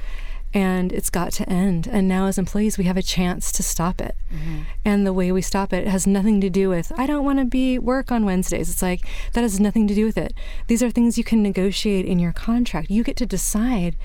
And 0.56 0.90
it's 0.90 1.10
got 1.10 1.32
to 1.32 1.46
end. 1.50 1.86
And 1.86 2.08
now, 2.08 2.28
as 2.28 2.38
employees, 2.38 2.78
we 2.78 2.84
have 2.84 2.96
a 2.96 3.02
chance 3.02 3.52
to 3.52 3.62
stop 3.62 4.00
it. 4.00 4.16
Mm-hmm. 4.32 4.62
And 4.86 5.06
the 5.06 5.12
way 5.12 5.30
we 5.30 5.42
stop 5.42 5.70
it 5.74 5.86
has 5.86 6.06
nothing 6.06 6.40
to 6.40 6.48
do 6.48 6.70
with, 6.70 6.90
I 6.98 7.06
don't 7.06 7.26
want 7.26 7.40
to 7.40 7.44
be 7.44 7.78
work 7.78 8.10
on 8.10 8.24
Wednesdays. 8.24 8.70
It's 8.70 8.80
like, 8.80 9.06
that 9.34 9.42
has 9.42 9.60
nothing 9.60 9.86
to 9.86 9.94
do 9.94 10.06
with 10.06 10.16
it. 10.16 10.32
These 10.66 10.82
are 10.82 10.90
things 10.90 11.18
you 11.18 11.24
can 11.24 11.42
negotiate 11.42 12.06
in 12.06 12.18
your 12.18 12.32
contract. 12.32 12.90
You 12.90 13.04
get 13.04 13.16
to 13.16 13.26
decide. 13.26 13.96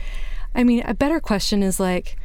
I 0.53 0.65
mean, 0.65 0.83
a 0.85 0.93
better 0.93 1.21
question 1.21 1.63
is 1.63 1.79
like, 1.79 2.17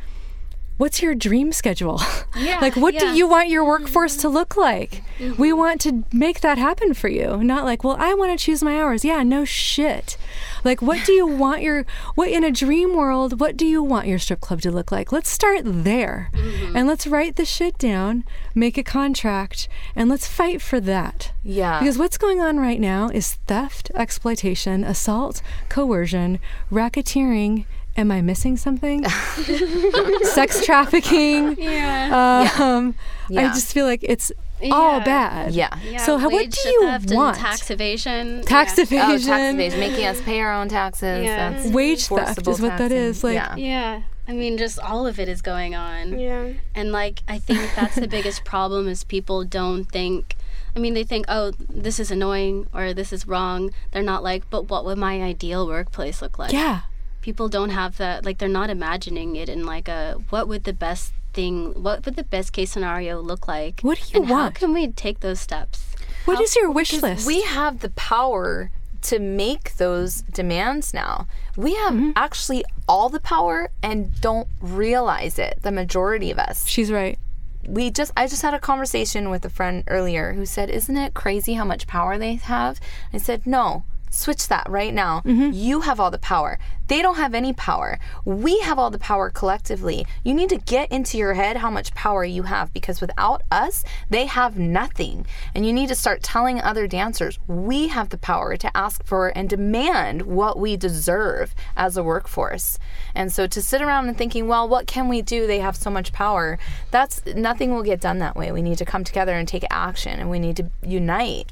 what's 0.76 1.02
your 1.02 1.14
dream 1.14 1.52
schedule? 1.52 2.00
Yeah, 2.36 2.58
like, 2.60 2.76
what 2.76 2.98
do 2.98 3.06
you 3.14 3.26
want 3.28 3.48
your 3.48 3.64
workforce 3.64 4.16
to 4.18 4.28
look 4.28 4.56
like? 4.56 5.02
Mm-hmm. 5.18 5.40
We 5.40 5.52
want 5.52 5.80
to 5.82 6.04
make 6.12 6.40
that 6.40 6.58
happen 6.58 6.92
for 6.94 7.08
you. 7.08 7.42
Not 7.42 7.64
like, 7.64 7.82
well, 7.82 7.96
I 7.98 8.14
want 8.14 8.38
to 8.38 8.44
choose 8.44 8.62
my 8.62 8.80
hours. 8.80 9.04
Yeah, 9.04 9.22
no 9.22 9.44
shit. 9.44 10.16
Like, 10.64 10.82
what 10.82 11.04
do 11.06 11.12
you 11.12 11.26
want 11.44 11.62
your, 11.62 11.86
what 12.14 12.28
in 12.28 12.44
a 12.44 12.50
dream 12.50 12.94
world, 12.94 13.40
what 13.40 13.56
do 13.56 13.64
you 13.66 13.82
want 13.82 14.06
your 14.06 14.18
strip 14.18 14.40
club 14.40 14.60
to 14.62 14.70
look 14.70 14.92
like? 14.92 15.12
Let's 15.12 15.30
start 15.30 15.62
there 15.64 16.30
Mm-hmm. 16.32 16.76
and 16.76 16.86
let's 16.86 17.06
write 17.06 17.36
the 17.36 17.44
shit 17.44 17.78
down, 17.78 18.24
make 18.54 18.76
a 18.76 18.82
contract, 18.82 19.68
and 19.94 20.08
let's 20.08 20.26
fight 20.26 20.60
for 20.60 20.80
that. 20.80 21.32
Yeah. 21.42 21.78
Because 21.80 21.98
what's 21.98 22.18
going 22.18 22.40
on 22.40 22.58
right 22.58 22.80
now 22.80 23.08
is 23.08 23.34
theft, 23.46 23.90
exploitation, 23.94 24.84
assault, 24.84 25.40
coercion, 25.68 26.38
racketeering. 26.70 27.64
Am 27.96 28.10
I 28.10 28.20
missing 28.20 28.56
something? 28.56 29.04
Sex 30.22 30.64
trafficking. 30.64 31.56
Yeah. 31.58 32.50
Um, 32.58 32.94
I 33.36 33.44
just 33.48 33.72
feel 33.72 33.86
like 33.86 34.00
it's 34.02 34.30
all 34.70 35.00
bad. 35.00 35.52
yeah. 35.54 35.78
Yeah, 35.82 35.98
So 35.98 36.18
how, 36.18 36.28
what 36.28 36.50
do 36.50 36.68
you 36.68 36.80
theft 36.82 37.10
and 37.10 37.16
want? 37.16 37.36
tax 37.38 37.70
evasion. 37.70 38.42
Tax 38.42 38.76
yeah. 38.76 38.84
evasion. 38.84 39.10
Oh, 39.10 39.18
tax 39.18 39.54
evasion, 39.54 39.80
making 39.80 40.06
us 40.06 40.20
pay 40.22 40.40
our 40.40 40.52
own 40.52 40.68
taxes. 40.68 41.24
Yeah. 41.24 41.50
That's 41.52 41.68
Wage 41.70 42.06
theft 42.06 42.08
forcible 42.08 42.52
is 42.52 42.60
what 42.60 42.68
that 42.78 42.78
taxing. 42.90 42.98
is. 42.98 43.24
Like, 43.24 43.34
yeah. 43.34 43.56
Yeah. 43.56 44.02
I 44.28 44.32
mean, 44.32 44.58
just 44.58 44.78
all 44.80 45.06
of 45.06 45.20
it 45.20 45.28
is 45.28 45.40
going 45.40 45.74
on. 45.74 46.18
Yeah. 46.18 46.52
And 46.74 46.90
like, 46.92 47.22
I 47.28 47.38
think 47.38 47.60
that's 47.76 47.94
the 47.94 48.08
biggest 48.08 48.44
problem 48.44 48.88
is 48.88 49.04
people 49.04 49.44
don't 49.44 49.84
think. 49.84 50.34
I 50.74 50.78
mean, 50.78 50.92
they 50.92 51.04
think, 51.04 51.24
oh, 51.28 51.52
this 51.70 51.98
is 51.98 52.10
annoying 52.10 52.66
or 52.74 52.92
this 52.92 53.10
is 53.12 53.26
wrong. 53.26 53.70
They're 53.92 54.02
not 54.02 54.22
like, 54.22 54.50
but 54.50 54.68
what 54.68 54.84
would 54.84 54.98
my 54.98 55.22
ideal 55.22 55.66
workplace 55.66 56.20
look 56.20 56.38
like? 56.38 56.52
yeah. 56.52 56.82
People 57.26 57.48
don't 57.48 57.70
have 57.70 57.96
that. 57.96 58.24
Like, 58.24 58.38
they're 58.38 58.48
not 58.62 58.70
imagining 58.70 59.34
it 59.34 59.48
in 59.48 59.66
like 59.66 59.88
a 59.88 60.16
what 60.30 60.46
would 60.48 60.62
the 60.62 60.72
best 60.72 61.12
thing, 61.34 61.82
what 61.82 62.04
would 62.04 62.14
the 62.14 62.22
best 62.36 62.52
case 62.52 62.70
scenario 62.70 63.20
look 63.20 63.48
like? 63.48 63.80
What 63.82 63.98
do 63.98 64.04
you 64.12 64.20
and 64.20 64.28
How 64.30 64.50
can 64.50 64.72
we 64.72 64.88
take 65.04 65.18
those 65.20 65.40
steps? 65.40 65.78
What 66.26 66.40
is 66.40 66.54
your 66.54 66.70
wish 66.70 66.92
list? 67.02 67.26
We 67.26 67.42
have 67.42 67.80
the 67.80 67.90
power 67.90 68.70
to 69.02 69.18
make 69.18 69.76
those 69.76 70.22
demands 70.22 70.94
now. 70.94 71.26
We 71.56 71.74
have 71.74 71.94
Mm-hmm. 71.94 72.10
actually 72.14 72.62
all 72.88 73.08
the 73.08 73.20
power 73.20 73.70
and 73.82 73.98
don't 74.20 74.48
realize 74.60 75.36
it, 75.38 75.58
the 75.62 75.72
majority 75.72 76.30
of 76.30 76.38
us. 76.38 76.66
She's 76.68 76.90
right. 76.92 77.18
we 77.66 77.90
just 77.90 78.12
I 78.16 78.28
just 78.28 78.42
had 78.42 78.54
a 78.54 78.60
conversation 78.60 79.30
with 79.30 79.44
a 79.44 79.50
friend 79.50 79.82
earlier 79.88 80.32
who 80.34 80.46
said, 80.46 80.70
"Isn't 80.70 80.96
it 80.96 81.12
crazy 81.22 81.54
how 81.54 81.64
much 81.64 81.88
power 81.88 82.16
they 82.18 82.34
have?" 82.36 82.78
I 83.12 83.18
said, 83.18 83.40
"No. 83.46 83.82
Switch 84.16 84.48
that 84.48 84.68
right 84.68 84.94
now. 84.94 85.20
Mm-hmm. 85.24 85.50
You 85.52 85.82
have 85.82 86.00
all 86.00 86.10
the 86.10 86.18
power. 86.18 86.58
They 86.88 87.02
don't 87.02 87.16
have 87.16 87.34
any 87.34 87.52
power. 87.52 87.98
We 88.24 88.60
have 88.60 88.78
all 88.78 88.90
the 88.90 88.98
power 88.98 89.28
collectively. 89.30 90.06
You 90.22 90.34
need 90.34 90.50
to 90.50 90.58
get 90.58 90.90
into 90.92 91.18
your 91.18 91.34
head 91.34 91.56
how 91.56 91.70
much 91.70 91.94
power 91.94 92.24
you 92.24 92.44
have 92.44 92.72
because 92.72 93.00
without 93.00 93.42
us, 93.50 93.84
they 94.08 94.26
have 94.26 94.58
nothing. 94.58 95.26
And 95.54 95.66
you 95.66 95.72
need 95.72 95.88
to 95.88 95.94
start 95.94 96.22
telling 96.22 96.60
other 96.60 96.86
dancers, 96.86 97.38
we 97.48 97.88
have 97.88 98.10
the 98.10 98.18
power 98.18 98.56
to 98.56 98.76
ask 98.76 99.04
for 99.04 99.28
and 99.36 99.48
demand 99.48 100.22
what 100.22 100.58
we 100.58 100.76
deserve 100.76 101.54
as 101.76 101.96
a 101.96 102.04
workforce. 102.04 102.78
And 103.14 103.32
so 103.32 103.46
to 103.48 103.60
sit 103.60 103.82
around 103.82 104.08
and 104.08 104.16
thinking, 104.16 104.46
well, 104.46 104.68
what 104.68 104.86
can 104.86 105.08
we 105.08 105.22
do? 105.22 105.46
They 105.46 105.58
have 105.58 105.76
so 105.76 105.90
much 105.90 106.12
power. 106.12 106.58
That's 106.90 107.24
nothing 107.26 107.74
will 107.74 107.82
get 107.82 108.00
done 108.00 108.18
that 108.18 108.36
way. 108.36 108.52
We 108.52 108.62
need 108.62 108.78
to 108.78 108.84
come 108.84 109.02
together 109.02 109.34
and 109.34 109.48
take 109.48 109.64
action 109.70 110.20
and 110.20 110.30
we 110.30 110.38
need 110.38 110.56
to 110.56 110.70
unite 110.82 111.50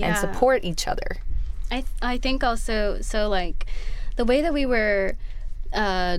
and 0.00 0.16
support 0.16 0.64
each 0.64 0.86
other. 0.88 1.16
I 1.70 1.74
th- 1.76 1.86
I 2.02 2.18
think 2.18 2.44
also 2.44 2.98
so 3.00 3.28
like 3.28 3.66
the 4.16 4.24
way 4.24 4.40
that 4.42 4.52
we 4.52 4.66
were 4.66 5.14
uh 5.72 6.18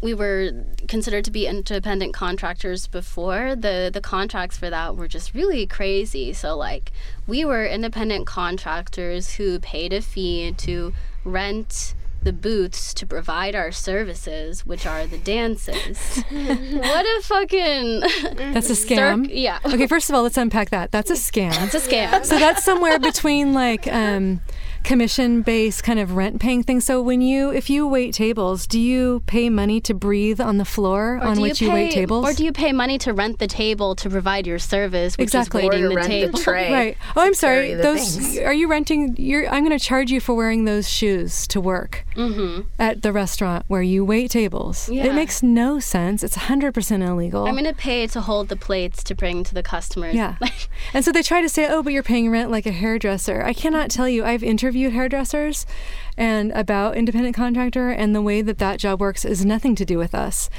we 0.00 0.14
were 0.14 0.52
considered 0.86 1.24
to 1.24 1.30
be 1.30 1.46
independent 1.46 2.14
contractors 2.14 2.86
before 2.86 3.56
the 3.56 3.90
the 3.92 4.00
contracts 4.00 4.56
for 4.56 4.70
that 4.70 4.96
were 4.96 5.08
just 5.08 5.34
really 5.34 5.66
crazy 5.66 6.32
so 6.32 6.56
like 6.56 6.92
we 7.26 7.44
were 7.44 7.64
independent 7.66 8.26
contractors 8.26 9.34
who 9.34 9.58
paid 9.58 9.92
a 9.92 10.00
fee 10.00 10.52
to 10.56 10.92
rent 11.24 11.94
the 12.22 12.32
booths 12.32 12.92
to 12.94 13.06
provide 13.06 13.54
our 13.54 13.70
services 13.72 14.66
which 14.66 14.84
are 14.86 15.06
the 15.06 15.18
dances 15.18 16.22
what 16.30 17.06
a 17.06 17.20
fucking 17.22 18.00
That's 18.52 18.70
a 18.70 18.72
scam. 18.74 19.24
Circ- 19.26 19.30
yeah 19.32 19.58
Okay, 19.64 19.86
first 19.86 20.08
of 20.10 20.16
all, 20.16 20.22
let's 20.24 20.36
unpack 20.36 20.70
that. 20.70 20.90
That's 20.90 21.10
a 21.10 21.14
scam. 21.14 21.52
it's 21.64 21.74
a 21.74 21.80
scam 21.80 22.24
so 22.24 22.38
that's 22.38 22.64
somewhere 22.64 22.98
between 22.98 23.52
like 23.52 23.86
um, 23.86 24.40
commission 24.84 25.42
based 25.42 25.82
kind 25.84 25.98
of 25.98 26.16
rent 26.16 26.40
paying 26.40 26.62
thing. 26.62 26.80
So 26.80 27.02
when 27.02 27.20
you 27.20 27.50
if 27.50 27.68
you 27.68 27.86
wait 27.86 28.14
tables, 28.14 28.66
do 28.66 28.80
you 28.80 29.22
pay 29.26 29.50
money 29.50 29.80
to 29.82 29.94
breathe 29.94 30.40
on 30.40 30.58
the 30.58 30.64
floor 30.64 31.18
on 31.18 31.40
which 31.40 31.60
you, 31.60 31.72
wait 31.72 31.92
tables? 31.92 32.26
Or 32.28 32.32
do 32.32 32.44
you 32.44 32.52
pay 32.52 32.72
money 32.72 32.98
to 32.98 33.12
rent 33.12 33.38
the 33.38 33.46
table 33.46 33.94
to 33.96 34.08
provide 34.08 34.46
your 34.46 34.58
service, 34.58 35.16
which 35.16 35.24
Exactly. 35.24 35.62
is 35.62 35.66
Or 35.66 35.70
waiting 35.70 35.82
to 35.82 35.88
the 35.88 35.94
rent 35.96 36.08
the 36.08 36.20
table? 36.26 36.38
tray. 36.38 36.68
Right. 36.78 36.96
Oh, 37.16 37.22
I'm 37.22 37.34
sorry. 37.34 37.74
Those 37.74 38.16
things. 38.16 38.38
are 38.38 38.52
you 38.52 38.68
renting? 38.68 39.16
You're. 39.18 39.48
I'm 39.48 39.64
going 39.64 39.76
to 39.76 39.84
charge 39.84 40.10
you 40.10 40.20
for 40.20 40.34
wearing 40.34 40.64
those 40.64 40.88
shoes 40.88 41.46
to 41.48 41.60
work 41.60 42.06
mm-hmm. 42.14 42.62
at 42.78 43.02
the 43.02 43.12
restaurant 43.12 43.64
where 43.68 43.82
you 43.82 44.04
wait 44.04 44.30
tables. 44.30 44.88
Yeah. 44.88 45.06
It 45.06 45.14
makes 45.14 45.42
no 45.42 45.80
sense. 45.80 46.22
It's 46.22 46.36
100% 46.36 47.06
illegal. 47.06 47.46
I'm 47.46 47.54
gonna 47.56 47.74
pay 47.74 48.06
to 48.08 48.20
hold 48.20 48.48
the 48.48 48.56
plates 48.56 49.02
to 49.04 49.14
bring 49.14 49.44
to 49.44 49.54
the 49.54 49.62
customers. 49.62 50.14
Yeah. 50.14 50.36
and 50.94 51.04
so 51.04 51.10
they 51.12 51.22
try 51.22 51.42
to 51.42 51.48
say, 51.48 51.68
oh, 51.68 51.82
but 51.82 51.92
you're 51.92 52.02
paying 52.02 52.30
rent 52.30 52.50
like 52.50 52.66
a 52.66 52.72
hairdresser. 52.72 53.42
I 53.42 53.52
cannot 53.52 53.90
tell 53.90 54.08
you. 54.08 54.24
I've 54.24 54.42
interviewed 54.42 54.77
hairdressers 54.86 55.66
and 56.18 56.50
about 56.52 56.96
independent 56.96 57.34
contractor, 57.36 57.88
and 57.90 58.14
the 58.14 58.20
way 58.20 58.42
that 58.42 58.58
that 58.58 58.78
job 58.80 59.00
works 59.00 59.24
is 59.24 59.44
nothing 59.44 59.74
to 59.76 59.84
do 59.84 59.96
with 59.96 60.14
us. 60.14 60.50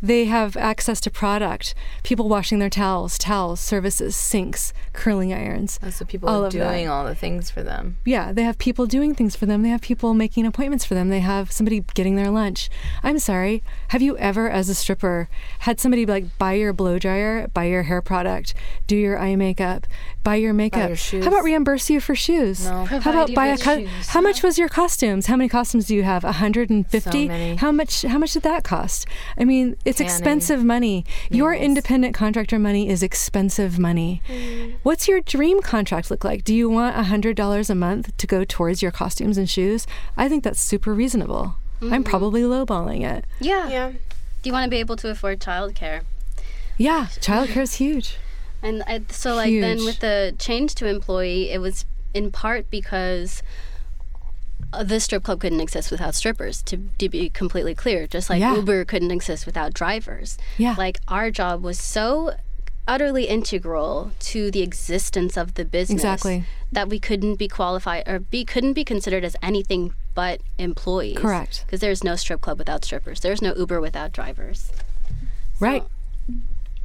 They 0.00 0.26
have 0.26 0.56
access 0.56 1.00
to 1.02 1.10
product, 1.10 1.74
people 2.04 2.28
washing 2.28 2.60
their 2.60 2.70
towels, 2.70 3.18
towels, 3.18 3.58
services, 3.58 4.14
sinks, 4.14 4.72
curling 4.92 5.34
irons. 5.34 5.80
Oh, 5.82 5.90
so 5.90 6.04
people 6.04 6.28
All 6.28 6.44
are 6.44 6.46
of 6.46 6.52
that. 6.52 6.70
doing 6.70 6.88
all 6.88 7.04
the 7.04 7.16
things 7.16 7.50
for 7.50 7.62
them. 7.64 7.96
Yeah, 8.04 8.32
they 8.32 8.44
have 8.44 8.58
people 8.58 8.86
doing 8.86 9.14
things 9.14 9.34
for 9.34 9.44
them. 9.44 9.62
They 9.62 9.68
have 9.70 9.80
people 9.82 10.14
making 10.14 10.46
appointments 10.46 10.84
for 10.84 10.94
them. 10.94 11.08
They 11.08 11.20
have 11.20 11.50
somebody 11.50 11.80
getting 11.94 12.14
their 12.14 12.30
lunch. 12.30 12.70
I'm 13.02 13.18
sorry. 13.18 13.62
Have 13.88 14.00
you 14.02 14.16
ever, 14.18 14.48
as 14.48 14.68
a 14.68 14.74
stripper, 14.74 15.28
had 15.60 15.80
somebody 15.80 16.06
like 16.06 16.38
buy 16.38 16.52
your 16.52 16.72
blow 16.72 16.98
dryer, 17.00 17.48
buy 17.48 17.64
your 17.64 17.82
hair 17.82 18.00
product, 18.00 18.54
do 18.86 18.94
your 18.94 19.18
eye 19.18 19.34
makeup, 19.34 19.86
buy 20.22 20.36
your 20.36 20.52
makeup? 20.52 20.80
Buy 20.82 20.86
your 20.88 20.96
shoes. 20.96 21.24
How 21.24 21.30
about 21.30 21.42
reimburse 21.42 21.90
you 21.90 21.98
for 22.00 22.14
shoes? 22.14 22.64
No. 22.64 22.84
How 22.84 23.10
about 23.10 23.34
buy 23.34 23.48
a 23.48 23.52
with 23.52 23.62
co- 23.62 23.86
How 24.08 24.20
much 24.20 24.42
was 24.44 24.58
your 24.58 24.68
costumes? 25.08 25.26
How 25.26 25.36
many 25.36 25.48
costumes 25.48 25.86
do 25.86 25.94
you 25.94 26.02
have? 26.02 26.24
150. 26.24 27.10
So 27.10 27.28
many. 27.28 27.56
How 27.56 27.72
much? 27.72 28.02
How 28.02 28.18
much 28.18 28.32
did 28.32 28.42
that 28.42 28.64
cost? 28.64 29.06
I 29.36 29.44
mean, 29.44 29.76
it's 29.84 29.98
Tanning. 29.98 30.12
expensive 30.12 30.64
money. 30.64 31.04
Your 31.30 31.54
independent 31.54 32.14
contractor 32.14 32.58
money 32.58 32.88
is 32.88 33.02
expensive 33.02 33.78
money. 33.78 34.22
Mm. 34.28 34.74
What's 34.82 35.08
your 35.08 35.20
dream 35.20 35.62
contract 35.62 36.10
look 36.10 36.24
like? 36.24 36.44
Do 36.44 36.54
you 36.54 36.68
want 36.68 36.96
$100 36.96 37.70
a 37.70 37.74
month 37.74 38.16
to 38.16 38.26
go 38.26 38.44
towards 38.44 38.82
your 38.82 38.90
costumes 38.90 39.38
and 39.38 39.48
shoes? 39.48 39.86
I 40.16 40.28
think 40.28 40.44
that's 40.44 40.60
super 40.60 40.92
reasonable. 40.92 41.56
I'm 41.80 42.04
mm. 42.04 42.08
probably 42.08 42.42
lowballing 42.42 43.04
it. 43.04 43.24
yeah. 43.40 43.68
Yeah. 43.68 43.92
Do 44.40 44.48
you 44.48 44.52
want 44.52 44.64
to 44.64 44.70
be 44.70 44.78
able 44.78 44.96
to 44.96 45.10
afford 45.10 45.40
childcare? 45.40 46.02
Yeah, 46.76 47.06
childcare 47.18 47.62
is 47.62 47.74
huge. 47.74 48.18
And 48.62 48.84
I, 48.86 49.02
so, 49.10 49.34
like, 49.34 49.50
then 49.50 49.84
with 49.84 49.98
the 49.98 50.34
change 50.38 50.76
to 50.76 50.86
employee, 50.86 51.50
it 51.50 51.60
was 51.60 51.84
in 52.14 52.30
part 52.30 52.70
because 52.70 53.42
the 54.84 55.00
strip 55.00 55.22
club 55.22 55.40
couldn't 55.40 55.60
exist 55.60 55.90
without 55.90 56.14
strippers. 56.14 56.62
To, 56.64 56.76
to 56.98 57.08
be 57.08 57.28
completely 57.30 57.74
clear, 57.74 58.06
just 58.06 58.28
like 58.28 58.40
Yeah. 58.40 58.54
Uber 58.56 58.84
couldn't 58.84 59.10
exist 59.10 59.46
without 59.46 59.72
drivers. 59.74 60.36
Yeah. 60.58 60.74
Like 60.76 60.98
our 61.08 61.30
job 61.30 61.62
was 61.62 61.78
so 61.78 62.34
utterly 62.86 63.24
integral 63.24 64.12
to 64.18 64.50
the 64.50 64.62
existence 64.62 65.36
of 65.36 65.54
the 65.54 65.64
business 65.64 65.96
Exactly. 66.00 66.44
that 66.72 66.88
we 66.88 66.98
couldn't 66.98 67.34
be 67.36 67.46
qualified 67.46 68.02
or 68.08 68.18
be 68.18 68.44
couldn't 68.46 68.72
be 68.72 68.82
considered 68.84 69.24
as 69.24 69.36
anything 69.42 69.92
but 70.14 70.40
employees. 70.58 71.18
Correct. 71.18 71.64
Because 71.66 71.80
there's 71.80 72.02
no 72.02 72.16
strip 72.16 72.40
club 72.40 72.58
without 72.58 72.84
strippers. 72.84 73.20
There's 73.20 73.42
no 73.42 73.54
Uber 73.54 73.80
without 73.80 74.12
drivers. 74.12 74.72
Right. 75.60 75.84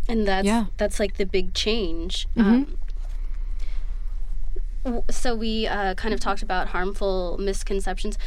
and 0.09 0.27
that's 0.27 0.45
Yeah. 0.45 0.65
that's 0.77 0.99
like 0.99 1.15
the 1.17 1.25
big 1.25 1.53
change. 1.53 2.27
Um, 2.35 2.43
w- 2.45 2.77
so 5.09 5.35
we 5.35 5.67
uh, 5.67 5.93
kind 5.95 6.13
of 6.13 6.19
talked 6.19 6.43
about 6.43 6.69
harmful 6.69 7.37
misconceptions. 7.39 8.17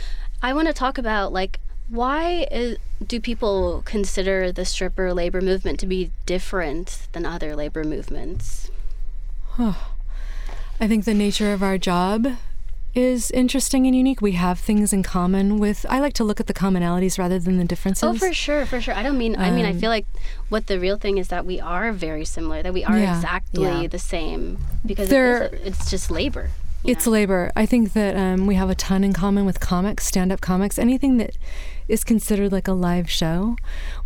I 0.43 0.53
want 0.53 0.69
to 0.69 0.75
talk 0.75 0.99
about 0.99 1.33
like 1.33 1.61
why 1.89 2.49
is, 2.51 2.79
do 3.07 3.21
people 3.21 3.83
consider 3.85 4.51
the 4.51 4.65
stripper 4.65 5.15
labor 5.15 5.41
movement 5.41 5.79
to 5.81 5.87
be 5.87 6.11
different 6.25 7.07
than 7.13 7.25
other 7.25 7.55
labor 7.55 7.85
movements? 7.85 8.71
I 10.81 10.89
think 10.89 11.05
the 11.05 11.15
nature 11.15 11.53
of 11.53 11.63
our 11.63 11.79
job 11.79 12.37
is 12.97 13.31
interesting 13.33 13.87
and 13.87 13.95
unique. 13.95 14.21
We 14.21 14.33
have 14.33 14.59
things 14.59 14.93
in 14.93 15.03
common 15.03 15.59
with. 15.59 15.85
I 15.89 16.01
like 16.01 16.15
to 16.15 16.25
look 16.25 16.41
at 16.41 16.47
the 16.47 16.55
commonalities 16.55 17.19
rather 17.19 17.39
than 17.39 17.59
the 17.59 17.65
differences. 17.65 18.03
Oh, 18.05 18.15
for 18.15 18.33
sure, 18.33 18.65
for 18.67 18.81
sure. 18.81 18.95
I 18.95 19.03
don't 19.03 19.19
mean. 19.19 19.37
I 19.37 19.51
mean, 19.51 19.67
I 19.67 19.71
Um, 19.71 19.79
feel 19.81 19.91
like 19.91 20.07
what 20.49 20.67
the 20.67 20.81
real 20.81 20.97
thing 20.97 21.19
is 21.19 21.29
that 21.29 21.45
we 21.45 21.61
are 21.61 21.93
very 21.93 22.25
similar. 22.25 22.63
That 22.63 22.73
we 22.73 22.85
are 22.85 22.99
Yeah. 22.99 23.15
exactly 23.17 23.63
Yeah. 23.65 23.87
the 23.87 23.99
same 23.99 24.59
because 24.85 25.09
There- 25.09 25.43
it 25.45 25.55
is 25.55 25.67
it's 25.79 25.91
just 25.91 26.11
labor. 26.11 26.51
It's 26.85 27.05
know? 27.07 27.13
labor. 27.13 27.53
I 27.57 27.67
think 27.67 27.93
that 27.95 28.17
um, 28.17 28.47
we 28.47 28.55
have 28.55 28.71
a 28.71 28.75
ton 28.75 29.05
in 29.05 29.13
common 29.13 29.45
with 29.45 29.61
comics, 29.61 30.07
stand 30.07 30.31
up 30.33 30.41
comics, 30.41 30.79
anything 30.79 31.17
that 31.19 31.33
is 31.89 32.05
considered 32.05 32.53
like 32.53 32.69
a 32.69 32.73
live 32.73 33.11
show. 33.11 33.57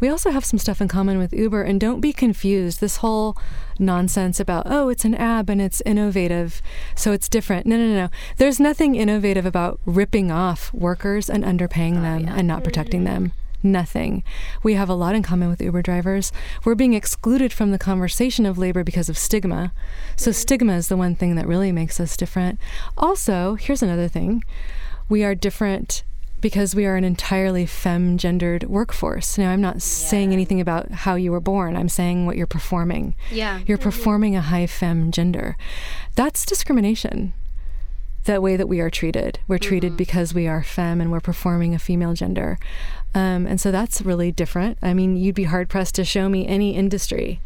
We 0.01 0.09
also 0.09 0.31
have 0.31 0.45
some 0.45 0.59
stuff 0.59 0.81
in 0.81 0.89
common 0.89 1.19
with 1.19 1.33
Uber. 1.33 1.63
And 1.63 1.81
don't 1.81 2.01
be 2.01 2.13
confused. 2.13 2.81
This 2.81 2.99
whole 2.99 3.37
nonsense 3.79 4.39
about, 4.41 4.65
oh, 4.67 4.89
it's 4.89 5.05
an 5.05 5.15
app 5.15 5.49
and 5.49 5.61
it's 5.61 5.81
innovative, 5.87 6.61
so 6.95 7.13
it's 7.13 7.29
different. 7.29 7.67
No, 7.67 7.77
no, 7.77 7.87
no. 7.87 7.95
No. 7.95 8.09
There's 8.37 8.61
nothing 8.61 8.95
innovative 8.95 9.45
about 9.45 9.81
ripping 9.85 10.31
off 10.31 10.73
workers 10.73 11.29
and 11.29 11.45
underpaying 11.45 11.99
oh, 11.99 12.03
them 12.03 12.29
and 12.29 12.47
not 12.47 12.65
protecting 12.65 13.05
them. 13.05 13.33
Nothing. 13.63 14.23
We 14.63 14.73
have 14.75 14.89
a 14.89 14.95
lot 14.95 15.15
in 15.15 15.23
common 15.23 15.51
with 15.51 15.61
Uber 15.61 15.83
drivers. 15.83 16.33
We're 16.65 16.75
being 16.75 16.95
excluded 16.95 17.53
from 17.53 17.73
the 17.73 17.79
conversation 17.79 18.47
of 18.47 18.57
labor 18.57 18.85
because 18.85 19.11
of 19.11 19.19
stigma. 19.19 19.73
So, 20.17 20.31
mm-hmm. 20.31 20.37
stigma 20.37 20.73
is 20.77 20.89
the 20.89 20.97
one 20.97 21.15
thing 21.15 21.35
that 21.35 21.47
really 21.47 21.71
makes 21.71 22.01
us 22.01 22.17
different. 22.17 22.59
Also, 22.97 23.57
here's 23.57 23.83
another 23.83 24.09
thing 24.09 24.43
we 25.11 25.25
are 25.25 25.35
different 25.35 26.05
because 26.41 26.75
we 26.75 26.87
are 26.87 26.97
an 26.97 27.05
entirely 27.05 27.67
fem 27.67 28.17
gendered 28.19 28.65
workforce. 28.65 29.37
Now, 29.39 29.51
I'm 29.51 29.61
not 29.61 29.83
saying 29.83 30.33
anything 30.33 30.61
about 30.61 30.91
how 30.91 31.15
you 31.15 31.33
were 31.33 31.41
born, 31.41 31.77
I'm 31.77 31.89
saying 31.89 32.27
what 32.27 32.37
you're 32.37 32.47
performing. 32.47 33.15
Yeah. 33.31 33.61
You're 33.67 33.79
mm-hmm. 33.79 33.85
performing 33.85 34.37
a 34.37 34.41
high 34.41 34.67
fem 34.67 35.11
gender. 35.11 35.57
That's 36.15 36.45
discrimination. 36.45 37.33
That 38.25 38.43
way 38.43 38.57
that 38.57 38.69
we 38.69 38.81
are 38.81 38.91
treated. 38.91 39.41
We're 39.49 39.57
mm-hmm. 39.57 39.69
treated 39.69 39.97
because 39.97 40.35
we 40.35 40.47
are 40.47 40.63
femme 40.63 41.01
and 41.01 41.11
we're 41.11 41.21
performing 41.21 41.75
a 41.75 41.79
female 41.79 42.15
gender. 42.15 42.59
Um, 43.15 43.47
and 43.47 43.61
so 43.61 43.71
that's 43.71 44.03
really 44.03 44.31
different. 44.31 44.79
I 44.83 44.95
mean, 44.95 45.17
you'd 45.17 45.35
be 45.35 45.45
hard 45.45 45.69
pressed 45.69 45.95
to 45.97 46.05
show 46.05 46.29
me 46.29 46.47
any 46.47 46.77
industry 46.77 47.41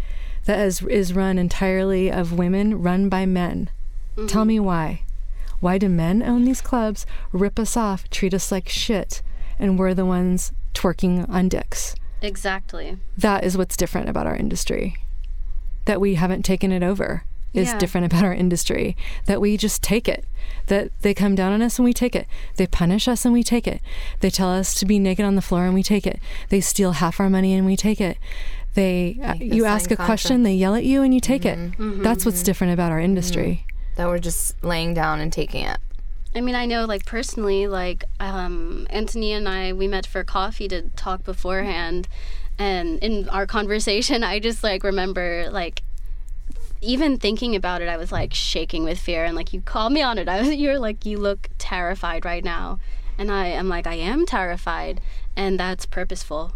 that 0.44 0.58
is, 0.58 0.82
is 0.82 1.14
run 1.14 1.38
entirely 1.38 2.10
of 2.10 2.32
women, 2.32 2.82
run 2.82 3.08
by 3.08 3.24
men. 3.24 3.70
Tell 4.16 4.26
mm-hmm. 4.26 4.46
me 4.48 4.60
why. 4.60 5.02
Why 5.64 5.78
do 5.78 5.88
men 5.88 6.22
own 6.22 6.44
these 6.44 6.60
clubs, 6.60 7.06
rip 7.32 7.58
us 7.58 7.74
off, 7.74 8.10
treat 8.10 8.34
us 8.34 8.52
like 8.52 8.68
shit, 8.68 9.22
and 9.58 9.78
we're 9.78 9.94
the 9.94 10.04
ones 10.04 10.52
twerking 10.74 11.26
on 11.30 11.48
dicks? 11.48 11.94
Exactly. 12.20 12.98
that 13.16 13.44
is 13.44 13.56
what's 13.56 13.74
different 13.74 14.10
about 14.10 14.26
our 14.26 14.36
industry. 14.36 14.96
That 15.86 16.02
we 16.02 16.16
haven't 16.16 16.42
taken 16.42 16.70
it 16.70 16.82
over 16.82 17.24
is 17.54 17.68
Yeah. 17.68 17.78
different 17.78 18.04
about 18.04 18.24
our 18.24 18.34
industry. 18.34 18.94
That 19.24 19.40
we 19.40 19.56
just 19.56 19.82
take 19.82 20.06
it. 20.06 20.26
That 20.66 20.90
they 21.00 21.14
come 21.14 21.34
down 21.34 21.54
on 21.54 21.62
us 21.62 21.78
and 21.78 21.84
we 21.86 21.94
take 21.94 22.14
it. 22.14 22.26
They 22.56 22.66
punish 22.66 23.08
us 23.08 23.24
and 23.24 23.32
we 23.32 23.42
take 23.42 23.66
it. 23.66 23.80
They 24.20 24.28
tell 24.28 24.50
us 24.50 24.74
to 24.74 24.84
be 24.84 24.98
naked 24.98 25.24
on 25.24 25.34
the 25.34 25.40
floor 25.40 25.64
and 25.64 25.72
we 25.72 25.82
take 25.82 26.06
it. 26.06 26.20
They 26.50 26.60
steal 26.60 26.92
half 26.92 27.18
our 27.20 27.30
money 27.30 27.54
and 27.54 27.64
we 27.64 27.74
take 27.76 28.02
it. 28.02 28.18
They 28.74 29.18
uh, 29.24 29.34
you 29.40 29.64
ask 29.64 29.90
a 29.90 29.96
question, 29.96 30.42
they 30.42 30.54
yell 30.54 30.74
at 30.74 30.84
you 30.84 31.00
and 31.00 31.14
you 31.14 31.20
take 31.20 31.46
it. 31.46 31.56
Mm-hmm. 31.56 32.02
That's 32.02 32.26
what's 32.26 32.42
different 32.42 32.74
about 32.74 32.92
our 32.92 33.00
industry. 33.00 33.64
That 33.96 34.08
we're 34.08 34.18
just 34.18 34.62
laying 34.64 34.94
down 34.94 35.20
and 35.20 35.32
taking 35.32 35.64
it. 35.64 35.78
I 36.34 36.40
mean, 36.40 36.56
I 36.56 36.66
know, 36.66 36.84
like 36.84 37.06
personally, 37.06 37.66
like 37.68 38.04
um, 38.18 38.86
Antonia 38.90 39.36
and 39.36 39.48
I, 39.48 39.72
we 39.72 39.86
met 39.86 40.04
for 40.04 40.24
coffee 40.24 40.66
to 40.68 40.82
talk 40.96 41.22
beforehand, 41.22 42.08
and 42.58 42.98
in 42.98 43.28
our 43.28 43.46
conversation, 43.46 44.24
I 44.24 44.40
just 44.40 44.64
like 44.64 44.82
remember 44.82 45.48
like 45.50 45.82
even 46.80 47.18
thinking 47.18 47.56
about 47.56 47.82
it, 47.82 47.88
I 47.88 47.96
was 47.96 48.12
like 48.12 48.34
shaking 48.34 48.84
with 48.84 48.98
fear, 48.98 49.24
and 49.24 49.36
like 49.36 49.52
you 49.52 49.60
called 49.60 49.92
me 49.92 50.02
on 50.02 50.18
it. 50.18 50.28
I 50.28 50.40
was, 50.40 50.54
you're 50.54 50.78
like, 50.78 51.06
you 51.06 51.18
look 51.18 51.48
terrified 51.58 52.24
right 52.24 52.44
now, 52.44 52.78
and 53.16 53.30
I 53.30 53.46
am 53.46 53.68
like, 53.68 53.86
I 53.86 53.94
am 53.94 54.26
terrified, 54.26 55.00
and 55.36 55.58
that's 55.58 55.86
purposeful. 55.86 56.54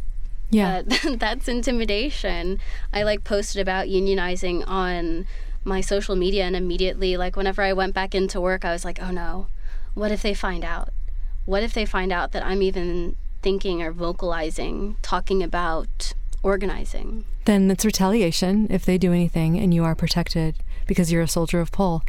Yeah. 0.51 0.83
That, 0.83 1.17
that's 1.21 1.49
intimidation. 1.49 2.59
I 2.93 3.03
like 3.03 3.25
posted 3.25 3.61
about 3.61 3.87
unionizing 3.87 4.65
on 4.67 5.27
my 5.65 5.81
social 5.81 6.17
media, 6.17 6.45
and 6.45 6.57
immediately, 6.57 7.17
like 7.17 7.37
whenever 7.37 7.63
I 7.63 7.73
went 7.73 7.95
back 7.95 8.15
into 8.15 8.41
work, 8.41 8.65
I 8.65 8.73
was 8.73 8.85
like, 8.85 9.01
oh 9.03 9.11
no, 9.11 9.49
what 9.95 10.13
if 10.13 10.23
they 10.23 10.35
find 10.35 10.65
out? 10.65 10.91
What 11.45 11.63
if 11.63 11.73
they 11.73 11.87
find 11.87 12.13
out 12.13 12.33
that 12.33 12.45
I'm 12.45 12.63
even 12.63 13.17
thinking 13.43 13.83
or 13.83 13.93
vocalizing, 13.93 14.97
talking 15.03 15.43
about 15.43 16.15
organizing? 16.43 17.25
then 17.49 17.71
it's 17.71 17.85
retaliation 17.87 18.67
if 18.69 18.85
they 18.85 18.99
do 18.99 19.11
anything 19.11 19.59
and 19.59 19.73
you 19.73 19.83
are 19.83 19.95
protected 19.95 20.55
because 20.87 21.11
you're 21.11 21.23
a 21.23 21.29
soldier 21.29 21.61
of 21.61 21.73
pole. 21.73 22.03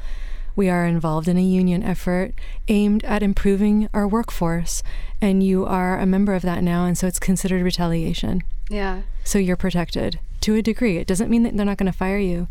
We 0.54 0.68
are 0.68 0.86
involved 0.86 1.30
in 1.30 1.38
a 1.38 1.41
union 1.41 1.82
effort 1.82 2.34
aimed 2.68 3.06
at 3.06 3.24
improving 3.24 3.88
our 3.93 4.06
workforce, 4.06 4.84
and 5.22 5.41
you 5.41 5.66
are 5.66 5.97
a 5.97 6.06
member 6.06 6.34
of 6.34 6.41
that 6.41 6.62
now, 6.62 6.84
and 6.84 6.97
so 6.97 7.08
it's 7.08 7.20
considered 7.20 7.64
retaliation. 7.64 8.43
Yeah. 8.70 9.04
So 9.24 9.39
you're 9.39 9.56
protected 9.56 10.20
to 10.42 10.56
a 10.56 10.62
degree. 10.62 10.98
It 10.98 11.08
doesn't 11.08 11.30
mean 11.30 11.44
that 11.44 11.56
they're 11.56 11.66
not 11.66 11.78
going 11.78 11.92
to 11.92 11.98
fire 11.98 12.18
you, 12.18 12.48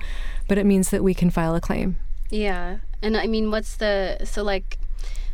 but 0.47 0.59
it 0.59 0.67
means 0.67 0.91
that 0.91 1.03
we 1.03 1.15
can 1.15 1.31
file 1.31 1.55
a 1.55 1.61
claim. 1.61 1.97
Yeah. 2.31 2.79
And 3.03 3.17
I 3.17 3.27
mean, 3.27 3.51
what's 3.51 3.77
the 3.77 4.19
so 4.25 4.43
like 4.43 4.79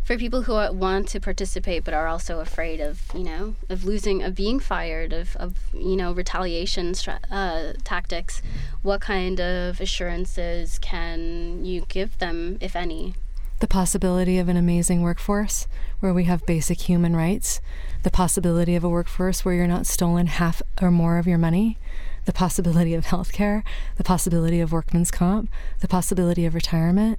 for 0.05 0.19
people 0.19 0.43
who 0.43 0.53
want 0.53 1.09
to 1.09 1.19
participate 1.19 1.83
but 1.83 1.95
are 1.95 2.07
also 2.07 2.41
afraid 2.41 2.79
of 2.79 3.01
you 3.15 3.25
know 3.25 3.55
of 3.71 3.85
losing 3.85 4.23
of 4.23 4.35
being 4.35 4.61
fired 4.61 5.13
of, 5.13 5.35
of 5.37 5.57
you 5.73 5.97
know 5.97 6.13
retaliation 6.13 6.95
uh, 7.31 7.73
tactics 7.85 8.43
what 8.83 9.01
kind 9.01 9.41
of 9.41 9.81
assurances 9.81 10.79
can 10.79 11.65
you 11.65 11.87
give 11.89 12.19
them 12.19 12.59
if 12.61 12.77
any 12.77 13.15
The 13.61 13.67
possibility 13.67 14.39
of 14.39 14.49
an 14.51 14.59
amazing 14.59 15.01
workforce 15.01 15.67
where 16.01 16.13
we 16.13 16.25
have 16.25 16.45
basic 16.45 16.83
human 16.83 17.17
rights, 17.17 17.63
the 18.03 18.11
possibility 18.11 18.77
of 18.77 18.85
a 18.85 18.91
workforce 18.91 19.43
where 19.43 19.55
you're 19.55 19.67
not 19.67 19.87
stolen 19.87 20.27
half 20.27 20.61
or 20.83 20.91
more 20.91 21.17
of 21.17 21.27
your 21.27 21.39
money, 21.39 21.79
the 22.25 22.33
possibility 22.33 22.95
of 22.95 23.07
healthcare, 23.07 23.63
the 23.97 24.05
possibility 24.05 24.61
of 24.61 24.73
workman's 24.73 25.11
comp, 25.11 25.51
the 25.81 25.89
possibility 25.89 26.47
of 26.47 26.55
retirement. 26.55 27.19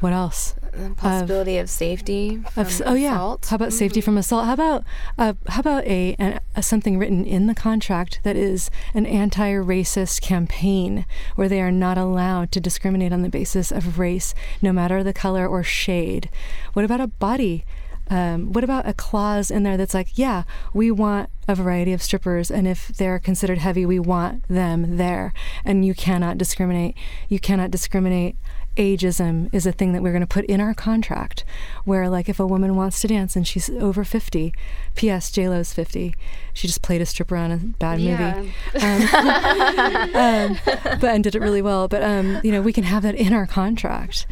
What 0.00 0.12
else? 0.12 0.54
The 0.72 0.94
possibility 0.94 1.56
of, 1.56 1.70
safety. 1.70 2.42
From 2.52 2.66
Of, 2.66 2.82
oh 2.84 2.94
yeah. 2.94 3.14
assault. 3.14 3.46
How 3.46 3.56
about 3.56 3.72
safety 3.72 4.02
from 4.02 4.18
assault? 4.18 4.44
How 4.44 4.52
about 4.52 4.84
uh, 5.16 5.32
how 5.48 5.60
about 5.60 5.84
a, 5.86 6.14
an, 6.18 6.40
a 6.54 6.62
something 6.62 6.98
written 6.98 7.24
in 7.24 7.46
the 7.46 7.54
contract 7.54 8.20
that 8.22 8.36
is 8.36 8.70
an 8.92 9.06
anti-racist 9.06 10.20
campaign 10.20 11.06
where 11.34 11.48
they 11.48 11.62
are 11.62 11.72
not 11.72 11.96
allowed 11.96 12.52
to 12.52 12.60
discriminate 12.60 13.10
on 13.10 13.22
the 13.22 13.30
basis 13.30 13.72
of 13.72 13.98
race, 13.98 14.34
no 14.60 14.70
matter 14.70 15.02
the 15.02 15.14
color 15.14 15.46
or 15.46 15.62
shade? 15.62 16.28
What 16.74 16.84
about 16.84 17.00
a 17.00 17.06
body? 17.06 17.64
Um, 18.08 18.52
what 18.52 18.64
about 18.64 18.88
a 18.88 18.94
clause 18.94 19.50
in 19.50 19.62
there 19.62 19.76
that's 19.76 19.94
like, 19.94 20.16
yeah, 20.16 20.44
we 20.72 20.90
want 20.90 21.30
a 21.48 21.54
variety 21.54 21.92
of 21.92 22.02
strippers, 22.02 22.50
and 22.50 22.66
if 22.66 22.88
they're 22.88 23.18
considered 23.18 23.58
heavy, 23.58 23.86
we 23.86 23.98
want 23.98 24.46
them 24.48 24.96
there, 24.96 25.32
and 25.64 25.84
you 25.84 25.94
cannot 25.94 26.38
discriminate. 26.38 26.96
You 27.28 27.40
cannot 27.40 27.70
discriminate. 27.70 28.36
Ageism 28.76 29.48
is 29.54 29.64
a 29.66 29.72
thing 29.72 29.94
that 29.94 30.02
we're 30.02 30.12
going 30.12 30.20
to 30.20 30.26
put 30.26 30.44
in 30.44 30.60
our 30.60 30.74
contract 30.74 31.44
where 31.84 32.10
like 32.10 32.28
if 32.28 32.38
a 32.38 32.46
woman 32.46 32.76
wants 32.76 33.00
to 33.00 33.08
dance 33.08 33.34
and 33.34 33.46
she's 33.46 33.70
over 33.70 34.04
50 34.04 34.52
ps 34.94 35.30
j-lo's 35.30 35.72
50 35.72 36.14
she 36.52 36.66
just 36.66 36.82
played 36.82 37.00
a 37.00 37.06
stripper 37.06 37.36
on 37.36 37.50
a 37.50 37.56
bad 37.56 37.98
movie. 38.00 38.52
Um, 40.16 40.58
but 41.00 41.04
and 41.04 41.24
did 41.24 41.34
it 41.34 41.40
really 41.40 41.62
well. 41.62 41.88
But 41.88 42.02
um, 42.02 42.38
you 42.44 42.52
know 42.52 42.60
we 42.60 42.72
can 42.74 42.84
have 42.84 43.02
that 43.02 43.14
in 43.14 43.32
our 43.32 43.46
contract 43.46 44.26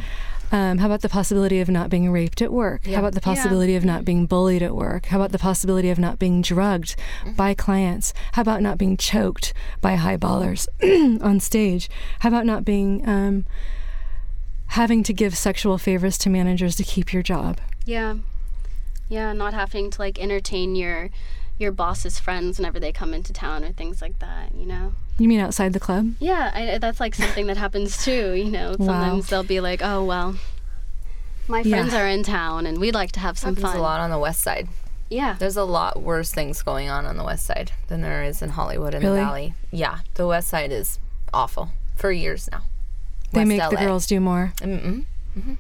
um, 0.52 0.78
how 0.78 0.86
about 0.86 1.02
the 1.02 1.08
possibility 1.08 1.60
of 1.60 1.68
not 1.68 1.90
being 1.90 2.10
raped 2.10 2.40
at 2.42 2.52
work? 2.52 2.86
How 2.86 3.00
about 3.00 3.14
the 3.14 3.20
possibility 3.20 3.76
of 3.76 3.84
not 3.84 4.04
being 4.04 4.26
bullied 4.26 4.62
at 4.62 4.74
work? 4.74 5.06
How 5.06 5.18
about 5.18 5.32
the 5.32 5.38
possibility 5.38 5.90
of 5.90 5.98
not 5.98 6.18
being 6.18 6.42
drugged 6.42 6.96
by 7.36 7.54
clients? 7.54 8.14
How 8.32 8.42
about 8.42 8.62
not 8.62 8.78
being 8.78 8.96
choked 8.96 9.52
by 9.80 9.96
high 9.96 10.16
ballers 10.16 10.68
on 11.22 11.40
stage? 11.40 11.88
How 12.20 12.28
about 12.28 12.46
not 12.46 12.64
being 12.64 13.06
um, 13.08 13.44
having 14.74 15.04
to 15.04 15.12
give 15.12 15.36
sexual 15.36 15.78
favors 15.78 16.18
to 16.18 16.28
managers 16.28 16.74
to 16.76 16.82
keep 16.82 17.12
your 17.12 17.22
job. 17.22 17.60
yeah 17.84 18.16
Yeah, 19.08 19.32
not 19.32 19.54
having 19.54 19.90
to 19.90 20.00
like 20.00 20.18
entertain 20.18 20.74
your 20.74 21.10
your 21.58 21.72
boss's 21.72 22.18
friends 22.18 22.58
whenever 22.58 22.80
they 22.80 22.92
come 22.92 23.14
into 23.14 23.32
town 23.32 23.64
or 23.64 23.72
things 23.72 24.02
like 24.02 24.18
that, 24.18 24.54
you 24.54 24.66
know. 24.66 24.92
You 25.18 25.28
mean 25.28 25.40
outside 25.40 25.72
the 25.72 25.80
club? 25.80 26.14
Yeah, 26.18 26.50
I, 26.54 26.78
that's 26.78 26.98
like 27.00 27.14
something 27.14 27.46
that 27.46 27.56
happens 27.56 28.02
too, 28.04 28.32
you 28.32 28.50
know. 28.50 28.72
Sometimes 28.76 29.28
they'll 29.28 29.44
be 29.44 29.60
like, 29.60 29.80
"Oh, 29.82 30.04
well, 30.04 30.34
my 31.46 31.60
Yeah. 31.60 31.76
friends 31.76 31.94
are 31.94 32.08
in 32.08 32.22
town 32.24 32.66
and 32.66 32.78
we'd 32.80 32.94
like 32.94 33.12
to 33.12 33.20
have 33.20 33.38
some 33.38 33.54
Happens 33.54 33.72
fun." 33.72 33.76
a 33.76 33.82
lot 33.82 34.00
on 34.00 34.10
the 34.10 34.18
west 34.18 34.40
side. 34.40 34.68
Yeah. 35.10 35.36
There's 35.38 35.56
a 35.56 35.62
lot 35.64 36.02
worse 36.02 36.32
things 36.32 36.62
going 36.62 36.88
on 36.90 37.04
on 37.06 37.16
the 37.16 37.24
west 37.24 37.46
side 37.46 37.70
than 37.88 38.00
there 38.00 38.24
is 38.24 38.42
in 38.42 38.50
Hollywood 38.50 38.94
and 38.94 39.04
Really? 39.04 39.16
the 39.18 39.22
Valley. 39.24 39.54
Yeah, 39.70 39.98
the 40.14 40.26
west 40.26 40.48
side 40.48 40.72
is 40.72 40.98
awful 41.32 41.68
for 41.94 42.10
years 42.10 42.48
now. 42.50 42.62
They 43.32 43.40
West 43.40 43.48
make 43.48 43.70
the 43.70 43.76
girls 43.76 44.06
do 44.06 44.18
more. 44.18 44.52
Mm-mm. 44.58 45.04
hmm 45.34 45.54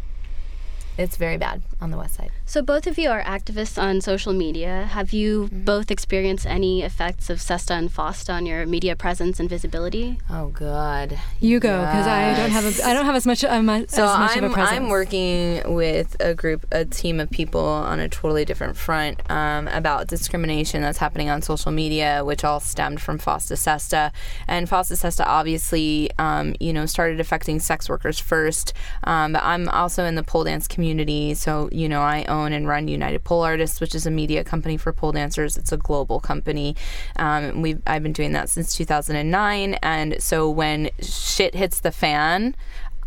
It's 0.98 1.16
very 1.16 1.36
bad 1.36 1.62
on 1.84 1.90
the 1.90 1.96
west 1.96 2.14
side. 2.16 2.30
So 2.46 2.62
both 2.62 2.86
of 2.86 2.98
you 2.98 3.10
are 3.10 3.22
activists 3.22 3.80
on 3.80 4.00
social 4.00 4.32
media. 4.32 4.88
Have 4.90 5.12
you 5.12 5.24
Mm-hmm. 5.44 5.64
both 5.64 5.90
experienced 5.90 6.46
any 6.46 6.82
effects 6.82 7.28
of 7.30 7.38
SESTA 7.40 7.74
and 7.74 7.90
FOSTA 7.90 8.32
on 8.32 8.46
your 8.46 8.66
media 8.66 8.94
presence 8.96 9.38
and 9.40 9.48
visibility? 9.48 10.18
Oh 10.30 10.48
God. 10.48 11.18
You 11.40 11.60
go, 11.60 11.80
because 11.80 12.06
I 12.06 12.34
don't 12.36 12.50
have 12.50 12.64
a, 12.64 12.86
I 12.88 12.92
don't 12.94 13.04
have 13.06 13.14
as 13.14 13.26
much 13.26 13.44
um, 13.44 13.68
as 13.68 13.90
So 13.90 14.04
much 14.06 14.36
I'm 14.36 14.44
of 14.44 14.50
a 14.50 14.54
presence. 14.54 14.76
I'm 14.76 14.88
working 14.88 15.74
with 15.74 16.16
a 16.20 16.34
group, 16.34 16.66
a 16.72 16.84
team 16.84 17.20
of 17.20 17.30
people 17.30 17.60
on 17.64 18.00
a 18.00 18.08
totally 18.08 18.44
different 18.44 18.76
front 18.76 19.20
um, 19.30 19.68
about 19.68 20.06
discrimination 20.08 20.80
that's 20.82 20.98
happening 20.98 21.28
on 21.28 21.42
social 21.42 21.72
media, 21.72 22.22
which 22.24 22.44
all 22.44 22.60
stemmed 22.60 23.00
from 23.00 23.18
FOSTA 23.18 23.56
SESTA, 23.56 24.12
and 24.48 24.68
FOSTA 24.68 24.96
SESTA 24.96 25.24
obviously, 25.26 26.10
um, 26.18 26.54
you 26.60 26.72
know, 26.72 26.86
started 26.86 27.20
affecting 27.20 27.58
sex 27.60 27.88
workers 27.88 28.18
first. 28.18 28.72
Um, 29.04 29.32
but 29.34 29.42
I'm 29.42 29.68
also 29.68 30.04
in 30.04 30.14
the 30.14 30.22
pole 30.22 30.44
dance 30.44 30.66
community, 30.68 31.34
so 31.34 31.68
you 31.74 31.88
know, 31.88 32.00
I 32.00 32.24
own 32.24 32.52
and 32.52 32.66
run 32.66 32.88
United 32.88 33.24
Pole 33.24 33.42
Artists, 33.42 33.80
which 33.80 33.94
is 33.94 34.06
a 34.06 34.10
media 34.10 34.44
company 34.44 34.76
for 34.76 34.92
pole 34.92 35.12
dancers. 35.12 35.56
It's 35.56 35.72
a 35.72 35.76
global 35.76 36.20
company. 36.20 36.76
Um, 37.16 37.62
we've 37.62 37.82
I've 37.86 38.02
been 38.02 38.12
doing 38.12 38.32
that 38.32 38.48
since 38.48 38.74
2009, 38.76 39.74
and 39.82 40.22
so 40.22 40.48
when 40.48 40.90
shit 41.00 41.54
hits 41.54 41.80
the 41.80 41.92
fan. 41.92 42.54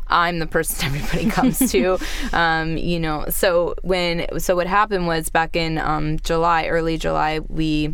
I'm 0.09 0.39
the 0.39 0.47
person 0.47 0.85
everybody 0.95 1.29
comes 1.29 1.69
to, 1.71 1.97
um, 2.31 2.77
you 2.77 2.97
know. 2.97 3.25
So 3.29 3.75
when 3.83 4.39
so 4.39 4.55
what 4.55 4.67
happened 4.67 5.05
was 5.05 5.29
back 5.29 5.57
in 5.57 5.77
um, 5.77 6.17
July, 6.19 6.67
early 6.67 6.97
July, 6.97 7.39
we 7.39 7.93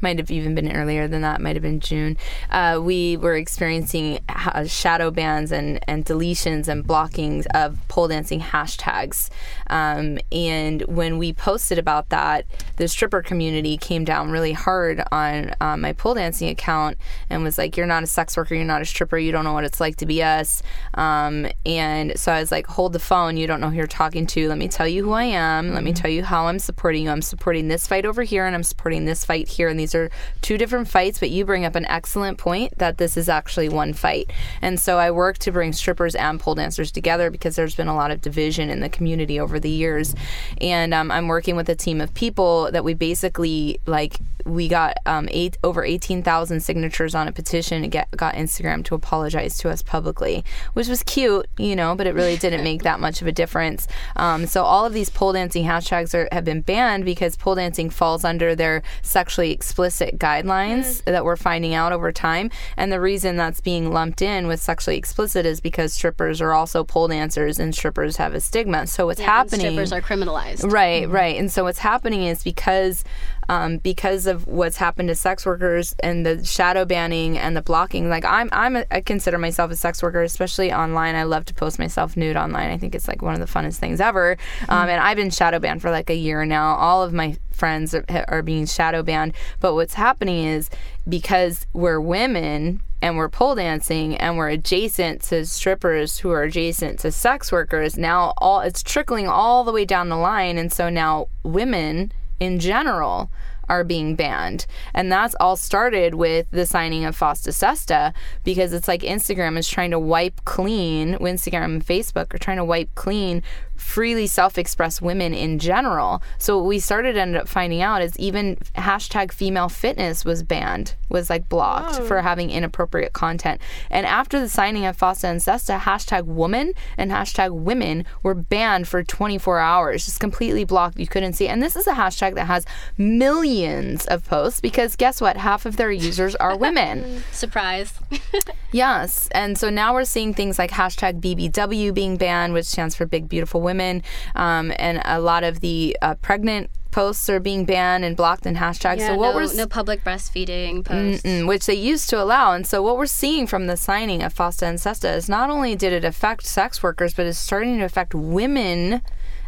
might 0.00 0.18
have 0.18 0.30
even 0.30 0.54
been 0.54 0.70
earlier 0.72 1.08
than 1.08 1.22
that, 1.22 1.40
might 1.40 1.56
have 1.56 1.62
been 1.62 1.80
June. 1.80 2.16
Uh, 2.50 2.80
we 2.82 3.16
were 3.16 3.34
experiencing 3.34 4.20
ha- 4.28 4.64
shadow 4.66 5.10
bans 5.10 5.52
and, 5.52 5.80
and 5.88 6.04
deletions 6.04 6.68
and 6.68 6.86
blockings 6.86 7.46
of 7.54 7.78
pole 7.88 8.08
dancing 8.08 8.40
hashtags. 8.40 9.30
Um, 9.68 10.18
and 10.30 10.82
when 10.82 11.18
we 11.18 11.32
posted 11.32 11.78
about 11.78 12.10
that, 12.10 12.46
the 12.76 12.88
stripper 12.88 13.22
community 13.22 13.76
came 13.76 14.04
down 14.04 14.30
really 14.30 14.52
hard 14.52 15.02
on 15.10 15.54
uh, 15.60 15.76
my 15.76 15.92
pole 15.92 16.14
dancing 16.14 16.48
account 16.48 16.98
and 17.30 17.42
was 17.42 17.58
like, 17.58 17.76
You're 17.76 17.86
not 17.86 18.02
a 18.02 18.06
sex 18.06 18.36
worker, 18.36 18.54
you're 18.54 18.64
not 18.64 18.82
a 18.82 18.86
stripper, 18.86 19.18
you 19.18 19.32
don't 19.32 19.44
know 19.44 19.52
what 19.52 19.64
it's 19.64 19.80
like 19.80 19.96
to 19.96 20.06
be 20.06 20.22
us. 20.22 20.62
Um, 20.94 21.46
and 21.64 22.18
so 22.18 22.32
I 22.32 22.40
was 22.40 22.52
like, 22.52 22.66
Hold 22.66 22.92
the 22.92 22.98
phone, 22.98 23.36
you 23.36 23.46
don't 23.46 23.60
know 23.60 23.70
who 23.70 23.76
you're 23.76 23.86
talking 23.86 24.26
to. 24.28 24.48
Let 24.48 24.58
me 24.58 24.68
tell 24.68 24.86
you 24.86 25.04
who 25.04 25.12
I 25.12 25.24
am. 25.24 25.72
Let 25.74 25.84
me 25.84 25.92
tell 25.92 26.10
you 26.10 26.22
how 26.22 26.46
I'm 26.46 26.58
supporting 26.58 27.04
you. 27.04 27.10
I'm 27.10 27.22
supporting 27.22 27.68
this 27.68 27.86
fight 27.86 28.04
over 28.04 28.22
here 28.22 28.46
and 28.46 28.54
I'm 28.54 28.62
supporting 28.62 29.04
this 29.04 29.24
fight 29.24 29.48
here. 29.48 29.68
And 29.68 29.78
these 29.78 29.85
are 29.94 30.10
two 30.42 30.58
different 30.58 30.88
fights, 30.88 31.18
but 31.18 31.30
you 31.30 31.44
bring 31.44 31.64
up 31.64 31.74
an 31.74 31.86
excellent 31.86 32.38
point 32.38 32.78
that 32.78 32.98
this 32.98 33.16
is 33.16 33.28
actually 33.28 33.68
one 33.68 33.92
fight. 33.92 34.30
And 34.62 34.78
so 34.80 34.98
I 34.98 35.10
work 35.10 35.38
to 35.38 35.52
bring 35.52 35.72
strippers 35.72 36.14
and 36.14 36.40
pole 36.40 36.54
dancers 36.54 36.90
together 36.92 37.30
because 37.30 37.56
there's 37.56 37.74
been 37.74 37.88
a 37.88 37.94
lot 37.94 38.10
of 38.10 38.20
division 38.20 38.70
in 38.70 38.80
the 38.80 38.88
community 38.88 39.38
over 39.40 39.60
the 39.60 39.70
years. 39.70 40.14
And 40.60 40.92
um, 40.92 41.10
I'm 41.10 41.28
working 41.28 41.56
with 41.56 41.68
a 41.68 41.74
team 41.74 42.00
of 42.00 42.12
people 42.14 42.70
that 42.72 42.84
we 42.84 42.94
basically 42.94 43.78
like. 43.86 44.18
We 44.46 44.68
got 44.68 44.98
um, 45.06 45.28
eight 45.32 45.58
over 45.64 45.84
eighteen 45.84 46.22
thousand 46.22 46.60
signatures 46.60 47.14
on 47.14 47.26
a 47.26 47.32
petition 47.32 47.82
and 47.82 47.90
get 47.90 48.10
got 48.12 48.34
Instagram 48.34 48.84
to 48.84 48.94
apologize 48.94 49.58
to 49.58 49.70
us 49.70 49.82
publicly, 49.82 50.44
which 50.72 50.86
was 50.86 51.02
cute, 51.02 51.46
you 51.58 51.74
know, 51.74 51.96
but 51.96 52.06
it 52.06 52.14
really 52.14 52.36
didn't 52.36 52.62
make 52.62 52.84
that 52.84 53.00
much 53.00 53.20
of 53.20 53.26
a 53.26 53.32
difference. 53.32 53.88
Um, 54.14 54.46
so 54.46 54.62
all 54.62 54.86
of 54.86 54.92
these 54.92 55.10
pole 55.10 55.32
dancing 55.32 55.64
hashtags 55.64 56.14
are, 56.14 56.28
have 56.30 56.44
been 56.44 56.60
banned 56.60 57.04
because 57.04 57.36
pole 57.36 57.56
dancing 57.56 57.90
falls 57.90 58.24
under 58.24 58.54
their 58.54 58.82
sexually 59.02 59.50
explicit 59.50 60.18
guidelines 60.18 61.02
that 61.04 61.24
we're 61.24 61.36
finding 61.36 61.74
out 61.74 61.92
over 61.92 62.12
time. 62.12 62.50
And 62.76 62.92
the 62.92 63.00
reason 63.00 63.36
that's 63.36 63.60
being 63.60 63.90
lumped 63.90 64.22
in 64.22 64.46
with 64.46 64.60
sexually 64.60 64.96
explicit 64.96 65.44
is 65.44 65.60
because 65.60 65.92
strippers 65.92 66.40
are 66.40 66.52
also 66.52 66.84
pole 66.84 67.08
dancers 67.08 67.58
and 67.58 67.74
strippers 67.74 68.16
have 68.18 68.32
a 68.32 68.40
stigma. 68.40 68.86
So 68.86 69.06
what's 69.06 69.20
Yeah, 69.20 69.26
happening? 69.26 69.72
Strippers 69.72 69.92
are 69.92 70.00
criminalized. 70.00 70.70
Right, 70.70 71.08
right. 71.08 71.36
And 71.36 71.50
so 71.50 71.64
what's 71.64 71.80
happening 71.80 72.22
is 72.22 72.44
because 72.44 73.02
um, 73.48 73.78
because 73.78 74.26
of 74.26 74.46
what's 74.46 74.76
happened 74.76 75.08
to 75.08 75.14
sex 75.14 75.46
workers 75.46 75.94
and 76.00 76.24
the 76.24 76.44
shadow 76.44 76.84
banning 76.84 77.38
and 77.38 77.56
the 77.56 77.62
blocking. 77.62 78.08
Like 78.08 78.24
I'm, 78.24 78.48
I'm, 78.52 78.76
a, 78.76 78.84
I 78.90 79.00
consider 79.00 79.38
myself 79.38 79.70
a 79.70 79.76
sex 79.76 80.02
worker, 80.02 80.22
especially 80.22 80.72
online. 80.72 81.14
I 81.14 81.24
love 81.24 81.44
to 81.46 81.54
post 81.54 81.78
myself 81.78 82.16
nude 82.16 82.36
online. 82.36 82.70
I 82.70 82.78
think 82.78 82.94
it's 82.94 83.08
like 83.08 83.22
one 83.22 83.34
of 83.34 83.40
the 83.40 83.52
funnest 83.52 83.76
things 83.76 84.00
ever. 84.00 84.36
Um, 84.68 84.88
and 84.88 85.00
I've 85.00 85.16
been 85.16 85.30
shadow 85.30 85.58
banned 85.58 85.82
for 85.82 85.90
like 85.90 86.10
a 86.10 86.16
year 86.16 86.44
now. 86.44 86.74
All 86.76 87.02
of 87.02 87.12
my 87.12 87.36
friends 87.52 87.94
are, 87.94 88.04
are 88.28 88.42
being 88.42 88.66
shadow 88.66 89.02
banned. 89.02 89.34
But 89.60 89.74
what's 89.74 89.94
happening 89.94 90.44
is 90.44 90.70
because 91.08 91.66
we're 91.72 92.00
women 92.00 92.80
and 93.02 93.16
we're 93.16 93.28
pole 93.28 93.54
dancing 93.54 94.16
and 94.16 94.36
we're 94.36 94.48
adjacent 94.48 95.22
to 95.22 95.44
strippers 95.46 96.18
who 96.18 96.30
are 96.30 96.44
adjacent 96.44 96.98
to 97.00 97.12
sex 97.12 97.52
workers 97.52 97.98
now 97.98 98.32
all 98.38 98.60
it's 98.60 98.82
trickling 98.82 99.28
all 99.28 99.64
the 99.64 99.72
way 99.72 99.84
down 99.84 100.08
the 100.08 100.16
line 100.16 100.56
and 100.56 100.72
so 100.72 100.88
now 100.88 101.28
women 101.42 102.10
in 102.40 102.58
general 102.58 103.30
are 103.68 103.84
being 103.84 104.14
banned. 104.14 104.66
And 104.94 105.10
that's 105.10 105.34
all 105.40 105.56
started 105.56 106.14
with 106.14 106.46
the 106.50 106.66
signing 106.66 107.04
of 107.04 107.16
FOSTA 107.16 107.52
SESTA 107.52 108.14
because 108.44 108.72
it's 108.72 108.88
like 108.88 109.02
Instagram 109.02 109.58
is 109.58 109.68
trying 109.68 109.90
to 109.90 109.98
wipe 109.98 110.44
clean, 110.44 111.14
Instagram 111.14 111.64
and 111.64 111.86
Facebook 111.86 112.34
are 112.34 112.38
trying 112.38 112.58
to 112.58 112.64
wipe 112.64 112.94
clean 112.94 113.42
freely 113.76 114.26
self-expressed 114.26 115.02
women 115.02 115.34
in 115.34 115.58
general. 115.58 116.22
So 116.38 116.58
what 116.58 116.66
we 116.66 116.78
started 116.78 117.16
ended 117.16 117.40
up 117.40 117.48
finding 117.48 117.82
out 117.82 118.02
is 118.02 118.18
even 118.18 118.56
hashtag 118.74 119.32
female 119.32 119.68
fitness 119.68 120.24
was 120.24 120.42
banned, 120.42 120.94
was 121.08 121.30
like 121.30 121.48
blocked 121.48 122.00
for 122.02 122.20
having 122.22 122.50
inappropriate 122.50 123.12
content. 123.12 123.60
And 123.90 124.06
after 124.06 124.40
the 124.40 124.48
signing 124.48 124.86
of 124.86 124.96
FOSTA 124.96 125.24
and 125.28 125.40
SESTA, 125.40 125.78
hashtag 125.80 126.24
woman 126.24 126.72
and 126.96 127.10
hashtag 127.10 127.52
women 127.52 128.04
were 128.22 128.34
banned 128.34 128.88
for 128.88 129.02
24 129.02 129.58
hours, 129.58 130.04
just 130.04 130.20
completely 130.20 130.64
blocked. 130.64 130.98
You 130.98 131.06
couldn't 131.06 131.34
see. 131.34 131.48
And 131.48 131.62
this 131.62 131.76
is 131.76 131.86
a 131.86 131.92
hashtag 131.92 132.34
that 132.34 132.46
has 132.46 132.66
millions 132.98 134.06
of 134.06 134.24
posts 134.24 134.60
because 134.60 134.96
guess 134.96 135.20
what? 135.20 135.36
Half 135.36 135.66
of 135.66 135.76
their 135.76 135.92
users 135.92 136.34
are 136.36 136.56
women. 136.66 137.22
Surprise. 137.32 137.94
Yes. 138.76 139.28
And 139.32 139.56
so 139.56 139.70
now 139.70 139.94
we're 139.94 140.04
seeing 140.04 140.34
things 140.34 140.58
like 140.58 140.70
hashtag 140.70 141.20
BBW 141.22 141.94
being 141.94 142.18
banned, 142.18 142.52
which 142.52 142.66
stands 142.66 142.94
for 142.94 143.06
Big 143.06 143.26
Beautiful 143.26 143.62
Women. 143.66 144.02
Um, 144.34 144.72
and 144.76 145.02
a 145.04 145.20
lot 145.20 145.44
of 145.44 145.60
the 145.60 145.96
uh, 146.00 146.14
pregnant 146.14 146.70
posts 146.96 147.28
are 147.28 147.40
being 147.40 147.66
banned 147.66 148.06
and 148.06 148.16
blocked 148.16 148.46
in 148.46 148.54
hashtags. 148.54 149.00
yeah, 149.00 149.08
so 149.08 149.16
what 149.16 149.32
no, 149.32 149.36
we're 149.36 149.54
no 149.54 149.66
public 149.66 150.02
breastfeeding 150.02 150.82
posts. 150.82 151.46
Which 151.46 151.66
they 151.66 151.74
used 151.74 152.08
to 152.08 152.22
allow. 152.22 152.54
And 152.54 152.66
so 152.66 152.82
what 152.82 152.96
we're 152.96 153.04
seeing 153.04 153.46
from 153.46 153.66
the 153.66 153.76
signing 153.76 154.22
of 154.22 154.32
FOSTA 154.32 154.66
and 154.66 154.80
SESTA 154.80 155.14
is 155.14 155.28
not 155.28 155.50
only 155.50 155.76
did 155.76 155.92
it 155.92 156.06
affect 156.06 156.46
sex 156.46 156.82
workers, 156.82 157.12
but 157.12 157.26
it's 157.26 157.38
starting 157.38 157.76
to 157.80 157.84
affect 157.84 158.14
women 158.14 159.02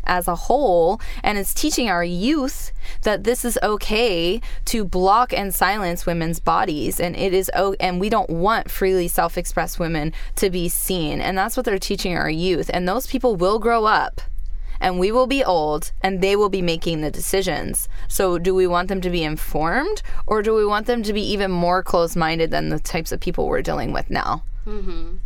as 0.08 0.26
a 0.26 0.34
whole 0.34 1.00
and 1.22 1.38
it's 1.38 1.54
teaching 1.54 1.88
our 1.88 2.02
youth 2.02 2.72
that 3.02 3.24
this 3.24 3.44
is 3.44 3.58
okay 3.62 4.40
to 4.64 4.84
block 4.84 5.32
and 5.32 5.54
silence 5.54 6.06
women's 6.06 6.40
bodies 6.40 6.98
and 6.98 7.14
it 7.16 7.32
is 7.32 7.50
oh 7.54 7.76
and 7.78 8.00
we 8.00 8.08
don't 8.08 8.30
want 8.30 8.70
freely 8.70 9.06
self-expressed 9.06 9.78
women 9.78 10.12
to 10.34 10.50
be 10.50 10.68
seen 10.68 11.20
and 11.20 11.36
that's 11.36 11.56
what 11.56 11.64
they're 11.64 11.78
teaching 11.78 12.16
our 12.16 12.30
youth 12.30 12.70
and 12.72 12.88
those 12.88 13.06
people 13.06 13.36
will 13.36 13.58
grow 13.58 13.84
up 13.84 14.20
and 14.80 14.98
we 14.98 15.10
will 15.12 15.26
be 15.26 15.44
old 15.44 15.92
and 16.02 16.20
they 16.20 16.36
will 16.36 16.48
be 16.48 16.62
making 16.62 17.00
the 17.00 17.10
decisions. 17.10 17.88
So, 18.06 18.38
do 18.38 18.54
we 18.54 18.66
want 18.66 18.88
them 18.88 19.00
to 19.00 19.10
be 19.10 19.24
informed 19.24 20.02
or 20.26 20.42
do 20.42 20.54
we 20.54 20.64
want 20.64 20.86
them 20.86 21.02
to 21.02 21.12
be 21.12 21.22
even 21.32 21.50
more 21.50 21.82
closed 21.82 22.16
minded 22.16 22.50
than 22.50 22.68
the 22.68 22.78
types 22.78 23.12
of 23.12 23.20
people 23.20 23.48
we're 23.48 23.62
dealing 23.62 23.92
with 23.92 24.10
now? 24.10 24.44
Mm-hmm. 24.66 25.16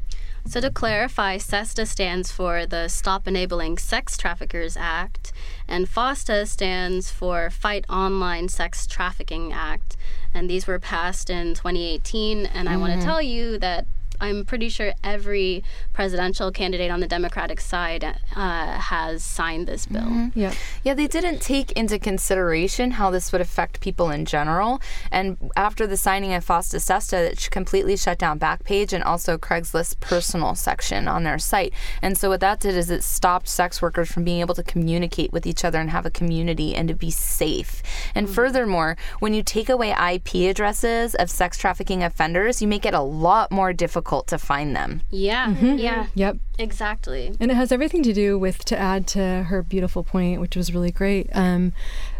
So, 0.45 0.61
to 0.61 0.71
clarify, 0.71 1.39
SESTA 1.39 1.87
stands 1.87 2.33
for 2.33 2.67
the 2.67 2.89
Stop 2.89 3.29
Enabling 3.29 3.79
Sex 3.79 4.17
Traffickers 4.17 4.77
Act, 4.77 5.33
and 5.69 5.89
FOSTA 5.89 6.47
stands 6.47 7.11
for 7.11 7.49
Fight 7.49 7.85
Online 7.89 8.49
Sex 8.49 8.87
Trafficking 8.87 9.53
Act. 9.53 9.97
And 10.35 10.51
these 10.51 10.67
were 10.67 10.79
passed 10.79 11.31
in 11.31 11.55
2018. 11.55 12.47
And 12.47 12.69
I 12.69 12.77
want 12.77 12.93
to 12.93 12.99
mm-hmm. 12.99 13.07
tell 13.07 13.23
you 13.23 13.59
that 13.59 13.87
I'm 14.23 14.45
pretty 14.45 14.69
sure 14.69 14.93
every 15.03 15.65
presidential 15.93 16.53
candidate 16.53 16.93
on 16.93 17.01
the 17.01 17.09
Democratic 17.09 17.61
side 17.61 18.05
uh, 18.05 18.79
has 18.79 19.25
signed 19.25 19.67
this 19.67 19.87
bill. 19.87 20.03
Mm-hmm. 20.03 20.39
Yeah. 20.39 20.55
Yeah, 20.85 20.95
they 20.95 21.09
didn't 21.09 21.41
take 21.41 21.73
into 21.73 21.99
consideration 21.99 22.93
how 22.93 23.11
this 23.11 23.33
would 23.33 23.41
affect 23.41 23.81
people 23.81 24.11
in 24.11 24.25
general. 24.25 24.81
And 25.11 25.51
after 25.57 25.89
the 25.89 25.97
signing 25.97 26.33
of 26.35 26.47
FOSTA 26.47 26.81
SESTA, 26.81 27.33
it 27.33 27.49
completely 27.51 27.97
shut 27.97 28.19
down 28.19 28.39
Backpage 28.39 28.93
and 28.93 29.03
also 29.03 29.37
Craigslist's 29.37 29.95
personal 29.95 30.55
section 30.55 31.09
on 31.09 31.25
their 31.25 31.39
site. 31.41 31.75
And 32.01 32.17
so 32.17 32.29
what 32.29 32.41
that 32.41 32.61
did 32.61 32.77
is 32.77 32.91
it 32.91 33.03
stopped 33.03 33.49
sex 33.49 33.83
workers 33.83 34.13
from 34.13 34.23
being 34.23 34.41
able 34.41 34.55
to 34.55 34.63
communicate 34.63 35.33
with 35.33 35.47
each 35.47 35.65
other 35.65 35.81
and 35.81 35.91
have 35.91 36.07
a 36.07 36.11
community 36.11 36.77
and 36.77 36.87
to 36.89 36.95
be 36.95 37.11
safe. 37.11 37.83
And 38.15 38.31
furthermore, 38.31 38.97
when 39.19 39.35
you 39.35 39.43
take 39.43 39.69
away 39.69 39.91
IP 39.91 40.49
addresses 40.49 41.17
of 41.17 41.29
sex 41.29 41.59
trafficking 41.59 42.05
offenders, 42.05 42.63
you 42.63 42.69
make 42.69 42.87
it 42.87 42.95
a 42.95 43.01
lot 43.01 43.51
more 43.51 43.73
difficult 43.73 44.12
to 44.21 44.37
find 44.37 44.77
them. 44.77 45.01
Yeah, 45.11 45.47
Mm-hmm. 45.47 45.79
yeah, 45.79 46.07
Yep. 46.15 46.37
exactly. 46.59 47.35
And 47.41 47.51
it 47.51 47.55
has 47.55 47.73
everything 47.73 48.03
to 48.03 48.13
do 48.13 48.39
with, 48.39 48.63
to 48.67 48.79
add 48.79 49.07
to 49.09 49.45
her 49.45 49.63
beautiful 49.63 50.05
point, 50.05 50.41
which 50.43 50.55
was 50.55 50.75
really 50.75 50.91
great, 50.91 51.31
um, 51.33 51.73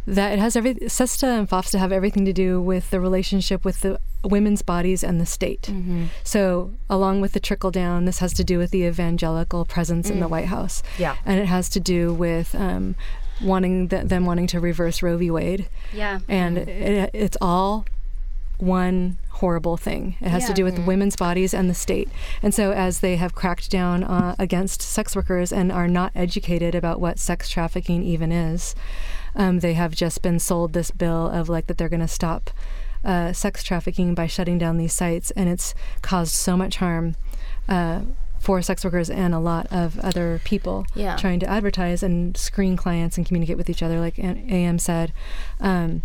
that 0.07 0.33
it 0.33 0.39
has 0.39 0.57
every, 0.57 0.75
SESTA 0.89 1.27
and 1.27 1.49
FOFSTA 1.49 1.79
have 1.79 1.93
everything 1.93 2.25
to 2.25 2.33
do 2.33 2.61
with 2.63 2.89
the 2.91 2.99
relationship 3.01 3.65
with 3.65 3.83
the 3.83 4.01
women's 4.25 4.63
bodies 4.63 5.05
and 5.05 5.21
the 5.21 5.27
state. 5.27 5.71
So, 6.25 6.71
along 6.89 7.21
with 7.21 7.33
the 7.33 7.41
trickle 7.41 7.71
down, 7.71 8.05
this 8.07 8.19
has 8.21 8.33
to 8.35 8.45
do 8.45 8.57
with 8.59 8.71
the 8.71 8.85
evangelical 8.85 9.65
presence 9.65 10.09
in 10.11 10.21
the 10.21 10.29
White 10.29 10.47
House. 10.47 10.83
Yeah. 10.99 11.17
And 11.27 11.39
it 11.39 11.47
has 11.47 11.69
to 11.71 11.81
do 11.81 12.15
with 12.15 12.55
um, 12.55 12.95
wanting 13.43 13.89
th- 13.89 14.07
them 14.07 14.25
wanting 14.25 14.47
to 14.49 14.61
reverse 14.61 15.03
Roe 15.03 15.17
v. 15.17 15.31
Wade. 15.31 15.69
Yeah. 15.93 16.21
And 16.29 16.59
it, 16.59 17.11
it's 17.13 17.37
all 17.41 17.85
one 18.63 19.19
horrible 19.31 19.77
thing. 19.77 20.15
It 20.21 20.29
has 20.29 20.47
to 20.47 20.55
do 20.55 20.63
with 20.65 20.79
women's 20.87 21.17
bodies 21.17 21.53
and 21.53 21.69
the 21.69 21.75
state. 21.75 22.09
And 22.43 22.55
so, 22.55 22.71
as 22.73 23.01
they 23.01 23.17
have 23.17 23.35
cracked 23.35 23.71
down 23.71 24.05
uh, 24.05 24.37
against 24.39 24.81
sex 24.81 25.17
workers 25.17 25.53
and 25.53 25.73
are 25.73 25.89
not 25.89 26.13
educated 26.15 26.75
about 26.75 27.01
what 27.01 27.19
sex 27.19 27.51
trafficking 27.51 28.05
even 28.05 28.31
is, 28.31 28.75
um, 29.35 29.59
they 29.59 29.75
have 29.75 29.95
just 29.95 30.23
been 30.23 30.39
sold 30.39 30.73
this 30.73 30.91
bill 30.93 31.29
of 31.29 31.49
like 31.49 31.67
that 31.67 31.77
they're 31.77 31.89
going 31.89 32.01
to 32.01 32.09
stop 32.09 32.51
uh, 33.05 33.33
sex 33.33 33.65
trafficking 33.65 34.15
by 34.15 34.29
shutting 34.29 34.59
down 34.59 34.77
these 34.77 34.93
sites, 34.93 35.33
and 35.33 35.49
it's 35.49 35.75
caused 36.01 36.33
so 36.33 36.57
much 36.57 36.77
harm. 36.77 37.17
Uh, 37.69 38.03
for 38.39 38.61
sex 38.61 38.85
workers 38.85 39.09
and 39.09 39.33
a 39.33 39.39
lot 39.39 39.69
of 39.71 40.01
other 40.01 40.41
people 40.45 40.85
Yeah. 40.97 41.15
trying 41.15 41.39
to 41.41 41.49
advertise 41.49 42.03
and 42.03 42.37
screen 42.37 42.77
clients 42.77 43.17
and 43.17 43.25
communicate 43.25 43.57
with 43.57 43.71
each 43.71 43.85
other, 43.85 44.01
like 44.01 44.19
AM 44.19 44.81
said. 44.81 45.13
Um, 45.61 46.03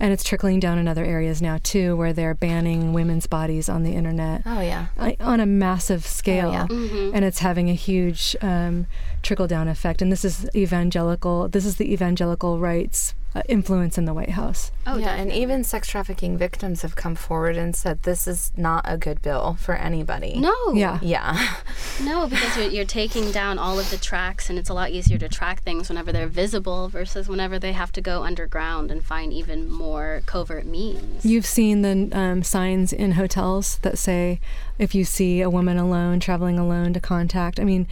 and 0.00 0.12
it's 0.12 0.24
trickling 0.24 0.58
down 0.58 0.78
in 0.78 0.88
other 0.88 1.04
areas 1.04 1.40
now 1.42 1.58
too, 1.62 1.94
where 1.96 2.12
they're 2.12 2.34
banning 2.34 2.92
women's 2.92 3.26
bodies 3.26 3.68
on 3.68 3.82
the 3.84 3.92
internet 3.92 4.42
Oh, 4.46 4.60
yeah. 4.60 4.86
On 5.20 5.38
a 5.40 5.46
massive 5.46 6.06
scale, 6.06 6.50
yeah. 6.52 6.66
and 6.70 7.24
it's 7.24 7.38
having 7.40 7.68
a 7.70 7.74
huge 7.74 8.34
um, 8.40 8.86
trickle 9.22 9.46
down 9.46 9.68
effect. 9.68 10.00
And 10.02 10.10
this 10.10 10.24
is 10.24 10.48
evangelical. 10.56 11.48
This 11.48 11.64
is 11.66 11.76
the 11.76 11.92
evangelical 11.92 12.58
rights 12.58 13.14
uh, 13.34 13.42
influence 13.48 13.96
in 13.96 14.04
the 14.04 14.14
White 14.14 14.30
House. 14.30 14.72
Oh, 14.86 14.98
yeah, 14.98 15.14
and 15.14 15.32
even 15.32 15.62
sex 15.62 15.88
trafficking 15.88 16.36
victims 16.36 16.82
have 16.82 16.96
come 16.96 17.14
forward 17.14 17.56
and 17.56 17.76
said 17.76 18.02
this 18.02 18.26
is 18.26 18.52
not 18.56 18.84
a 18.86 18.96
good 18.96 19.22
bill 19.22 19.56
for 19.60 19.74
anybody. 19.74 20.38
No. 20.38 20.54
Yeah. 20.74 20.98
Yeah. 21.02 21.48
No, 22.02 22.26
because 22.26 22.56
you're, 22.56 22.68
you're 22.68 22.84
taking 22.86 23.30
down 23.30 23.58
all 23.58 23.78
of 23.78 23.90
the 23.90 23.98
tracks, 23.98 24.48
and 24.48 24.58
it's 24.58 24.70
a 24.70 24.74
lot 24.74 24.90
easier 24.90 25.18
to 25.18 25.28
track 25.28 25.62
things 25.62 25.88
whenever 25.88 26.12
they're 26.12 26.26
visible 26.26 26.88
versus 26.88 27.28
whenever 27.28 27.58
they 27.58 27.72
have 27.72 27.92
to 27.92 28.00
go 28.00 28.22
underground 28.22 28.90
and 28.90 29.04
find 29.04 29.32
even 29.32 29.70
more 29.70 30.22
covert 30.24 30.64
means. 30.64 31.24
You've 31.24 31.44
seen 31.44 31.82
the 31.82 32.08
um, 32.18 32.42
signs 32.42 32.92
in 32.92 33.12
hotels 33.12 33.78
that 33.78 33.98
say, 33.98 34.40
if 34.78 34.94
you 34.94 35.04
see 35.04 35.42
a 35.42 35.50
woman 35.50 35.76
alone, 35.76 36.20
traveling 36.20 36.58
alone, 36.58 36.94
to 36.94 37.00
contact. 37.00 37.60
I 37.60 37.64
mean, 37.64 37.86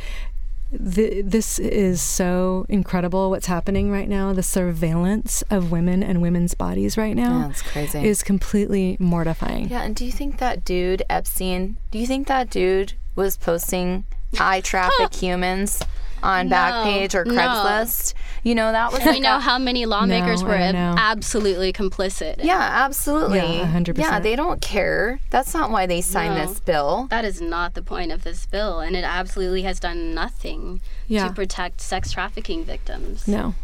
th- 0.72 1.24
this 1.24 1.58
is 1.58 2.00
so 2.02 2.66
incredible 2.68 3.30
what's 3.30 3.46
happening 3.46 3.90
right 3.90 4.08
now. 4.08 4.32
The 4.32 4.42
surveillance 4.42 5.42
of 5.50 5.70
women 5.70 6.02
and 6.02 6.20
women's 6.22 6.54
bodies 6.54 6.96
right 6.96 7.16
now 7.16 7.52
crazy. 7.72 8.06
is 8.06 8.22
completely 8.22 8.96
mortifying. 9.00 9.68
yeah, 9.68 9.82
and 9.82 9.94
do 9.94 10.04
you 10.04 10.12
think 10.12 10.38
that 10.38 10.64
dude, 10.64 11.02
Epstein, 11.08 11.76
do 11.90 11.98
you 11.98 12.06
think 12.06 12.28
that 12.28 12.50
dude 12.50 12.94
was 13.16 13.36
posting 13.36 14.04
eye 14.38 14.60
traffic 14.60 15.14
humans 15.14 15.80
on 16.22 16.48
No, 16.48 16.56
Backpage 16.56 17.14
or 17.14 17.24
no. 17.24 17.34
Craigslist? 17.34 18.14
You 18.44 18.54
know, 18.54 18.70
that 18.72 18.92
was 18.92 19.00
we 19.04 19.06
like 19.12 19.22
know 19.22 19.36
a- 19.36 19.40
how 19.40 19.58
many 19.58 19.84
lawmakers 19.86 20.42
No, 20.42 20.48
were 20.48 20.54
absolutely 20.54 21.72
complicit. 21.72 22.42
Yeah, 22.44 22.58
absolutely. 22.60 23.38
Yeah, 23.38 23.72
100%. 23.72 23.98
Yeah, 23.98 24.20
they 24.20 24.36
don't 24.36 24.60
care. 24.60 25.20
That's 25.30 25.52
not 25.54 25.70
why 25.70 25.86
they 25.86 26.00
signed 26.00 26.34
No. 26.36 26.46
this 26.46 26.60
bill. 26.60 27.06
That 27.10 27.24
is 27.24 27.40
not 27.40 27.74
the 27.74 27.82
point 27.82 28.12
of 28.12 28.22
this 28.24 28.46
bill, 28.46 28.80
and 28.80 28.94
it 28.96 29.04
absolutely 29.04 29.62
has 29.62 29.80
done 29.80 30.14
nothing 30.14 30.80
Yeah. 31.08 31.28
to 31.28 31.34
protect 31.34 31.80
sex 31.80 32.12
trafficking 32.12 32.64
victims. 32.64 33.26
No. 33.26 33.54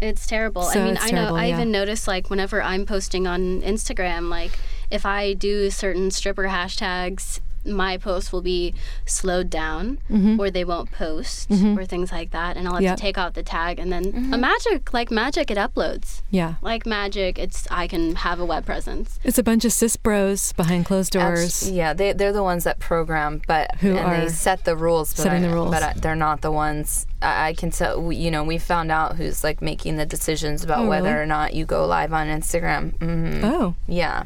It's 0.00 0.26
terrible. 0.26 0.62
So 0.64 0.80
I 0.80 0.84
mean, 0.84 0.94
it's 0.96 1.04
I 1.04 1.10
know 1.10 1.16
terrible, 1.18 1.36
I 1.36 1.46
yeah. 1.46 1.54
even 1.54 1.70
notice 1.70 2.06
like 2.08 2.28
whenever 2.28 2.60
I'm 2.62 2.84
posting 2.84 3.26
on 3.26 3.62
Instagram, 3.62 4.28
like 4.28 4.58
if 4.90 5.06
I 5.06 5.32
do 5.32 5.70
certain 5.70 6.10
stripper 6.10 6.44
hashtags, 6.44 7.40
my 7.64 7.96
posts 7.96 8.32
will 8.32 8.42
be 8.42 8.74
slowed 9.06 9.48
down 9.50 9.98
mm-hmm. 10.10 10.38
or 10.40 10.50
they 10.50 10.64
won't 10.64 10.90
post 10.92 11.48
mm-hmm. 11.48 11.78
or 11.78 11.84
things 11.84 12.12
like 12.12 12.30
that. 12.32 12.56
And 12.56 12.66
I'll 12.68 12.74
have 12.74 12.82
Yep. 12.82 12.96
to 12.96 13.00
take 13.00 13.16
out 13.18 13.34
the 13.34 13.42
tag 13.42 13.78
and 13.78 13.90
then 13.92 14.04
mm-hmm. 14.12 14.34
a 14.34 14.38
magic, 14.38 14.92
like 14.92 15.10
magic, 15.10 15.50
it 15.50 15.56
uploads. 15.58 16.22
Yeah. 16.30 16.54
Like 16.62 16.84
magic, 16.86 17.38
it's 17.38 17.66
I 17.70 17.86
can 17.88 18.16
have 18.16 18.38
a 18.40 18.44
web 18.44 18.66
presence. 18.66 19.18
It's 19.24 19.38
a 19.38 19.42
bunch 19.42 19.64
of 19.64 19.72
cis 19.72 19.96
bros 19.96 20.52
behind 20.52 20.84
closed 20.86 21.12
doors. 21.12 21.62
Actu- 21.64 21.74
yeah, 21.74 21.92
they 21.94 22.12
they're 22.12 22.32
the 22.32 22.42
ones 22.42 22.64
that 22.64 22.78
program, 22.78 23.40
but 23.46 23.74
Who 23.76 23.96
and 23.96 23.98
are 24.06 24.20
they 24.20 24.28
set 24.28 24.64
the 24.64 24.76
rules. 24.76 25.12
But 25.14 25.22
setting 25.22 25.44
I- 25.44 25.48
the 25.48 25.54
rules. 25.54 25.70
but 25.70 25.82
I, 25.82 25.92
they're 25.94 26.16
not 26.16 26.40
the 26.42 26.52
ones. 26.52 27.06
I, 27.22 27.48
I 27.48 27.52
can 27.54 27.70
tell. 27.70 28.12
You 28.12 28.30
know, 28.30 28.44
we 28.44 28.58
found 28.58 28.90
out 28.92 29.16
who's 29.16 29.42
like 29.42 29.62
making 29.62 29.96
the 29.96 30.06
decisions 30.06 30.62
about 30.62 30.80
Oh, 30.84 30.88
whether 30.88 31.08
really? 31.10 31.20
or 31.22 31.26
not 31.26 31.54
you 31.54 31.64
go 31.64 31.86
live 31.86 32.12
on 32.12 32.26
Instagram. 32.26 32.96
hmm 32.98 33.44
Oh, 33.44 33.74
Yeah. 33.86 34.24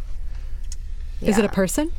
is 1.21 1.39
it 1.39 1.45
a 1.45 1.49
person? 1.49 1.93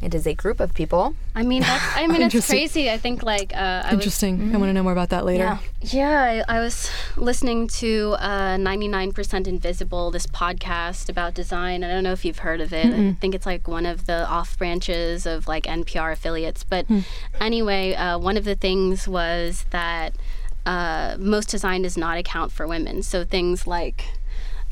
It 0.00 0.14
is 0.14 0.26
a 0.26 0.34
group 0.34 0.60
of 0.60 0.74
people. 0.74 1.14
I 1.34 1.42
mean, 1.42 1.62
that's, 1.62 1.96
I 1.96 2.06
mean, 2.08 2.22
it's 2.22 2.46
crazy. 2.46 2.90
I 2.90 2.98
think 2.98 3.22
like 3.22 3.52
uh, 3.54 3.82
I 3.84 3.86
was 3.86 3.94
Interesting. 3.94 4.54
I 4.54 4.58
want 4.58 4.68
to 4.68 4.72
know 4.72 4.82
more 4.84 4.92
about 4.92 5.08
that 5.10 5.24
later. 5.24 5.44
Yeah. 5.44 5.58
Yeah, 5.80 6.44
I, 6.48 6.56
I 6.56 6.60
was 6.60 6.90
listening 7.16 7.68
to 7.68 8.16
uh, 8.18 8.56
99% 8.56 9.46
Invisible, 9.46 10.10
this 10.10 10.26
podcast 10.26 11.08
about 11.08 11.34
design. 11.34 11.84
I 11.84 11.88
don't 11.88 12.02
know 12.02 12.12
if 12.12 12.24
you've 12.24 12.40
heard 12.40 12.60
of 12.60 12.72
it. 12.72 12.86
I 12.86 13.12
think 13.20 13.34
it's 13.34 13.46
like 13.46 13.68
one 13.68 13.86
of 13.86 14.06
the 14.06 14.28
off 14.28 14.58
branches 14.58 15.24
of 15.24 15.46
like 15.46 15.64
NPR 15.64 16.12
affiliates. 16.12 16.64
But 16.64 16.86
anyway, 17.40 17.94
uh, 17.94 18.18
one 18.18 18.36
of 18.36 18.44
the 18.44 18.56
things 18.56 19.06
was 19.06 19.66
that 19.70 20.14
uh, 20.66 21.16
most 21.18 21.48
design 21.48 21.82
does 21.82 21.96
not 21.96 22.18
account 22.18 22.52
for 22.52 22.66
women. 22.66 23.02
So 23.02 23.24
things 23.24 23.66
like 23.66 24.04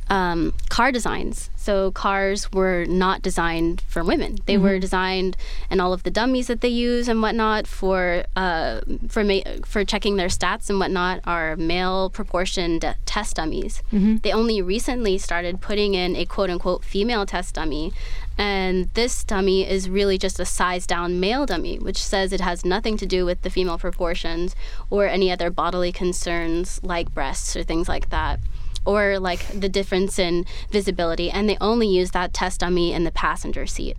um, 0.08 0.54
car 0.68 0.92
designs. 0.92 1.50
So 1.56 1.90
cars 1.90 2.52
were 2.52 2.84
not 2.88 3.22
designed 3.22 3.82
for 3.88 4.04
women. 4.04 4.38
They 4.46 4.56
were 4.56 4.78
designed, 4.78 5.36
and 5.68 5.80
all 5.80 5.92
of 5.92 6.04
the 6.04 6.12
dummies 6.12 6.46
that 6.46 6.60
they 6.60 6.68
use 6.68 7.08
and 7.08 7.20
whatnot 7.20 7.66
for 7.66 8.24
uh, 8.36 8.82
for 9.08 9.24
ma- 9.24 9.40
for 9.64 9.84
checking 9.84 10.16
their 10.16 10.28
stats 10.28 10.70
and 10.70 10.78
whatnot 10.78 11.20
are 11.24 11.56
male 11.56 12.08
proportioned 12.10 12.94
test 13.04 13.36
dummies. 13.36 13.82
They 14.22 14.32
only 14.32 14.62
recently 14.62 15.18
started 15.18 15.60
putting 15.60 15.94
in 15.94 16.14
a 16.14 16.24
quote 16.24 16.50
unquote 16.50 16.84
female 16.84 17.26
test 17.26 17.54
dummy. 17.56 17.92
And 18.38 18.90
this 18.92 19.24
dummy 19.24 19.66
is 19.66 19.88
really 19.88 20.18
just 20.18 20.38
a 20.38 20.44
size 20.44 20.86
down 20.86 21.18
male 21.18 21.46
dummy, 21.46 21.78
which 21.78 21.96
says 22.04 22.32
it 22.34 22.42
has 22.42 22.66
nothing 22.66 22.98
to 22.98 23.06
do 23.06 23.24
with 23.24 23.40
the 23.40 23.48
female 23.48 23.78
proportions 23.78 24.54
or 24.90 25.06
any 25.06 25.32
other 25.32 25.48
bodily 25.48 25.90
concerns 25.90 26.78
like 26.84 27.14
breasts 27.14 27.56
or 27.56 27.62
things 27.64 27.88
like 27.88 28.10
that 28.10 28.38
or 28.86 29.18
like 29.18 29.46
the 29.60 29.68
difference 29.68 30.18
in 30.18 30.44
visibility 30.70 31.30
and 31.30 31.48
they 31.48 31.56
only 31.60 31.86
use 31.88 32.12
that 32.12 32.32
test 32.32 32.62
on 32.62 32.72
me 32.74 32.92
in 32.92 33.04
the 33.04 33.10
passenger 33.12 33.66
seat 33.66 33.96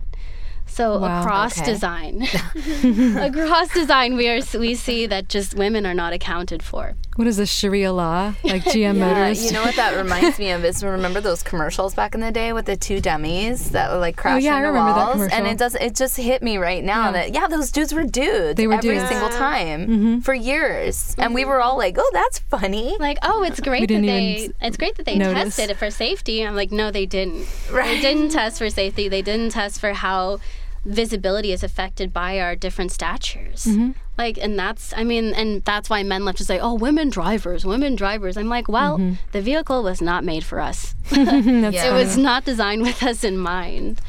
so 0.66 0.98
Wow. 0.98 1.20
across 1.20 1.58
Okay. 1.60 1.72
design 1.72 2.22
across 3.18 3.72
design 3.72 4.16
we 4.16 4.28
are 4.28 4.40
we 4.58 4.74
see 4.74 5.06
that 5.06 5.28
just 5.28 5.54
women 5.54 5.86
are 5.86 5.94
not 5.94 6.12
accounted 6.12 6.62
for 6.62 6.94
What 7.18 7.26
is 7.26 7.36
this 7.36 7.50
Sharia 7.50 7.92
law? 7.92 8.34
Like 8.44 8.62
GM 8.62 8.76
Yeah, 8.76 8.92
Motors? 8.92 9.44
you 9.44 9.50
know 9.50 9.62
what 9.64 9.74
that 9.74 9.96
reminds 9.96 10.38
me 10.38 10.52
of 10.52 10.64
is 10.64 10.84
remember 10.84 11.20
those 11.20 11.42
commercials 11.42 11.92
back 11.92 12.14
in 12.14 12.20
the 12.20 12.30
day 12.30 12.52
with 12.52 12.66
the 12.66 12.76
two 12.76 13.00
dummies 13.00 13.70
that 13.72 13.90
were 13.90 13.98
like 13.98 14.16
crashing 14.16 14.44
yeah, 14.44 14.54
I 14.54 14.58
into 14.58 14.68
remember 14.68 14.92
that 14.92 15.06
walls, 15.08 15.20
and 15.22 15.30
commercial. 15.32 15.50
it 15.52 15.58
does 15.58 15.74
it 15.74 15.96
just 15.96 16.16
hit 16.16 16.42
me 16.44 16.58
right 16.58 16.84
now 16.84 17.06
Yeah. 17.06 17.12
that 17.12 17.34
yeah, 17.34 17.46
those 17.48 17.72
dudes 17.72 17.92
were 17.92 18.04
dudes 18.04 18.54
They 18.54 18.68
were 18.68 18.74
every 18.74 18.90
dudes. 18.98 19.08
single 19.08 19.30
time 19.30 19.86
Mm-hmm. 19.88 20.18
for 20.20 20.32
years, 20.32 21.16
and 21.18 21.34
we 21.34 21.44
were 21.44 21.60
all 21.60 21.76
like, 21.76 21.96
oh, 21.98 22.10
that's 22.12 22.38
funny. 22.38 22.96
like 23.00 23.18
oh 23.22 23.42
it's 23.42 23.58
great 23.58 23.88
that 23.88 24.00
they 24.00 24.50
it's 24.62 24.76
great 24.76 24.94
that 24.94 25.04
they 25.06 25.16
notice. 25.18 25.56
tested 25.56 25.70
it 25.70 25.76
for 25.76 25.90
safety 25.90 26.42
i'm 26.46 26.54
like 26.54 26.70
no 26.70 26.92
they 26.92 27.04
didn't 27.04 27.46
Right. 27.72 27.86
they 27.96 28.00
didn't 28.00 28.30
test 28.30 28.58
for 28.58 28.70
safety 28.70 29.08
they 29.08 29.22
didn't 29.22 29.50
test 29.50 29.80
for 29.80 29.92
how 29.92 30.38
visibility 30.84 31.52
is 31.52 31.62
affected 31.62 32.12
by 32.12 32.40
our 32.40 32.54
different 32.56 32.92
statures 32.92 33.64
Mm-hmm. 33.66 33.90
like 34.16 34.38
and 34.38 34.58
that's 34.58 34.92
i 34.96 35.04
mean 35.04 35.34
and 35.34 35.64
that's 35.64 35.90
why 35.90 36.02
men 36.02 36.24
love 36.24 36.36
to 36.36 36.44
say 36.44 36.58
oh 36.58 36.74
women 36.74 37.10
drivers 37.10 37.64
women 37.64 37.96
drivers 37.96 38.36
i'm 38.36 38.48
like 38.48 38.68
well 38.68 38.98
Mm-hmm. 38.98 39.14
the 39.32 39.40
vehicle 39.42 39.82
was 39.82 40.00
not 40.00 40.24
made 40.24 40.44
for 40.44 40.60
us 40.60 40.94
Yeah. 41.10 41.70
it 41.90 41.92
was 41.92 42.16
not 42.16 42.44
designed 42.44 42.82
with 42.82 43.02
us 43.02 43.24
in 43.24 43.38
mind 43.38 44.00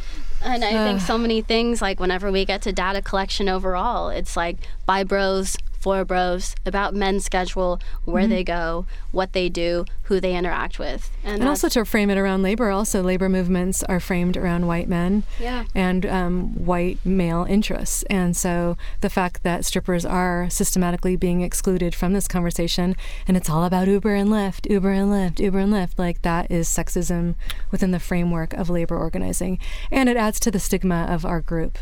And 0.42 0.64
I 0.64 0.72
think 0.86 1.02
so 1.02 1.18
many 1.18 1.42
things, 1.42 1.82
like 1.82 2.00
whenever 2.00 2.32
we 2.32 2.46
get 2.46 2.62
to 2.62 2.72
data 2.72 3.02
collection 3.02 3.50
overall, 3.50 4.08
it's 4.08 4.38
like 4.38 4.56
by 4.86 5.04
bros, 5.04 5.58
for 5.80 6.04
bros, 6.06 6.56
about 6.66 6.94
men's 6.94 7.26
schedule, 7.26 7.80
where 8.06 8.24
Mm-hmm. 8.24 8.30
they 8.32 8.44
go, 8.44 8.86
what 9.12 9.34
they 9.34 9.48
do, 9.50 9.86
who 10.04 10.20
they 10.20 10.36
interact 10.36 10.78
with. 10.78 11.10
And 11.24 11.48
also 11.48 11.70
to 11.70 11.86
frame 11.86 12.10
it 12.10 12.18
around 12.18 12.44
labor, 12.44 12.70
also 12.70 13.02
labor 13.02 13.30
movements 13.30 13.84
are 13.84 14.00
framed 14.00 14.36
around 14.36 14.68
white 14.68 14.90
men 14.90 15.24
yeah. 15.40 15.66
and 15.74 16.06
um, 16.06 16.66
white 16.66 17.00
male 17.06 17.46
interests. 17.48 18.04
And 18.10 18.36
so 18.36 18.76
the 19.02 19.10
fact 19.10 19.44
that 19.44 19.66
strippers 19.66 20.06
are 20.06 20.50
systematically 20.50 21.16
being 21.16 21.42
excluded 21.42 21.96
from 21.96 22.14
this 22.14 22.28
conversation 22.28 22.96
and 23.28 23.38
it's 23.38 23.50
all 23.50 23.64
about 23.64 23.88
Uber 23.88 24.16
and 24.16 24.30
Lyft, 24.30 24.70
Uber 24.70 24.92
and 24.92 25.12
Lyft, 25.12 25.40
Uber 25.40 25.60
and 25.60 25.74
Lyft, 25.74 25.98
like 25.98 26.22
that 26.24 26.52
is 26.52 26.68
sexism 26.68 27.36
within 27.72 27.92
the 27.92 28.00
framework 28.00 28.54
of 28.54 28.70
labor 28.70 28.98
organizing. 28.98 29.60
And 29.92 30.10
it 30.10 30.18
adds 30.18 30.40
to 30.42 30.52
the 30.52 30.60
stigma 30.60 31.06
of 31.10 31.26
our 31.26 31.40
group. 31.42 31.78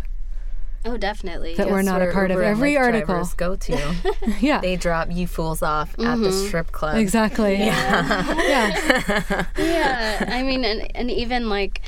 Oh, 0.87 0.95
definitely. 0.95 1.55
That 1.55 1.69
we're 1.69 1.79
Guess 1.79 1.85
not 1.85 2.01
a 2.01 2.11
part 2.11 2.31
of 2.31 2.37
Uber 2.37 2.43
and 2.43 2.51
every 2.51 2.73
Lyft 2.73 2.79
article. 2.79 3.29
Go 3.35 3.55
to. 3.55 3.95
Yeah. 4.39 4.61
they 4.61 4.75
drop 4.75 5.09
you 5.11 5.27
fools 5.27 5.61
off 5.61 5.97
at 5.99 6.17
the 6.17 6.31
strip 6.31 6.71
club. 6.71 6.97
Exactly. 6.97 7.55
Yeah. 7.55 8.35
yeah. 8.47 9.45
yeah, 9.57 10.25
I 10.29 10.43
mean, 10.43 10.63
and, 10.63 10.89
and 10.95 11.11
even 11.11 11.49
like, 11.49 11.81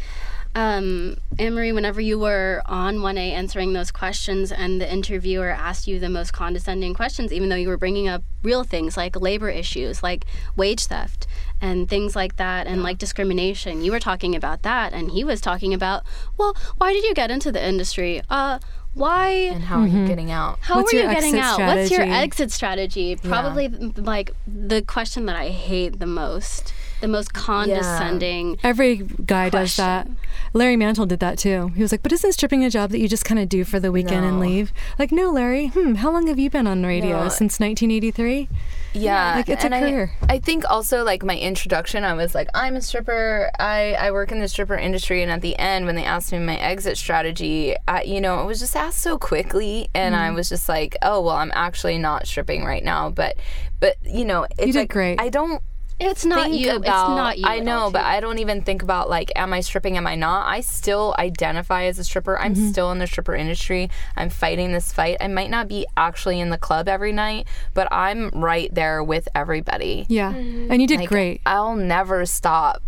um, 0.56 1.16
Anne 1.38 1.54
Marie, 1.54 1.72
whenever 1.72 2.02
you 2.02 2.18
were 2.18 2.64
on 2.66 2.98
1A 2.98 3.32
answering 3.32 3.74
those 3.74 3.92
questions 3.92 4.52
and 4.52 4.82
the 4.82 4.92
interviewer 4.92 5.50
asked 5.50 5.88
you 5.88 6.00
the 6.00 6.10
most 6.10 6.34
condescending 6.34 6.94
questions, 6.96 7.32
even 7.32 7.50
though 7.50 7.56
you 7.56 7.68
were 7.68 7.78
bringing 7.78 8.08
up 8.08 8.24
real 8.42 8.64
things 8.64 8.98
like 8.98 9.16
labor 9.16 9.50
issues, 9.50 10.02
like 10.02 10.26
wage 10.56 10.88
theft 10.88 11.28
and 11.62 11.88
things 11.88 12.16
like 12.16 12.38
that, 12.38 12.66
and 12.66 12.82
like 12.82 12.98
discrimination, 12.98 13.84
you 13.84 13.92
were 13.92 14.00
talking 14.00 14.36
about 14.36 14.64
that, 14.64 14.92
and 14.92 15.12
he 15.12 15.24
was 15.24 15.40
talking 15.40 15.74
about, 15.74 16.04
well, 16.38 16.56
why 16.78 16.94
did 16.94 17.04
you 17.04 17.14
get 17.14 17.30
into 17.30 17.52
the 17.52 17.64
industry? 17.64 18.22
Uh, 18.30 18.60
why? 18.94 19.30
And 19.30 19.64
how 19.64 19.80
are 19.80 19.88
you 19.88 19.94
mm-hmm. 19.94 20.08
getting 20.08 20.32
out? 20.32 20.60
How 20.62 20.78
What's 20.78 20.94
are 20.94 20.98
you 20.98 21.04
getting 21.04 21.36
exit 21.36 21.40
out? 21.40 21.60
What's 21.60 21.92
your 21.92 22.02
exit 22.02 22.52
strategy? 22.52 23.16
Probably 23.16 23.68
like 23.68 24.32
the 24.48 24.82
question 24.82 25.26
that 25.28 25.36
I 25.36 25.50
hate 25.50 26.00
the 26.00 26.06
most, 26.06 26.74
the 27.02 27.08
most 27.08 27.34
condescending. 27.34 28.58
Every 28.64 28.98
guy 29.26 29.50
does 29.50 29.76
that. 29.78 30.08
Larry 30.54 30.76
Mantle 30.76 31.06
did 31.06 31.20
that 31.20 31.38
too. 31.38 31.70
He 31.76 31.82
was 31.82 31.92
like, 31.92 32.02
"But 32.04 32.12
isn't 32.12 32.34
stripping 32.34 32.64
a 32.64 32.70
job 32.70 32.90
that 32.92 33.00
you 33.00 33.08
just 33.08 33.26
kind 33.26 33.40
of 33.40 33.48
do 33.50 33.64
for 33.64 33.80
the 33.80 33.92
weekend 33.92 34.26
and 34.26 34.40
leave?" 34.40 34.72
Like, 34.98 35.12
no, 35.12 35.30
Larry. 35.32 35.68
Hmm. 35.68 35.96
How 35.96 36.12
long 36.12 36.28
have 36.28 36.40
you 36.40 36.50
been 36.50 36.68
on 36.68 36.84
radio? 36.86 37.24
No. 37.24 37.30
Since 37.30 37.60
1983. 37.60 38.50
Yeah, 38.94 39.36
Like, 39.36 39.50
it's 39.50 39.64
a 39.64 39.66
and 39.68 39.76
I- 39.76 39.80
career. 39.82 40.12
I, 40.28 40.40
think 40.40 40.64
also 40.68 41.04
like 41.04 41.24
my 41.24 41.38
introduction, 41.38 42.04
I 42.04 42.14
was 42.16 42.34
like, 42.34 42.50
I'm 42.56 42.76
a 42.76 42.82
stripper. 42.82 43.52
I 43.60 43.94
I 43.94 44.10
work 44.12 44.32
in 44.32 44.40
the 44.40 44.48
stripper 44.48 44.76
industry, 44.76 45.22
and 45.22 45.32
at 45.32 45.42
the 45.42 45.56
end, 45.60 45.86
when 45.86 45.96
they 45.96 46.04
asked 46.06 46.32
me 46.32 46.40
my 46.40 46.58
exit 46.58 46.98
strategy, 46.98 47.76
I, 47.88 48.02
you 48.04 48.20
know, 48.20 48.42
it 48.42 48.46
was 48.46 48.60
just 48.60 48.76
asked 48.76 49.00
so 49.00 49.18
quickly, 49.20 49.90
and 49.94 50.16
Mm-hmm. 50.16 50.24
I 50.24 50.32
was 50.32 50.50
just 50.50 50.68
like, 50.68 50.96
oh 51.04 51.22
well, 51.22 51.36
I'm 51.36 51.52
actually 51.54 52.00
not 52.00 52.26
stripping 52.26 52.64
right 52.66 52.84
now, 52.84 53.10
but 53.12 53.38
but 53.80 53.96
you 54.04 54.26
know, 54.26 54.46
it's 54.58 54.74
did 54.74 54.76
like, 54.76 54.90
great. 54.90 55.22
I 55.22 55.30
don't 55.30 55.62
It's 56.00 56.24
not 56.26 56.46
think 56.46 56.62
you. 56.62 56.70
about. 56.76 56.80
it's 56.80 56.88
not 57.18 57.38
you. 57.40 57.46
I 57.46 57.60
know, 57.60 57.90
but 57.92 58.00
too. 58.00 58.06
I 58.06 58.20
don't 58.20 58.40
even 58.40 58.62
think 58.62 58.82
about 58.84 59.10
like, 59.10 59.32
am 59.36 59.52
I 59.54 59.60
stripping? 59.62 59.98
Am 59.98 60.08
I 60.08 60.16
not? 60.16 60.48
I 60.48 60.62
still 60.62 61.14
identify 61.20 61.84
as 61.86 62.00
a 62.00 62.04
stripper. 62.04 62.40
I'm 62.40 62.54
Mm-hmm. 62.56 62.70
still 62.70 62.92
in 62.92 63.00
the 63.00 63.08
stripper 63.08 63.36
industry. 63.36 63.90
I'm 64.16 64.30
fighting 64.30 64.72
this 64.72 64.92
fight. 64.94 65.18
I 65.20 65.28
might 65.28 65.50
not 65.50 65.68
be 65.68 65.86
actually 65.98 66.40
in 66.40 66.50
the 66.50 66.58
club 66.58 66.88
every 66.88 67.12
night, 67.12 67.48
but 67.74 67.88
I'm 67.92 68.30
right 68.30 68.74
there 68.74 69.04
with 69.04 69.28
everybody. 69.36 70.06
Yeah. 70.10 70.34
And 70.34 70.82
you 70.82 70.88
did 70.88 71.02
Like, 71.02 71.10
great. 71.10 71.42
I'll 71.46 71.76
never 71.76 72.26
stop 72.26 72.82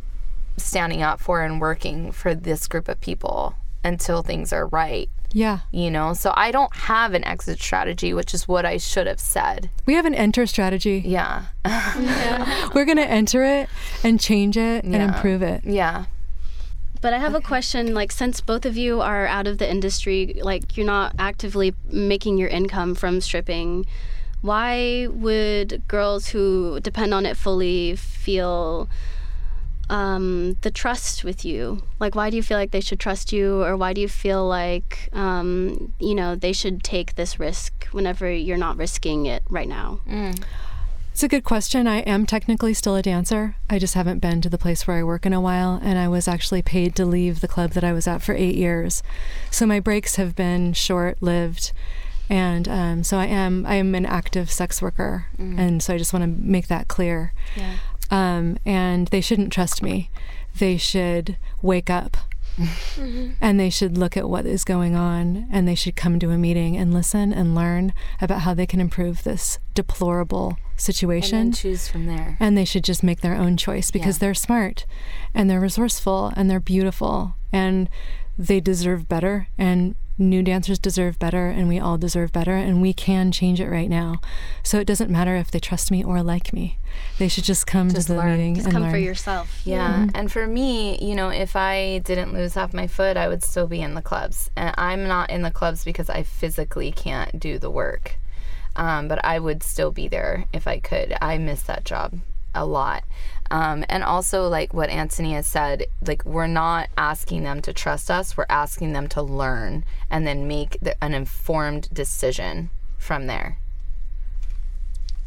standing 0.57 1.01
up 1.01 1.20
for 1.20 1.41
and 1.41 1.59
working 1.59 2.12
for 2.12 2.34
this 2.36 2.68
group 2.68 2.88
of 2.88 2.99
people 3.01 3.55
until 3.84 4.22
things 4.24 4.53
are 4.53 4.68
right. 4.68 5.09
Yeah. 5.34 5.60
You 5.72 5.90
know, 5.90 6.14
so 6.14 6.34
I 6.36 6.52
don't 6.52 6.76
have 6.76 7.14
an 7.14 7.24
exit 7.24 7.60
strategy, 7.60 8.14
which 8.14 8.34
is 8.34 8.48
what 8.48 8.66
I 8.66 8.78
should 8.78 9.08
have 9.08 9.20
said. 9.20 9.70
We 9.86 9.94
have 9.96 10.06
an 10.06 10.16
enter 10.16 10.46
strategy. 10.46 11.02
Yeah. 11.06 11.46
We're 12.74 12.86
gonna 12.86 13.02
enter 13.02 13.44
it 13.44 13.70
and 14.04 14.20
change 14.20 14.58
it 14.58 14.84
and 14.84 14.96
improve 14.96 15.42
it. 15.42 15.64
Yeah. 15.64 16.06
But 17.02 17.14
I 17.14 17.18
have 17.18 17.34
a 17.34 17.42
question. 17.42 17.96
Like, 17.96 18.12
since 18.12 18.42
both 18.42 18.64
of 18.66 18.78
you 18.78 19.02
are 19.02 19.26
out 19.26 19.48
of 19.48 19.58
the 19.58 19.70
industry, 19.70 20.40
like 20.44 20.78
you're 20.78 20.86
not 20.86 21.16
actively 21.18 21.74
making 21.90 22.38
your 22.38 22.50
income 22.50 22.94
from 22.94 23.22
stripping, 23.22 23.88
why 24.42 25.08
would 25.08 25.82
girls 25.88 26.28
who 26.28 26.80
depend 26.80 27.14
on 27.14 27.26
it 27.26 27.38
fully 27.38 27.96
feel 27.96 28.88
um, 29.92 30.56
the 30.62 30.72
trust 30.72 31.24
with 31.24 31.44
you? 31.46 31.84
Like, 32.00 32.16
why 32.16 32.30
do 32.30 32.38
you 32.38 32.44
feel 32.44 32.58
like 32.58 32.72
they 32.72 32.82
should 32.82 33.00
trust 33.00 33.32
you, 33.32 33.62
or 33.62 33.76
why 33.76 33.94
do 33.94 34.02
you 34.02 34.08
feel 34.08 34.48
like 34.48 35.10
um, 35.14 35.94
you 36.00 36.16
know 36.16 36.36
they 36.36 36.54
should 36.54 36.82
take 36.84 37.16
this 37.16 37.39
risk 37.39 37.88
whenever 37.92 38.32
you're 38.32 38.58
not 38.58 38.78
risking 38.78 39.28
it 39.28 39.44
right 39.50 39.68
now? 39.68 40.00
It's 41.12 41.24
a 41.24 41.28
good 41.28 41.44
question. 41.44 41.88
I 41.88 41.98
am 42.00 42.26
technically 42.26 42.74
still 42.74 42.96
a 42.96 43.02
dancer. 43.02 43.56
I 43.70 43.80
just 43.80 43.96
haven't 43.96 44.20
been 44.20 44.39
to 44.42 44.50
the 44.50 44.58
place 44.58 44.88
where 44.88 44.98
I 44.98 45.04
work 45.04 45.26
in 45.26 45.34
a 45.34 45.42
while, 45.42 45.78
and 45.84 46.00
I 46.00 46.08
was 46.08 46.26
actually 46.26 46.62
paid 46.62 46.96
to 46.96 47.06
leave 47.06 47.42
the 47.42 47.50
club 47.50 47.72
that 47.72 47.84
I 47.84 47.92
was 47.92 48.08
at 48.08 48.22
for 48.22 48.34
eight 48.34 48.56
years. 48.56 49.04
So 49.52 49.66
my 49.66 49.82
breaks 49.82 50.16
have 50.16 50.38
been 50.38 50.72
short-lived, 50.72 51.74
and 52.30 52.66
um, 52.70 53.04
so 53.04 53.18
I 53.18 53.26
am 53.26 53.66
I 53.66 53.76
am 53.76 53.94
an 53.94 54.06
active 54.06 54.50
sex 54.50 54.82
worker, 54.82 55.26
and 55.38 55.84
so 55.84 55.94
I 55.94 55.98
just 55.98 56.14
want 56.14 56.24
to 56.24 56.30
make 56.30 56.68
that 56.68 56.88
clear. 56.88 57.34
Yeah. 57.58 57.76
Um, 58.12 58.57
and 58.66 59.07
they 59.07 59.22
shouldn't 59.22 59.51
trust 59.53 59.82
me. 59.82 60.09
They 60.59 60.78
should 60.78 61.38
wake 61.62 61.89
up. 61.89 62.18
And 63.39 63.59
they 63.59 63.70
should 63.70 63.97
look 63.97 64.16
at 64.18 64.30
what 64.30 64.45
is 64.45 64.64
going 64.66 64.93
on 64.95 65.47
and 65.51 65.68
they 65.68 65.74
should 65.74 65.95
come 65.95 66.20
to 66.20 66.30
a 66.32 66.38
meeting 66.38 66.76
and 66.78 66.93
listen 66.93 67.32
and 67.34 67.55
learn 67.55 67.93
about 68.20 68.41
how 68.41 68.53
they 68.53 68.66
can 68.68 68.80
improve 68.82 69.24
this 69.24 69.57
deplorable 69.74 70.57
situation 70.76 71.39
And 71.39 71.55
choose 71.55 71.88
from 71.88 72.05
there. 72.07 72.36
and 72.39 72.57
they 72.57 72.66
should 72.66 72.84
just 72.84 73.03
make 73.03 73.22
their 73.22 73.36
own 73.36 73.55
choice 73.57 73.89
because 73.89 74.18
Yeah. 74.18 74.20
they're 74.28 74.34
smart 74.36 74.86
and 75.34 75.49
they're 75.49 75.62
resourceful 75.62 76.34
and 76.36 76.49
they're 76.51 76.59
beautiful 76.59 77.36
and 77.53 77.89
they 78.38 78.59
deserve 78.59 79.07
better 79.07 79.47
and 79.57 79.95
new 80.22 80.44
dancers 80.44 80.80
deserve 80.80 81.18
better 81.20 81.48
and 81.48 81.68
we 81.68 81.80
all 81.80 81.98
deserve 81.98 82.32
better 82.32 82.56
and 82.56 82.82
we 82.82 82.94
can 82.94 83.32
change 83.32 83.60
it 83.60 83.68
right 83.68 83.90
now 83.90 84.22
so 84.64 84.80
it 84.80 84.86
doesn't 84.86 85.10
matter 85.10 85.36
if 85.36 85.50
they 85.52 85.60
trust 85.60 85.92
me 85.92 86.04
or 86.04 86.22
like 86.22 86.54
me 86.54 86.78
they 87.18 87.28
should 87.28 87.44
just 87.44 87.68
come 87.68 87.90
Just 87.90 88.08
to 88.08 88.14
the 88.14 88.20
learn. 88.20 88.32
meeting 88.38 88.56
Just 88.56 88.66
and 88.68 88.74
come 88.74 88.84
learn 88.84 88.92
for 88.92 88.98
yourself. 88.98 89.62
Yeah. 89.64 90.08
And 90.14 90.32
for 90.32 90.48
me, 90.48 90.98
you 91.02 91.16
know, 91.16 91.30
if 91.30 91.56
I 91.56 92.00
didn't 92.00 92.34
lose 92.34 92.56
half 92.56 92.74
my 92.74 92.88
foot, 92.88 93.18
I 93.18 93.28
would 93.28 93.44
still 93.44 93.68
be 93.68 93.82
in 93.82 93.94
the 93.94 94.02
clubs. 94.02 94.50
And 94.56 94.74
I'm 94.78 95.08
not 95.08 95.30
in 95.30 95.42
the 95.42 95.52
clubs 95.52 95.84
because 95.84 96.10
I 96.10 96.24
physically 96.24 96.92
can't 96.92 97.40
do 97.40 97.60
the 97.60 97.70
work. 97.70 98.18
Um, 98.76 99.08
but 99.08 99.24
I 99.24 99.40
would 99.40 99.64
still 99.64 99.92
be 99.92 100.08
there 100.08 100.46
if 100.54 100.68
I 100.68 100.80
could. 100.80 101.16
I 101.22 101.38
miss 101.38 101.62
that 101.64 101.86
job 101.86 102.20
a 102.56 102.66
lot. 102.66 103.04
Um, 103.52 103.84
and 103.89 104.02
also, 104.02 104.47
like 104.47 104.74
what 104.74 104.89
Antonia 104.89 105.36
has 105.36 105.47
said, 105.47 105.86
like 106.08 106.24
we're 106.24 106.47
not 106.47 106.88
asking 106.97 107.43
them 107.43 107.62
to 107.64 107.74
trust 107.74 108.10
us, 108.10 108.38
we're 108.38 108.45
asking 108.49 108.93
them 108.93 109.10
to 109.10 109.22
learn 109.22 109.84
and 110.10 110.26
then 110.26 110.47
make 110.47 110.78
the, 110.82 110.95
an 111.04 111.14
informed 111.14 111.93
decision 111.93 112.70
from 112.97 113.28
there. 113.28 113.58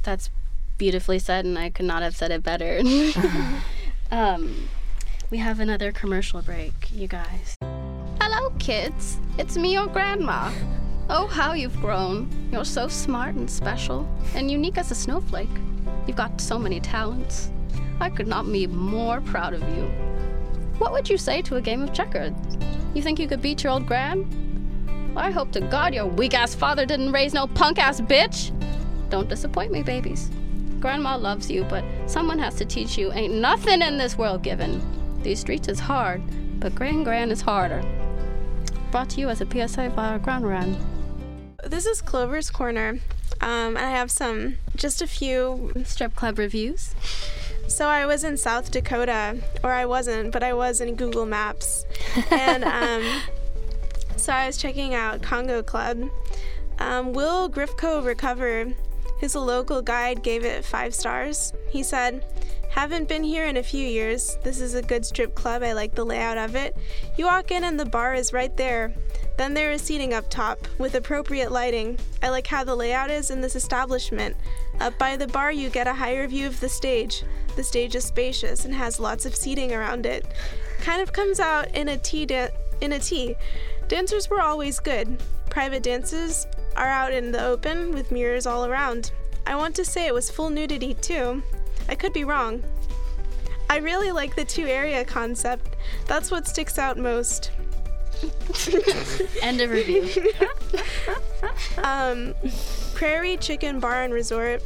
That's 0.04 0.30
beautifully 0.78 1.18
said, 1.18 1.44
and 1.44 1.58
I 1.58 1.68
could 1.68 1.84
not 1.84 2.02
have 2.02 2.16
said 2.16 2.30
it 2.30 2.42
better. 2.42 2.80
um, 4.10 4.68
we 5.30 5.36
have 5.36 5.60
another 5.60 5.92
commercial 5.92 6.40
break, 6.40 6.72
you 6.90 7.06
guys. 7.06 7.56
Hello, 8.22 8.48
kids. 8.58 9.18
It's 9.36 9.58
me, 9.58 9.74
your 9.74 9.86
grandma. 9.86 10.50
Oh, 11.10 11.26
how 11.26 11.52
you've 11.52 11.78
grown. 11.78 12.30
You're 12.50 12.64
so 12.64 12.88
smart 12.88 13.34
and 13.34 13.50
special, 13.50 14.08
and 14.34 14.50
unique 14.50 14.78
as 14.78 14.90
a 14.90 14.94
snowflake. 14.94 15.50
You've 16.06 16.16
got 16.16 16.40
so 16.40 16.58
many 16.58 16.80
talents. 16.80 17.50
I 18.00 18.10
could 18.10 18.26
not 18.26 18.50
be 18.50 18.66
more 18.66 19.20
proud 19.20 19.54
of 19.54 19.62
you. 19.76 19.84
What 20.78 20.92
would 20.92 21.08
you 21.08 21.16
say 21.16 21.42
to 21.42 21.56
a 21.56 21.60
game 21.60 21.82
of 21.82 21.92
checkers? 21.92 22.32
You 22.94 23.02
think 23.02 23.18
you 23.18 23.28
could 23.28 23.42
beat 23.42 23.62
your 23.62 23.72
old 23.72 23.86
gran? 23.86 25.12
I 25.16 25.30
hope 25.30 25.52
to 25.52 25.60
God 25.60 25.94
your 25.94 26.06
weak 26.06 26.34
ass 26.34 26.54
father 26.54 26.84
didn't 26.84 27.12
raise 27.12 27.32
no 27.32 27.46
punk 27.46 27.78
ass 27.78 28.00
bitch. 28.00 28.50
Don't 29.10 29.28
disappoint 29.28 29.70
me, 29.70 29.82
babies. 29.82 30.30
Grandma 30.80 31.16
loves 31.16 31.50
you, 31.50 31.64
but 31.64 31.84
someone 32.06 32.38
has 32.38 32.56
to 32.56 32.64
teach 32.64 32.98
you 32.98 33.12
ain't 33.12 33.34
nothing 33.34 33.80
in 33.80 33.96
this 33.96 34.18
world 34.18 34.42
given. 34.42 34.82
These 35.22 35.40
streets 35.40 35.68
is 35.68 35.78
hard, 35.78 36.22
but 36.60 36.74
Grand 36.74 37.04
Grand 37.04 37.30
is 37.30 37.40
harder. 37.40 37.82
Brought 38.90 39.10
to 39.10 39.20
you 39.20 39.28
as 39.28 39.40
a 39.40 39.46
PSA 39.46 39.90
via 39.90 40.18
Grand 40.18 40.46
Ran. 40.46 40.76
This 41.64 41.86
is 41.86 42.02
Clover's 42.02 42.50
Corner. 42.50 42.98
Um, 43.40 43.76
and 43.76 43.78
I 43.78 43.90
have 43.90 44.10
some, 44.10 44.56
just 44.76 45.00
a 45.00 45.06
few. 45.06 45.72
Strip 45.84 46.14
club 46.14 46.38
reviews. 46.38 46.94
So 47.66 47.88
I 47.88 48.06
was 48.06 48.24
in 48.24 48.36
South 48.36 48.70
Dakota, 48.70 49.36
or 49.62 49.72
I 49.72 49.86
wasn't, 49.86 50.32
but 50.32 50.42
I 50.42 50.52
was 50.52 50.80
in 50.80 50.94
Google 50.94 51.26
Maps. 51.26 51.84
And 52.30 52.64
um, 52.64 53.22
so 54.16 54.32
I 54.32 54.46
was 54.46 54.56
checking 54.56 54.94
out 54.94 55.22
Congo 55.22 55.62
Club. 55.62 56.08
Um, 56.78 57.12
will 57.12 57.48
Grifco 57.48 58.04
recover? 58.04 58.72
His 59.18 59.34
local 59.34 59.80
guide 59.80 60.22
gave 60.22 60.44
it 60.44 60.64
five 60.64 60.94
stars. 60.94 61.52
He 61.70 61.82
said, 61.82 62.24
Haven't 62.70 63.08
been 63.08 63.22
here 63.22 63.44
in 63.44 63.56
a 63.56 63.62
few 63.62 63.86
years. 63.86 64.36
This 64.42 64.60
is 64.60 64.74
a 64.74 64.82
good 64.82 65.06
strip 65.06 65.34
club. 65.34 65.62
I 65.62 65.72
like 65.72 65.94
the 65.94 66.04
layout 66.04 66.38
of 66.38 66.56
it. 66.56 66.76
You 67.16 67.26
walk 67.26 67.50
in 67.50 67.64
and 67.64 67.78
the 67.78 67.86
bar 67.86 68.14
is 68.14 68.32
right 68.32 68.54
there. 68.56 68.92
Then 69.36 69.54
there 69.54 69.70
is 69.70 69.82
seating 69.82 70.12
up 70.12 70.28
top 70.28 70.66
with 70.78 70.94
appropriate 70.94 71.52
lighting. 71.52 71.98
I 72.22 72.30
like 72.30 72.46
how 72.46 72.64
the 72.64 72.74
layout 72.74 73.10
is 73.10 73.30
in 73.30 73.40
this 73.40 73.56
establishment. 73.56 74.36
Up 74.80 74.98
by 74.98 75.16
the 75.16 75.26
bar, 75.26 75.52
you 75.52 75.70
get 75.70 75.86
a 75.86 75.94
higher 75.94 76.26
view 76.26 76.46
of 76.46 76.60
the 76.60 76.68
stage. 76.68 77.22
The 77.56 77.62
stage 77.62 77.94
is 77.94 78.04
spacious 78.04 78.64
and 78.64 78.74
has 78.74 78.98
lots 78.98 79.24
of 79.26 79.36
seating 79.36 79.72
around 79.72 80.06
it. 80.06 80.26
Kind 80.80 81.00
of 81.00 81.12
comes 81.12 81.40
out 81.40 81.74
in 81.74 81.88
a 81.88 81.96
T 81.96 82.26
da- 82.26 82.50
in 82.80 82.92
a 82.92 82.98
T. 82.98 83.36
Dancers 83.88 84.28
were 84.28 84.40
always 84.40 84.80
good. 84.80 85.22
Private 85.50 85.82
dances 85.82 86.46
are 86.76 86.88
out 86.88 87.12
in 87.12 87.30
the 87.30 87.44
open 87.44 87.92
with 87.92 88.10
mirrors 88.10 88.46
all 88.46 88.66
around. 88.66 89.12
I 89.46 89.54
want 89.56 89.74
to 89.76 89.84
say 89.84 90.06
it 90.06 90.14
was 90.14 90.30
full 90.30 90.50
nudity 90.50 90.94
too. 90.94 91.42
I 91.88 91.94
could 91.94 92.12
be 92.12 92.24
wrong. 92.24 92.62
I 93.70 93.78
really 93.78 94.10
like 94.10 94.34
the 94.34 94.44
two 94.44 94.66
area 94.66 95.04
concept. 95.04 95.76
That's 96.06 96.30
what 96.30 96.46
sticks 96.48 96.78
out 96.78 96.98
most. 96.98 97.50
End 99.42 99.60
of 99.60 99.70
review. 99.70 100.08
Um, 101.82 102.34
Prairie 102.94 103.36
Chicken 103.36 103.80
Bar 103.80 104.04
and 104.04 104.12
Resort 104.12 104.62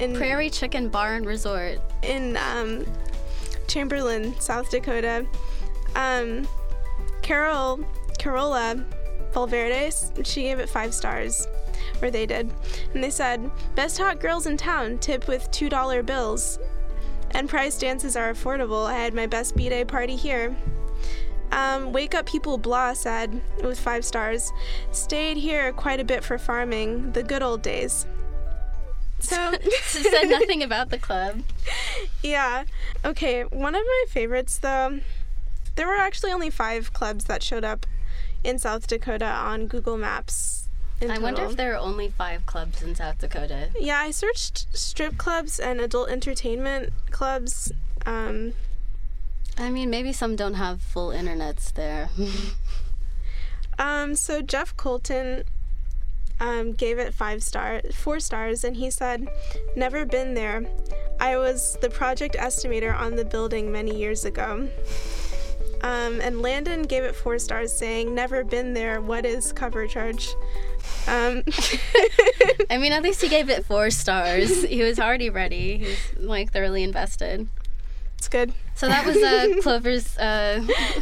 in 0.00 0.14
Prairie 0.14 0.50
Chicken 0.50 0.88
Bar 0.88 1.14
and 1.14 1.26
Resort. 1.26 1.78
in 2.02 2.36
um, 2.36 2.84
Chamberlain, 3.68 4.38
South 4.40 4.70
Dakota. 4.70 5.26
Um, 5.94 6.46
Carol 7.22 7.80
Carola 8.18 8.84
Valverdes, 9.32 10.12
she 10.24 10.42
gave 10.42 10.58
it 10.58 10.68
five 10.68 10.94
stars, 10.94 11.46
or 12.00 12.10
they 12.10 12.26
did, 12.26 12.52
and 12.94 13.02
they 13.02 13.10
said 13.10 13.50
best 13.74 13.98
hot 13.98 14.20
girls 14.20 14.46
in 14.46 14.56
town. 14.56 14.98
Tip 14.98 15.26
with 15.28 15.50
two 15.50 15.68
dollar 15.68 16.02
bills, 16.02 16.58
and 17.32 17.48
price 17.48 17.78
dances 17.78 18.16
are 18.16 18.32
affordable. 18.32 18.86
I 18.86 18.94
had 18.94 19.14
my 19.14 19.26
best 19.26 19.56
b 19.56 19.68
day 19.68 19.84
party 19.84 20.16
here. 20.16 20.56
Um, 21.52 21.92
Wake 21.92 22.14
Up 22.14 22.26
People 22.26 22.58
Blah 22.58 22.92
said, 22.94 23.40
with 23.62 23.78
five 23.78 24.04
stars, 24.04 24.52
stayed 24.92 25.36
here 25.36 25.72
quite 25.72 26.00
a 26.00 26.04
bit 26.04 26.24
for 26.24 26.38
farming, 26.38 27.12
the 27.12 27.22
good 27.22 27.42
old 27.42 27.62
days. 27.62 28.06
So, 29.18 29.54
Said 29.82 30.24
nothing 30.28 30.62
about 30.62 30.90
the 30.90 30.98
club. 30.98 31.42
yeah. 32.22 32.64
Okay, 33.02 33.44
one 33.44 33.74
of 33.74 33.80
my 33.80 34.04
favorites 34.10 34.58
though, 34.58 35.00
there 35.74 35.86
were 35.86 35.96
actually 35.96 36.32
only 36.32 36.50
five 36.50 36.92
clubs 36.92 37.24
that 37.24 37.42
showed 37.42 37.64
up 37.64 37.86
in 38.44 38.58
South 38.58 38.86
Dakota 38.86 39.24
on 39.24 39.68
Google 39.68 39.96
Maps. 39.96 40.68
in 41.00 41.10
I 41.10 41.18
wonder 41.18 41.44
if 41.44 41.56
there 41.56 41.72
are 41.72 41.78
only 41.78 42.10
five 42.10 42.44
clubs 42.44 42.82
in 42.82 42.94
South 42.94 43.18
Dakota. 43.18 43.70
Yeah, 43.80 43.98
I 43.98 44.10
searched 44.10 44.66
strip 44.76 45.16
clubs 45.16 45.58
and 45.58 45.80
adult 45.80 46.10
entertainment 46.10 46.92
clubs. 47.10 47.72
Um, 48.04 48.52
I 49.58 49.70
mean, 49.70 49.90
maybe 49.90 50.12
some 50.12 50.36
don't 50.36 50.54
have 50.54 50.82
full 50.82 51.08
internets 51.10 51.72
there. 51.72 52.10
um, 53.78 54.14
so 54.14 54.42
Jeff 54.42 54.76
Colton 54.76 55.44
um, 56.40 56.72
gave 56.72 56.98
it 56.98 57.14
five 57.14 57.42
star, 57.42 57.80
four 57.94 58.20
stars, 58.20 58.64
and 58.64 58.76
he 58.76 58.90
said, 58.90 59.28
"Never 59.74 60.04
been 60.04 60.34
there. 60.34 60.66
I 61.18 61.36
was 61.38 61.78
the 61.80 61.88
project 61.88 62.36
estimator 62.36 62.94
on 62.94 63.16
the 63.16 63.24
building 63.24 63.72
many 63.72 63.96
years 63.96 64.24
ago." 64.24 64.68
Um, 65.82 66.20
and 66.20 66.40
Landon 66.40 66.82
gave 66.82 67.04
it 67.04 67.14
four 67.14 67.38
stars, 67.38 67.72
saying, 67.72 68.14
"Never 68.14 68.44
been 68.44 68.74
there. 68.74 69.00
What 69.00 69.24
is 69.24 69.52
cover 69.52 69.86
charge?" 69.86 70.34
Um, 71.06 71.42
I 72.70 72.78
mean, 72.78 72.92
at 72.92 73.02
least 73.02 73.22
he 73.22 73.28
gave 73.28 73.48
it 73.48 73.64
four 73.64 73.90
stars. 73.90 74.64
He 74.64 74.82
was 74.82 74.98
already 74.98 75.30
ready. 75.30 75.78
He's 75.78 75.98
like 76.18 76.52
thoroughly 76.52 76.82
invested. 76.82 77.48
It's 78.26 78.32
good. 78.32 78.52
So 78.74 78.88
that 78.88 79.06
was 79.06 79.16
uh, 79.16 79.54
Clover's. 79.62 80.18
Uh, 80.18 80.60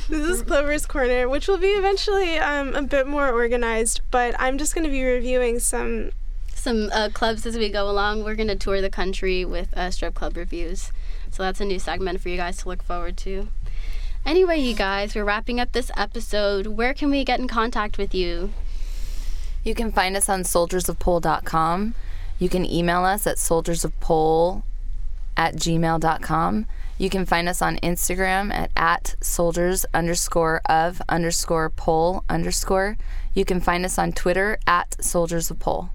This 0.08 0.28
is 0.28 0.42
Clover's 0.42 0.84
Corner, 0.86 1.28
which 1.28 1.48
will 1.48 1.56
be 1.58 1.68
eventually 1.68 2.38
um, 2.38 2.74
a 2.74 2.82
bit 2.82 3.06
more 3.06 3.30
organized, 3.30 4.02
but 4.10 4.34
I'm 4.38 4.58
just 4.58 4.74
going 4.74 4.84
to 4.84 4.90
be 4.90 5.02
reviewing 5.02 5.58
some. 5.58 6.10
some 6.54 6.90
uh, 6.92 7.08
clubs 7.12 7.46
as 7.46 7.56
we 7.56 7.70
go 7.70 7.88
along. 7.90 8.24
We're 8.24 8.34
gonna 8.36 8.56
tour 8.56 8.80
the 8.80 8.90
country 8.90 9.44
with 9.44 9.76
uh, 9.76 9.90
strip 9.90 10.14
club 10.14 10.36
reviews. 10.36 10.92
So 11.30 11.42
that's 11.42 11.60
a 11.60 11.64
new 11.64 11.78
segment 11.78 12.20
for 12.20 12.28
you 12.28 12.36
guys 12.36 12.58
to 12.58 12.68
look 12.68 12.82
forward 12.82 13.16
to. 13.18 13.48
Anyway, 14.24 14.58
you 14.58 14.74
guys, 14.74 15.14
we're 15.14 15.24
wrapping 15.24 15.60
up 15.60 15.72
this 15.72 15.90
episode. 15.96 16.66
Where 16.68 16.94
can 16.94 17.10
we 17.10 17.24
get 17.24 17.40
in 17.40 17.48
contact 17.48 17.98
with 17.98 18.14
you? 18.14 18.52
You 19.62 19.74
can 19.74 19.92
find 19.92 20.16
us 20.16 20.28
on 20.28 20.42
soldiersofpole.com. 20.42 21.94
You 22.38 22.48
can 22.48 22.64
email 22.64 23.04
us 23.04 23.26
at 23.26 23.36
soldiersofpole 23.36 24.62
at 25.36 25.56
gmail.com. 25.56 26.66
You 26.96 27.10
can 27.10 27.26
find 27.26 27.48
us 27.48 27.60
on 27.60 27.76
Instagram 27.78 28.52
at, 28.52 28.70
at 28.76 29.16
soldiers 29.20 29.84
underscore 29.92 30.60
of 30.66 31.02
underscore 31.08 31.70
pole 31.70 32.24
underscore. 32.28 32.96
You 33.34 33.44
can 33.44 33.60
find 33.60 33.84
us 33.84 33.98
on 33.98 34.12
Twitter 34.12 34.58
at 34.66 35.02
soldiers 35.02 35.50
of 35.50 35.58
pole. 35.58 35.90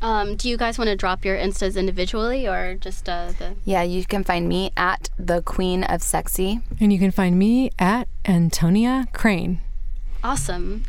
Um, 0.00 0.36
do 0.36 0.48
you 0.48 0.56
guys 0.56 0.78
want 0.78 0.88
to 0.88 0.96
drop 0.96 1.24
your 1.24 1.36
instas 1.36 1.76
individually 1.76 2.46
or 2.46 2.74
just 2.74 3.08
uh, 3.08 3.32
the? 3.38 3.56
Yeah, 3.64 3.82
you 3.82 4.04
can 4.04 4.22
find 4.22 4.48
me 4.48 4.72
at 4.76 5.10
the 5.18 5.42
Queen 5.42 5.82
of 5.84 6.02
Sexy. 6.02 6.60
And 6.80 6.92
you 6.92 6.98
can 6.98 7.10
find 7.10 7.38
me 7.38 7.70
at 7.78 8.06
Antonia 8.24 9.06
Crane. 9.12 9.60
Awesome. 10.22 10.84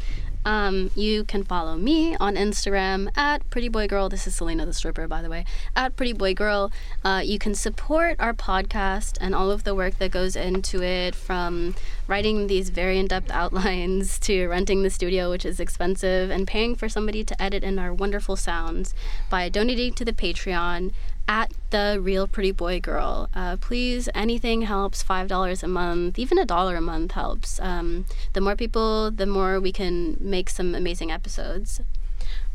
Um, 0.49 0.89
you 0.95 1.25
can 1.25 1.43
follow 1.43 1.75
me 1.75 2.15
on 2.15 2.33
Instagram 2.33 3.15
at 3.15 3.47
Pretty 3.51 3.69
Boy 3.69 3.87
Girl. 3.87 4.09
This 4.09 4.25
is 4.25 4.35
Selena 4.35 4.65
the 4.65 4.73
stripper, 4.73 5.07
by 5.07 5.21
the 5.21 5.29
way. 5.29 5.45
At 5.75 5.95
Pretty 5.95 6.11
Boy 6.11 6.33
Girl. 6.33 6.71
Uh, 7.05 7.21
you 7.23 7.37
can 7.37 7.53
support 7.53 8.15
our 8.17 8.33
podcast 8.33 9.19
and 9.21 9.35
all 9.35 9.51
of 9.51 9.63
the 9.63 9.75
work 9.75 9.99
that 9.99 10.09
goes 10.09 10.35
into 10.35 10.81
it, 10.81 11.13
from 11.13 11.75
writing 12.07 12.47
these 12.47 12.71
very 12.71 12.97
in-depth 12.97 13.29
outlines 13.41 14.17
to 14.21 14.47
renting 14.47 14.81
the 14.81 14.89
studio, 14.89 15.29
which 15.29 15.45
is 15.45 15.59
expensive, 15.59 16.31
and 16.31 16.47
paying 16.47 16.73
for 16.73 16.89
somebody 16.89 17.23
to 17.23 17.39
edit 17.39 17.63
in 17.63 17.77
our 17.77 17.93
wonderful 17.93 18.35
sounds 18.35 18.95
by 19.29 19.49
donating 19.49 19.93
to 19.93 20.03
the 20.03 20.13
Patreon 20.13 20.91
at 21.29 21.53
the 21.69 21.99
real 22.01 22.27
pretty 22.27 22.51
boy 22.51 22.79
girl. 22.79 23.29
Uh, 23.35 23.55
please 23.55 24.09
anything 24.15 24.63
helps. 24.63 25.03
Five 25.03 25.27
dollars 25.27 25.61
a 25.61 25.67
month 25.67 26.17
even 26.17 26.39
a 26.39 26.45
dollar 26.45 26.75
a 26.75 26.81
month 26.81 27.11
helps. 27.11 27.59
Um, 27.61 28.05
the 28.33 28.41
more 28.41 28.55
people 28.55 29.11
the 29.11 29.27
more 29.27 29.59
we 29.59 29.71
can 29.71 30.17
make 30.19 30.49
some 30.49 30.73
amazing 30.73 31.11
episodes. 31.11 31.81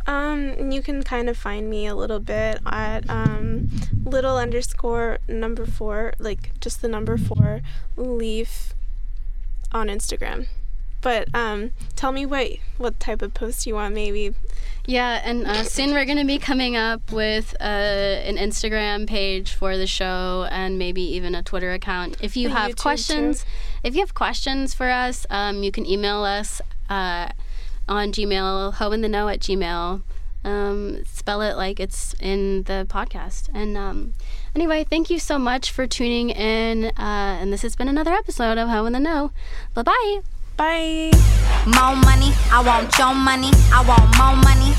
Um, 0.07 0.71
you 0.71 0.83
can 0.83 1.03
kind 1.03 1.31
of 1.31 1.37
find 1.39 1.71
me 1.71 1.87
a 1.87 1.95
little 1.95 2.21
bit 2.21 2.59
at 2.67 3.09
um, 3.09 3.71
little 4.05 4.37
underscore 4.37 5.19
number 5.29 5.65
four, 5.65 6.13
like 6.19 6.51
just 6.61 6.83
the 6.83 6.89
number 6.89 7.17
four 7.17 7.63
leaf 7.97 8.75
on 9.73 9.87
Instagram. 9.87 10.49
But 11.05 11.29
um, 11.35 11.73
tell 11.97 12.13
me 12.13 12.25
what 12.25 12.53
what 12.79 12.99
type 12.99 13.21
of 13.21 13.35
post 13.35 13.67
you 13.67 13.75
want, 13.75 13.95
maybe. 13.95 14.35
yeah 14.87 15.21
and 15.23 15.47
uh, 15.47 15.63
soon 15.63 15.93
we're 15.93 16.07
going 16.07 16.19
to 16.19 16.25
be 16.25 16.39
coming 16.39 16.77
up 16.77 17.13
with 17.13 17.55
uh, 17.61 18.29
an 18.29 18.37
instagram 18.37 19.07
page 19.07 19.53
for 19.53 19.77
the 19.77 19.87
show 19.87 20.47
and 20.51 20.79
maybe 20.79 21.03
even 21.03 21.35
a 21.35 21.43
twitter 21.43 21.73
account. 21.73 22.17
If 22.23 22.37
you 22.37 22.49
have 22.49 22.71
YouTube, 22.71 22.77
too. 22.77 22.83
questions 22.83 23.45
if 23.83 23.95
you 23.95 24.01
have 24.01 24.15
questions 24.15 24.73
for 24.73 24.89
us 24.89 25.27
um, 25.29 25.63
you 25.63 25.71
can 25.71 25.85
email 25.87 26.25
us 26.25 26.63
uh, 26.89 27.29
on 27.87 28.11
gmail 28.13 28.75
ho 28.75 28.93
in 28.93 29.03
the 29.03 29.09
know 29.09 29.29
at 29.29 29.41
gmail. 29.41 30.03
Um, 30.43 31.05
spell 31.07 31.41
it 31.41 31.57
like 31.57 31.81
it's 31.81 32.15
in 32.21 32.65
the 32.65 32.87
podcast. 32.87 33.49
And 33.55 33.77
um, 33.79 34.13
anyway 34.55 34.85
thank 34.85 35.09
you 35.11 35.19
so 35.19 35.39
much 35.39 35.71
for 35.71 35.87
tuning 35.87 36.31
in 36.31 36.87
uh, 36.87 37.39
and 37.41 37.53
this 37.53 37.63
has 37.63 37.77
been 37.77 37.89
another 37.89 38.13
episode 38.13 38.57
of 38.59 38.69
ho 38.71 38.87
in 38.87 38.95
the 38.95 39.01
know. 39.01 39.33
Bye 39.75 39.83
bye 39.83 40.34
Bye. 40.57 41.11
More 41.67 41.97
money, 41.97 42.33
I 42.53 42.63
want 42.65 42.97
your 42.99 43.15
money, 43.15 43.51
I 43.73 43.83
want 43.83 44.07
more 44.17 44.37
money. 44.37 44.75